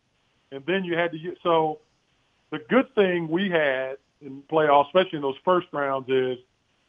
And 0.53 0.64
then 0.66 0.85
you 0.85 0.97
had 0.97 1.12
to 1.12 1.37
so 1.43 1.81
the 2.51 2.59
good 2.59 2.95
thing 2.95 3.29
we 3.29 3.49
had 3.51 3.97
in 4.20 4.43
playoffs, 4.43 4.87
especially 4.89 5.16
in 5.16 5.22
those 5.22 5.39
first 5.45 5.66
rounds, 5.72 6.09
is 6.09 6.39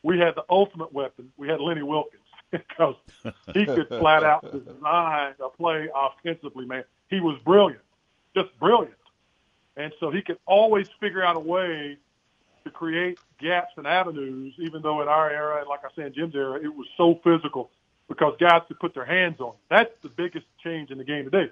we 0.04 0.20
had 0.20 0.36
the 0.36 0.44
ultimate 0.50 0.94
weapon. 0.94 1.32
We 1.38 1.48
had 1.48 1.60
Lenny 1.62 1.82
Wilkens. 1.82 2.22
Because 2.52 2.96
he 3.54 3.66
could 3.66 3.88
flat 3.88 4.24
out 4.24 4.44
design 4.52 5.34
a 5.44 5.50
play 5.50 5.90
offensively, 5.94 6.66
man. 6.66 6.84
He 7.10 7.20
was 7.20 7.40
brilliant, 7.44 7.82
just 8.36 8.58
brilliant. 8.60 8.96
And 9.78 9.92
so 10.00 10.10
he 10.10 10.22
could 10.22 10.38
always 10.46 10.88
figure 11.00 11.24
out 11.24 11.36
a 11.36 11.40
way 11.40 11.98
to 12.64 12.72
create 12.72 13.20
gaps 13.40 13.74
and 13.78 13.86
avenues, 13.86 14.54
even 14.58 14.82
though 14.82 15.02
in 15.02 15.08
our 15.08 15.30
era, 15.30 15.60
and 15.60 15.68
like 15.68 15.82
I 15.84 15.90
said, 15.96 16.08
in 16.08 16.14
Jim's 16.14 16.36
era, 16.36 16.60
it 16.62 16.74
was 16.74 16.88
so 16.98 17.20
physical 17.24 17.70
because 18.08 18.36
guys 18.40 18.62
could 18.68 18.80
put 18.80 18.94
their 18.94 19.06
hands 19.06 19.40
on. 19.40 19.50
It. 19.50 19.56
That's 19.70 19.92
the 20.02 20.10
biggest 20.10 20.46
change 20.64 20.92
in 20.92 20.98
the 20.98 21.04
game 21.04 21.26
today. 21.26 21.52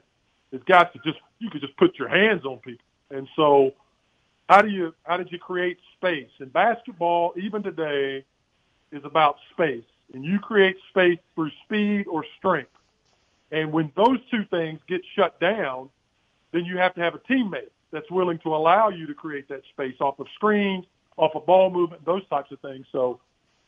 Is 0.51 0.61
guys 0.65 0.87
to 0.93 0.99
just 1.03 1.19
you 1.39 1.49
could 1.49 1.61
just 1.61 1.75
put 1.77 1.97
your 1.97 2.07
hands 2.07 2.45
on 2.45 2.57
people. 2.59 2.85
And 3.09 3.27
so 3.35 3.73
how 4.49 4.61
do 4.61 4.69
you 4.69 4.93
how 5.03 5.17
did 5.17 5.31
you 5.31 5.39
create 5.39 5.77
space? 5.97 6.29
And 6.39 6.51
basketball, 6.53 7.33
even 7.37 7.63
today, 7.63 8.23
is 8.91 9.03
about 9.03 9.37
space. 9.51 9.83
And 10.13 10.23
you 10.23 10.39
create 10.39 10.77
space 10.89 11.19
through 11.35 11.51
speed 11.65 12.05
or 12.07 12.23
strength. 12.37 12.69
And 13.51 13.71
when 13.71 13.91
those 13.95 14.19
two 14.31 14.45
things 14.45 14.79
get 14.87 15.01
shut 15.15 15.39
down, 15.39 15.89
then 16.51 16.65
you 16.65 16.77
have 16.77 16.93
to 16.95 17.01
have 17.01 17.15
a 17.15 17.19
teammate 17.19 17.69
that's 17.91 18.09
willing 18.09 18.39
to 18.39 18.55
allow 18.55 18.89
you 18.89 19.07
to 19.07 19.13
create 19.13 19.47
that 19.49 19.61
space 19.71 19.95
off 19.99 20.19
of 20.19 20.27
screens, 20.35 20.85
off 21.17 21.35
of 21.35 21.45
ball 21.45 21.69
movement, 21.69 22.03
those 22.05 22.27
types 22.27 22.51
of 22.51 22.59
things. 22.59 22.85
So 22.91 23.19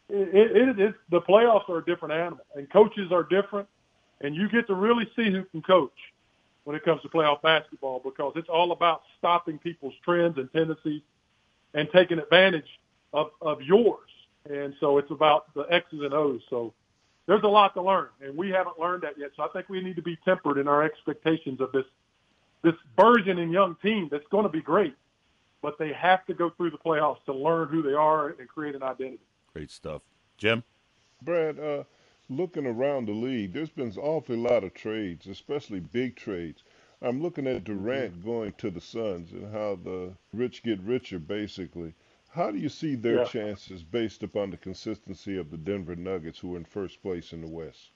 it, 0.09 0.51
it, 0.55 0.79
it, 0.79 0.95
the 1.09 1.21
playoffs 1.21 1.69
are 1.69 1.79
a 1.79 1.85
different 1.85 2.13
animal, 2.13 2.45
and 2.55 2.69
coaches 2.69 3.11
are 3.11 3.23
different, 3.23 3.67
and 4.21 4.35
you 4.35 4.49
get 4.49 4.67
to 4.67 4.75
really 4.75 5.09
see 5.15 5.31
who 5.31 5.43
can 5.45 5.61
coach 5.61 5.93
when 6.63 6.75
it 6.75 6.83
comes 6.83 7.01
to 7.03 7.09
playoff 7.09 7.41
basketball 7.41 8.01
because 8.03 8.33
it's 8.35 8.49
all 8.49 8.71
about 8.71 9.03
stopping 9.17 9.59
people's 9.59 9.93
trends 10.03 10.37
and 10.37 10.51
tendencies 10.51 11.01
and 11.73 11.87
taking 11.93 12.19
advantage 12.19 12.79
of, 13.13 13.29
of 13.41 13.61
yours. 13.61 14.09
And 14.49 14.73
so 14.79 14.97
it's 14.97 15.11
about 15.11 15.53
the 15.53 15.63
X's 15.71 16.01
and 16.01 16.13
O's. 16.13 16.41
So 16.49 16.73
there's 17.25 17.43
a 17.43 17.47
lot 17.47 17.73
to 17.73 17.81
learn, 17.81 18.09
and 18.21 18.37
we 18.37 18.49
haven't 18.51 18.79
learned 18.79 19.03
that 19.03 19.17
yet. 19.17 19.31
So 19.35 19.43
I 19.43 19.47
think 19.47 19.69
we 19.69 19.81
need 19.81 19.95
to 19.95 20.01
be 20.01 20.17
tempered 20.23 20.57
in 20.57 20.67
our 20.67 20.83
expectations 20.83 21.59
of 21.61 21.71
this 21.71 21.85
this 22.61 22.75
burgeoning 22.97 23.51
young 23.51 23.75
team 23.81 24.07
that's 24.11 24.27
going 24.31 24.43
to 24.43 24.49
be 24.49 24.61
great, 24.61 24.95
but 25.61 25.77
they 25.77 25.93
have 25.93 26.25
to 26.25 26.33
go 26.33 26.49
through 26.49 26.71
the 26.71 26.77
playoffs 26.77 27.23
to 27.25 27.33
learn 27.33 27.67
who 27.67 27.83
they 27.83 27.93
are 27.93 28.29
and 28.29 28.47
create 28.47 28.73
an 28.73 28.81
identity. 28.81 29.19
Great 29.53 29.69
stuff, 29.69 30.01
Jim. 30.37 30.63
Brad, 31.21 31.59
uh, 31.59 31.83
looking 32.27 32.65
around 32.65 33.07
the 33.07 33.13
league, 33.13 33.53
there's 33.53 33.69
been 33.69 33.89
an 33.89 33.97
awful 33.97 34.35
lot 34.35 34.63
of 34.63 34.73
trades, 34.73 35.27
especially 35.27 35.79
big 35.79 36.15
trades. 36.15 36.63
I'm 37.01 37.21
looking 37.21 37.45
at 37.45 37.63
Durant 37.63 38.19
mm-hmm. 38.19 38.27
going 38.27 38.53
to 38.57 38.71
the 38.71 38.81
Suns 38.81 39.31
and 39.31 39.53
how 39.53 39.77
the 39.83 40.13
rich 40.33 40.63
get 40.63 40.79
richer, 40.81 41.19
basically. 41.19 41.93
How 42.35 42.51
do 42.51 42.57
you 42.57 42.67
see 42.67 42.95
their 42.95 43.19
yeah. 43.19 43.23
chances 43.23 43.81
based 43.81 44.21
upon 44.21 44.49
the 44.49 44.57
consistency 44.57 45.37
of 45.37 45.51
the 45.51 45.57
Denver 45.57 45.95
Nuggets, 45.95 46.37
who 46.37 46.55
are 46.55 46.57
in 46.57 46.65
first 46.65 47.01
place 47.01 47.31
in 47.31 47.39
the 47.39 47.47
West? 47.47 47.91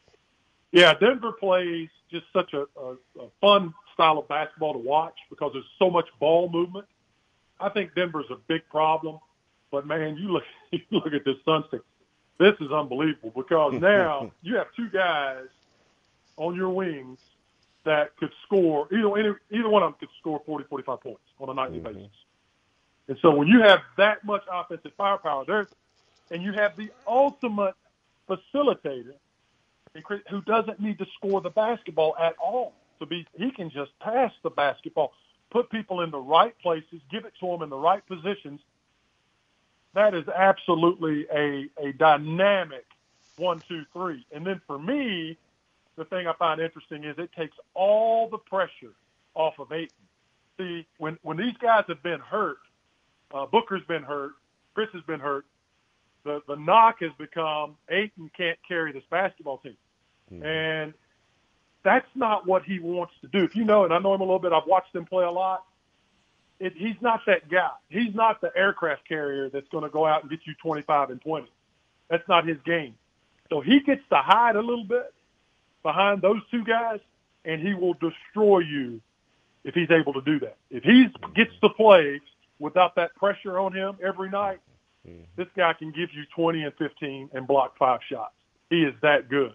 Yeah, 0.71 0.93
Denver 0.93 1.33
plays 1.33 1.89
just 2.09 2.25
such 2.31 2.53
a, 2.53 2.65
a, 2.79 2.93
a 3.19 3.29
fun 3.41 3.73
style 3.93 4.17
of 4.17 4.29
basketball 4.29 4.73
to 4.73 4.79
watch 4.79 5.15
because 5.29 5.51
there's 5.53 5.65
so 5.77 5.89
much 5.89 6.07
ball 6.19 6.49
movement. 6.49 6.85
I 7.59 7.67
think 7.67 7.93
Denver's 7.95 8.27
a 8.31 8.37
big 8.47 8.61
problem, 8.69 9.19
but 9.71 9.85
man, 9.85 10.15
you 10.15 10.31
look 10.31 10.43
you 10.71 10.79
look 10.91 11.13
at 11.13 11.25
this 11.25 11.35
Suns 11.43 11.65
team 11.69 11.81
this 12.39 12.53
is 12.61 12.71
unbelievable 12.71 13.33
because 13.35 13.73
now 13.81 14.31
you 14.41 14.55
have 14.55 14.67
two 14.73 14.89
guys 14.89 15.47
on 16.37 16.55
your 16.55 16.69
wings 16.69 17.19
that 17.83 18.15
could 18.15 18.31
score 18.45 18.87
either 18.93 19.17
either, 19.17 19.41
either 19.51 19.67
one 19.67 19.83
of 19.83 19.91
them 19.91 19.99
could 19.99 20.09
score 20.19 20.41
40 20.45 20.65
45 20.69 21.01
points 21.01 21.19
on 21.39 21.49
a 21.49 21.53
nightly 21.53 21.79
mm-hmm. 21.79 21.93
basis 21.93 22.15
and 23.09 23.17
so 23.21 23.35
when 23.35 23.49
you 23.49 23.61
have 23.61 23.81
that 23.97 24.23
much 24.23 24.43
offensive 24.51 24.93
firepower 24.97 25.43
there 25.45 25.67
and 26.31 26.41
you 26.41 26.53
have 26.53 26.77
the 26.77 26.89
ultimate 27.07 27.75
facilitator 28.29 29.15
who 30.29 30.41
doesn't 30.43 30.79
need 30.79 30.97
to 30.99 31.05
score 31.17 31.41
the 31.41 31.49
basketball 31.49 32.15
at 32.17 32.35
all 32.41 32.73
to 32.99 33.05
be 33.05 33.27
he 33.37 33.51
can 33.51 33.69
just 33.69 33.91
pass 33.99 34.31
the 34.43 34.49
basketball 34.49 35.11
put 35.49 35.69
people 35.69 36.01
in 36.01 36.11
the 36.11 36.19
right 36.19 36.57
places 36.59 37.01
give 37.11 37.25
it 37.25 37.33
to 37.41 37.47
them 37.47 37.63
in 37.63 37.69
the 37.69 37.77
right 37.77 38.05
positions 38.07 38.61
that 39.93 40.13
is 40.13 40.27
absolutely 40.29 41.27
a, 41.33 41.67
a 41.81 41.91
dynamic 41.93 42.85
one, 43.39 43.59
two, 43.67 43.85
three. 43.93 44.25
And 44.31 44.45
then 44.45 44.61
for 44.67 44.77
me, 44.77 45.37
the 45.95 46.05
thing 46.05 46.27
I 46.27 46.33
find 46.33 46.61
interesting 46.61 47.03
is 47.03 47.17
it 47.17 47.31
takes 47.33 47.55
all 47.73 48.29
the 48.29 48.37
pressure 48.37 48.93
off 49.33 49.59
of 49.59 49.71
Ayton. 49.71 49.89
See, 50.57 50.85
when, 50.97 51.17
when 51.23 51.37
these 51.37 51.55
guys 51.57 51.85
have 51.87 52.03
been 52.03 52.19
hurt, 52.19 52.57
uh, 53.33 53.45
Booker's 53.45 53.83
been 53.87 54.03
hurt, 54.03 54.31
Chris 54.73 54.89
has 54.93 55.03
been 55.03 55.19
hurt, 55.19 55.45
the, 56.23 56.41
the 56.47 56.55
knock 56.55 56.97
has 57.01 57.11
become 57.17 57.75
Ayton 57.89 58.29
can't 58.35 58.59
carry 58.67 58.91
this 58.91 59.03
basketball 59.09 59.59
team. 59.59 59.77
Mm-hmm. 60.31 60.45
And 60.45 60.93
that's 61.83 62.07
not 62.15 62.45
what 62.45 62.63
he 62.63 62.79
wants 62.79 63.13
to 63.21 63.27
do. 63.27 63.43
If 63.43 63.55
you 63.55 63.63
know, 63.63 63.85
and 63.85 63.93
I 63.93 63.99
know 63.99 64.13
him 64.13 64.21
a 64.21 64.25
little 64.25 64.39
bit, 64.39 64.51
I've 64.51 64.67
watched 64.67 64.93
him 64.93 65.05
play 65.05 65.23
a 65.23 65.31
lot 65.31 65.63
it, 66.59 66.73
he's 66.75 66.95
not 67.01 67.21
that 67.25 67.49
guy. 67.49 67.71
He's 67.89 68.13
not 68.13 68.41
the 68.41 68.51
aircraft 68.55 69.07
carrier 69.07 69.49
that's 69.49 69.67
going 69.69 69.83
to 69.83 69.89
go 69.89 70.05
out 70.05 70.21
and 70.21 70.29
get 70.29 70.41
you 70.45 70.53
25 70.61 71.09
and 71.09 71.21
20. 71.21 71.47
That's 72.09 72.27
not 72.27 72.45
his 72.47 72.57
game. 72.65 72.95
So 73.49 73.61
he 73.61 73.79
gets 73.79 74.01
to 74.09 74.17
hide 74.17 74.55
a 74.55 74.61
little 74.61 74.83
bit 74.83 75.13
behind 75.83 76.21
those 76.21 76.41
two 76.51 76.63
guys, 76.63 76.99
and 77.45 77.65
he 77.65 77.73
will 77.73 77.93
destroy 77.93 78.59
you 78.59 79.01
if 79.63 79.73
he's 79.73 79.89
able 79.89 80.13
to 80.13 80.21
do 80.21 80.39
that. 80.39 80.57
If 80.69 80.83
he 80.83 81.07
gets 81.35 81.51
to 81.61 81.69
play 81.69 82.19
without 82.59 82.95
that 82.95 83.15
pressure 83.15 83.59
on 83.59 83.73
him 83.73 83.97
every 84.05 84.29
night, 84.29 84.59
mm-hmm. 85.07 85.23
this 85.35 85.47
guy 85.55 85.73
can 85.73 85.91
give 85.91 86.09
you 86.13 86.23
20 86.35 86.63
and 86.63 86.73
15 86.75 87.29
and 87.33 87.47
block 87.47 87.77
five 87.77 87.99
shots. 88.09 88.33
He 88.69 88.83
is 88.83 88.93
that 89.01 89.29
good. 89.29 89.53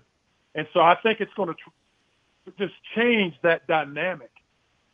And 0.54 0.66
so 0.72 0.80
I 0.80 0.96
think 1.02 1.20
it's 1.20 1.32
going 1.34 1.48
to 1.48 1.54
tr- 1.54 2.50
just 2.58 2.74
change 2.94 3.34
that 3.42 3.66
dynamic. 3.66 4.30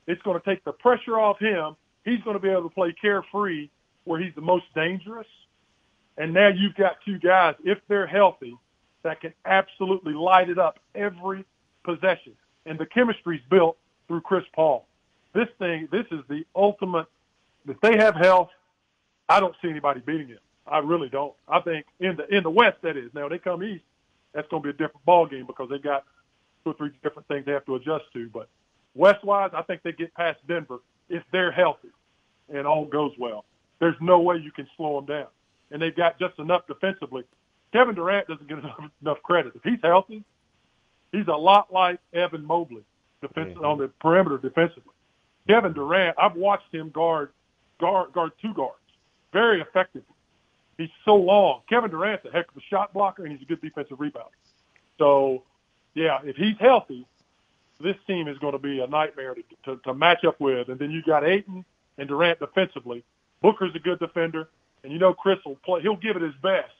It's 0.07 0.21
going 0.23 0.41
to 0.41 0.45
take 0.45 0.65
the 0.65 0.73
pressure 0.73 1.19
off 1.19 1.39
him 1.39 1.77
he's 2.05 2.21
going 2.23 2.35
to 2.35 2.41
be 2.43 2.49
able 2.49 2.65
to 2.65 2.75
play 2.75 2.95
carefree 3.01 3.69
where 4.05 4.21
he's 4.21 4.35
the 4.35 4.41
most 4.41 4.65
dangerous. 4.75 5.27
And 6.17 6.35
now 6.35 6.49
you've 6.49 6.75
got 6.75 6.97
two 7.05 7.19
guys, 7.19 7.55
if 7.65 7.79
they're 7.89 8.07
healthy, 8.07 8.57
that 9.03 9.21
can 9.21 9.33
absolutely 9.45 10.13
light 10.13 10.51
it 10.51 10.59
up 10.59 10.79
every 10.95 11.45
possession. 11.85 12.35
And 12.67 12.79
the 12.79 12.87
chemistry's 12.87 13.41
built 13.51 13.79
through 14.09 14.21
Chris 14.23 14.45
Paul. 14.55 14.87
This 15.35 15.49
thing, 15.59 15.89
this 15.91 16.07
is 16.11 16.21
the 16.29 16.45
ultimate. 16.55 17.07
If 17.69 17.81
they 17.81 17.97
have 17.97 18.15
health, 18.15 18.51
I 19.29 19.41
don't 19.41 19.55
see 19.63 19.69
anybody 19.69 20.01
beating 20.01 20.29
him. 20.29 20.39
I 20.67 20.79
really 20.79 21.09
don't. 21.09 21.35
I 21.49 21.61
think 21.61 21.87
in 21.99 22.17
the 22.17 22.27
in 22.35 22.43
the 22.43 22.51
West 22.51 22.79
that 22.83 22.97
is. 22.97 23.11
Now 23.15 23.29
they 23.29 23.39
come 23.39 23.63
east, 23.63 23.85
that's 24.33 24.49
going 24.49 24.63
to 24.63 24.67
be 24.67 24.71
a 24.71 24.73
different 24.73 25.05
ball 25.05 25.27
game 25.27 25.47
because 25.47 25.69
they've 25.71 25.83
got 25.83 26.05
two 26.65 26.71
or 26.71 26.75
three 26.75 26.91
different 27.03 27.27
things 27.29 27.45
they 27.47 27.53
have 27.53 27.67
to 27.67 27.77
adjust 27.77 28.05
to. 28.13 28.29
But 28.29 28.49
West 28.95 29.25
wise, 29.25 29.51
I 29.55 29.63
think 29.63 29.83
they 29.83 29.93
get 29.93 30.15
past 30.15 30.39
Denver 30.47 30.81
if 31.09 31.23
they're 31.33 31.53
healthy 31.53 31.89
and 32.53 32.67
all 32.67 32.85
goes 32.85 33.13
well. 33.19 33.45
There's 33.81 33.97
no 34.01 34.21
way 34.21 34.37
you 34.37 34.53
can 34.53 34.69
slow 34.77 34.97
them 35.01 35.07
down. 35.07 35.27
And 35.71 35.81
they've 35.81 35.97
got 35.97 36.19
just 36.19 36.39
enough 36.39 36.67
defensively. 36.67 37.25
Kevin 37.73 37.95
Durant 37.95 38.29
doesn't 38.29 38.49
get 38.49 38.59
enough, 38.65 38.79
enough 39.01 39.23
credit. 39.23 39.53
If 39.55 39.63
he's 39.63 39.81
healthy, 39.83 40.25
he's 41.13 41.29
a 41.29 41.37
lot 41.37 41.73
like 41.73 41.99
Evan 42.13 42.45
Mobley 42.45 42.85
defensive, 43.21 43.57
mm-hmm. 43.57 43.65
on 43.65 43.79
the 43.79 43.89
perimeter 44.01 44.39
defensively. 44.39 44.95
Kevin 45.49 45.73
Durant, 45.73 46.17
I've 46.19 46.37
watched 46.37 46.73
him 46.73 46.91
guard 46.91 47.31
guard 47.81 48.13
guard 48.13 48.33
two 48.41 48.55
guards 48.55 48.77
very 49.33 49.61
effectively. 49.61 50.15
He's 50.79 50.91
so 51.05 51.17
long. 51.17 51.61
Kevin 51.69 51.91
Durant's 51.91 52.25
a 52.25 52.31
heck 52.31 52.49
of 52.51 52.57
a 52.57 52.61
shot 52.71 52.93
blocker 52.95 53.25
and 53.25 53.33
he's 53.33 53.43
a 53.43 53.45
good 53.45 53.61
defensive 53.61 53.99
rebounder. 53.99 54.31
So, 54.99 55.43
yeah, 55.95 56.21
if 56.25 56.37
he's 56.37 56.57
healthy, 56.59 57.07
this 57.81 57.97
team 58.07 58.29
is 58.29 58.39
going 58.39 58.53
to 58.53 58.59
be 58.59 58.81
a 58.81 58.87
nightmare 58.87 59.35
to, 59.35 59.43
to, 59.65 59.83
to 59.83 59.95
match 59.95 60.25
up 60.25 60.41
with. 60.41 60.69
And 60.69 60.79
then 60.79 60.91
you 60.91 61.03
got 61.03 61.25
Ayton 61.25 61.65
and 61.99 62.09
Durant 62.09 62.39
defensively. 62.39 63.05
Booker's 63.43 63.75
a 63.75 63.79
good 63.79 63.99
defender, 63.99 64.49
and 64.85 64.93
you 64.93 64.99
know 64.99 65.15
Chris 65.15 65.39
will 65.45 65.57
play. 65.57 65.81
He'll 65.81 65.97
give 65.97 66.17
it 66.17 66.23
his 66.23 66.35
best 66.43 66.73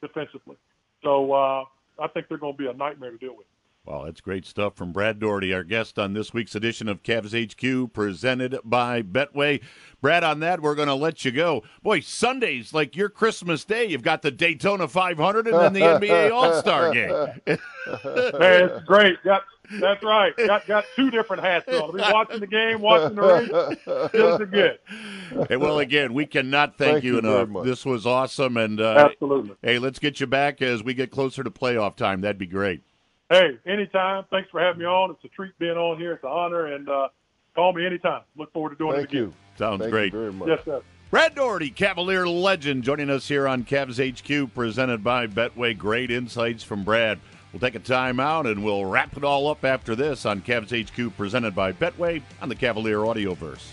defensively. 0.00 0.56
So 1.02 1.32
uh, 1.32 1.64
I 1.98 2.08
think 2.08 2.28
they're 2.28 2.38
going 2.38 2.54
to 2.54 2.58
be 2.58 2.66
a 2.66 2.72
nightmare 2.72 3.10
to 3.10 3.18
deal 3.18 3.36
with. 3.36 3.46
Well, 3.88 4.04
that's 4.04 4.20
great 4.20 4.44
stuff 4.44 4.76
from 4.76 4.92
Brad 4.92 5.18
Daugherty, 5.18 5.54
our 5.54 5.64
guest 5.64 5.98
on 5.98 6.12
this 6.12 6.34
week's 6.34 6.54
edition 6.54 6.88
of 6.88 7.02
Cavs 7.02 7.32
HQ, 7.32 7.90
presented 7.94 8.58
by 8.62 9.00
Betway. 9.00 9.62
Brad, 10.02 10.22
on 10.22 10.40
that, 10.40 10.60
we're 10.60 10.74
going 10.74 10.88
to 10.88 10.94
let 10.94 11.24
you 11.24 11.30
go. 11.30 11.62
Boy, 11.82 12.00
Sunday's 12.00 12.74
like 12.74 12.96
your 12.96 13.08
Christmas 13.08 13.64
Day. 13.64 13.86
You've 13.86 14.02
got 14.02 14.20
the 14.20 14.30
Daytona 14.30 14.88
500 14.88 15.46
and 15.46 15.58
then 15.58 15.72
the 15.72 15.80
NBA 15.80 16.30
All 16.34 16.60
Star 16.60 16.92
game. 16.92 17.08
Man, 17.46 17.58
it's 18.68 18.84
great. 18.84 19.22
Got 19.24 19.44
that's 19.80 20.02
right. 20.02 20.36
Got 20.36 20.66
got 20.66 20.84
two 20.94 21.10
different 21.10 21.42
hats 21.42 21.68
on. 21.68 21.74
I'll 21.74 21.92
Be 21.92 22.00
watching 22.00 22.40
the 22.40 22.46
game, 22.46 22.82
watching 22.82 23.16
the 23.16 23.22
race. 23.22 24.10
Feels 24.12 24.38
good. 24.50 24.78
Hey, 25.48 25.56
well, 25.56 25.78
again, 25.78 26.12
we 26.12 26.26
cannot 26.26 26.76
thank, 26.76 26.92
thank 26.92 27.04
you, 27.04 27.14
you 27.14 27.18
enough. 27.18 27.64
This 27.64 27.86
was 27.86 28.06
awesome, 28.06 28.58
and 28.58 28.80
uh, 28.80 29.08
absolutely. 29.10 29.56
Hey, 29.62 29.78
let's 29.78 29.98
get 29.98 30.20
you 30.20 30.26
back 30.26 30.60
as 30.60 30.82
we 30.82 30.92
get 30.92 31.10
closer 31.10 31.42
to 31.42 31.50
playoff 31.50 31.96
time. 31.96 32.20
That'd 32.20 32.38
be 32.38 32.46
great. 32.46 32.82
Hey, 33.30 33.58
anytime. 33.66 34.24
Thanks 34.30 34.48
for 34.50 34.60
having 34.60 34.80
me 34.80 34.86
on. 34.86 35.10
It's 35.10 35.22
a 35.24 35.28
treat 35.28 35.58
being 35.58 35.76
on 35.76 35.98
here. 35.98 36.14
It's 36.14 36.24
an 36.24 36.30
honor, 36.30 36.74
and 36.74 36.88
uh, 36.88 37.08
call 37.54 37.74
me 37.74 37.84
anytime. 37.84 38.22
Look 38.36 38.52
forward 38.52 38.70
to 38.70 38.76
doing 38.76 38.94
Thank 38.94 39.12
it 39.12 39.16
again. 39.16 39.22
You. 39.22 39.34
Sounds 39.56 39.80
Thank 39.80 39.90
great. 39.90 40.12
You 40.12 40.18
very 40.18 40.32
much. 40.32 40.48
Yes, 40.48 40.60
sir. 40.64 40.82
Brad 41.10 41.34
Daugherty, 41.34 41.70
Cavalier 41.70 42.26
legend, 42.26 42.84
joining 42.84 43.08
us 43.10 43.28
here 43.28 43.48
on 43.48 43.64
Cavs 43.64 43.98
HQ, 43.98 44.54
presented 44.54 45.02
by 45.02 45.26
Betway. 45.26 45.76
Great 45.76 46.10
insights 46.10 46.62
from 46.62 46.84
Brad. 46.84 47.18
We'll 47.52 47.60
take 47.60 47.74
a 47.74 47.80
timeout 47.80 48.50
and 48.50 48.62
we'll 48.62 48.84
wrap 48.84 49.16
it 49.16 49.24
all 49.24 49.48
up 49.48 49.64
after 49.64 49.96
this 49.96 50.26
on 50.26 50.42
Cavs 50.42 50.70
HQ 50.70 51.16
presented 51.16 51.54
by 51.54 51.72
Betway 51.72 52.22
on 52.42 52.50
the 52.50 52.54
Cavalier 52.54 52.98
Audioverse. 52.98 53.66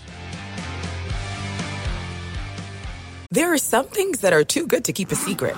There 3.31 3.51
are 3.51 3.57
some 3.57 3.87
things 3.87 4.21
that 4.21 4.31
are 4.31 4.45
too 4.45 4.65
good 4.65 4.85
to 4.85 4.93
keep 4.93 5.11
a 5.11 5.15
secret. 5.15 5.57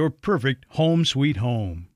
perfect 0.09 0.65
home 0.69 1.05
sweet 1.05 1.37
home. 1.37 1.87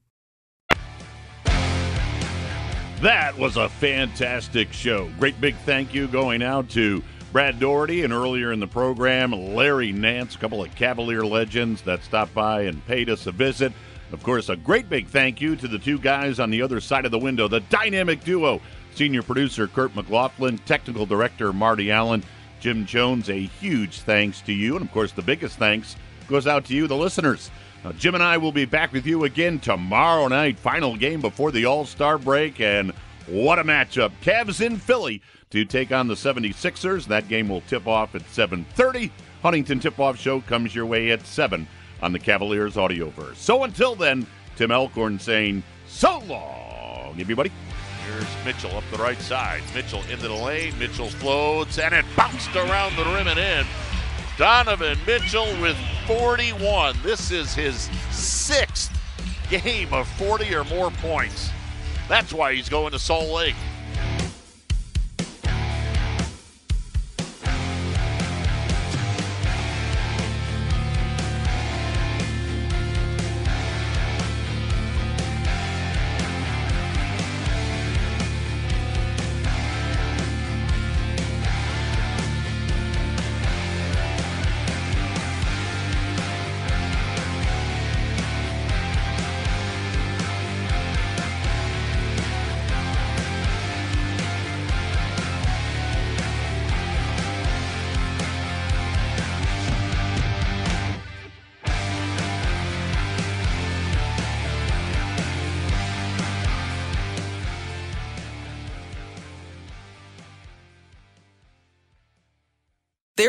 That 3.01 3.37
was 3.37 3.57
a 3.57 3.69
fantastic 3.69 4.71
show. 4.71 5.09
Great 5.19 5.39
big 5.41 5.55
thank 5.57 5.93
you 5.93 6.07
going 6.07 6.41
out 6.41 6.69
to 6.69 7.03
Brad 7.31 7.59
Daugherty 7.59 8.03
and 8.03 8.13
earlier 8.13 8.53
in 8.53 8.61
the 8.61 8.67
program, 8.67 9.31
Larry 9.31 9.91
Nance, 9.91 10.35
a 10.35 10.37
couple 10.37 10.63
of 10.63 10.73
Cavalier 10.75 11.25
legends 11.25 11.81
that 11.81 12.03
stopped 12.03 12.33
by 12.33 12.61
and 12.61 12.85
paid 12.85 13.09
us 13.09 13.27
a 13.27 13.31
visit. 13.31 13.73
Of 14.13 14.23
course, 14.23 14.47
a 14.47 14.55
great 14.55 14.89
big 14.89 15.07
thank 15.07 15.41
you 15.41 15.57
to 15.57 15.67
the 15.67 15.77
two 15.77 15.99
guys 15.99 16.39
on 16.39 16.49
the 16.49 16.61
other 16.61 16.79
side 16.79 17.03
of 17.03 17.11
the 17.11 17.19
window, 17.19 17.49
the 17.49 17.59
dynamic 17.59 18.23
duo, 18.23 18.61
senior 18.93 19.21
producer 19.21 19.67
Kurt 19.67 19.93
McLaughlin, 19.95 20.57
technical 20.59 21.05
director 21.05 21.51
Marty 21.51 21.91
Allen, 21.91 22.23
Jim 22.61 22.85
Chones. 22.85 23.29
A 23.29 23.41
huge 23.41 23.99
thanks 23.99 24.39
to 24.41 24.53
you. 24.53 24.77
And 24.77 24.85
of 24.85 24.91
course, 24.93 25.11
the 25.11 25.21
biggest 25.21 25.57
thanks 25.57 25.97
goes 26.27 26.47
out 26.47 26.65
to 26.65 26.73
you, 26.73 26.87
the 26.87 26.95
listeners. 26.95 27.51
Now, 27.85 27.91
Jim 27.91 28.15
and 28.15 28.23
I 28.23 28.37
will 28.37 28.51
be 28.51 28.65
back 28.65 28.93
with 28.93 29.05
you 29.05 29.25
again 29.25 29.59
tomorrow 29.59 30.27
night, 30.27 30.57
final 30.57 30.95
game 30.95 31.21
before 31.21 31.51
the 31.51 31.65
All 31.65 31.85
Star 31.85 32.17
break. 32.17 32.59
And 32.59 32.91
what 33.27 33.59
a 33.59 33.63
matchup. 33.63 34.11
Cavs 34.23 34.59
in 34.59 34.77
Philly 34.77 35.21
to 35.51 35.65
take 35.65 35.91
on 35.91 36.07
the 36.07 36.15
76ers. 36.15 37.05
That 37.05 37.27
game 37.27 37.47
will 37.47 37.61
tip 37.61 37.85
off 37.85 38.15
at 38.15 38.23
7.30. 38.23 39.11
Huntington 39.43 39.79
Tip-Off 39.79 40.19
Show 40.19 40.41
comes 40.41 40.73
your 40.73 40.87
way 40.87 41.11
at 41.11 41.27
7 41.27 41.67
on 42.01 42.11
the 42.11 42.17
Cavaliers 42.17 42.73
Audioverse. 42.73 43.35
So 43.35 43.65
until 43.65 43.93
then, 43.93 44.25
Tim 44.55 44.71
Alcorn 44.71 45.19
saying 45.19 45.61
so 45.85 46.17
long, 46.25 47.15
everybody. 47.19 47.51
Here's 48.07 48.45
Mitchell 48.45 48.75
up 48.75 48.83
the 48.91 48.97
right 48.97 49.21
side. 49.21 49.61
Mitchell 49.75 50.01
into 50.09 50.27
the 50.27 50.33
lane. 50.33 50.73
Mitchell 50.79 51.09
floats, 51.09 51.77
and 51.77 51.93
it 51.93 52.05
bounced 52.17 52.55
around 52.55 52.95
the 52.95 53.05
rim 53.05 53.27
and 53.27 53.37
in. 53.37 53.67
Donovan 54.37 54.97
Mitchell 55.07 55.47
with 55.61 55.77
41. 56.07 56.97
This 57.03 57.31
is 57.31 57.53
his 57.53 57.89
sixth 58.11 58.91
game 59.49 59.93
of 59.93 60.07
40 60.09 60.53
or 60.53 60.65
more 60.65 60.91
points. 60.91 61.49
That's 62.09 62.33
why 62.33 62.53
he's 62.53 62.67
going 62.67 62.91
to 62.91 62.99
Salt 62.99 63.29
Lake. 63.29 63.55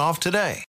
off 0.00 0.18
today. 0.20 0.64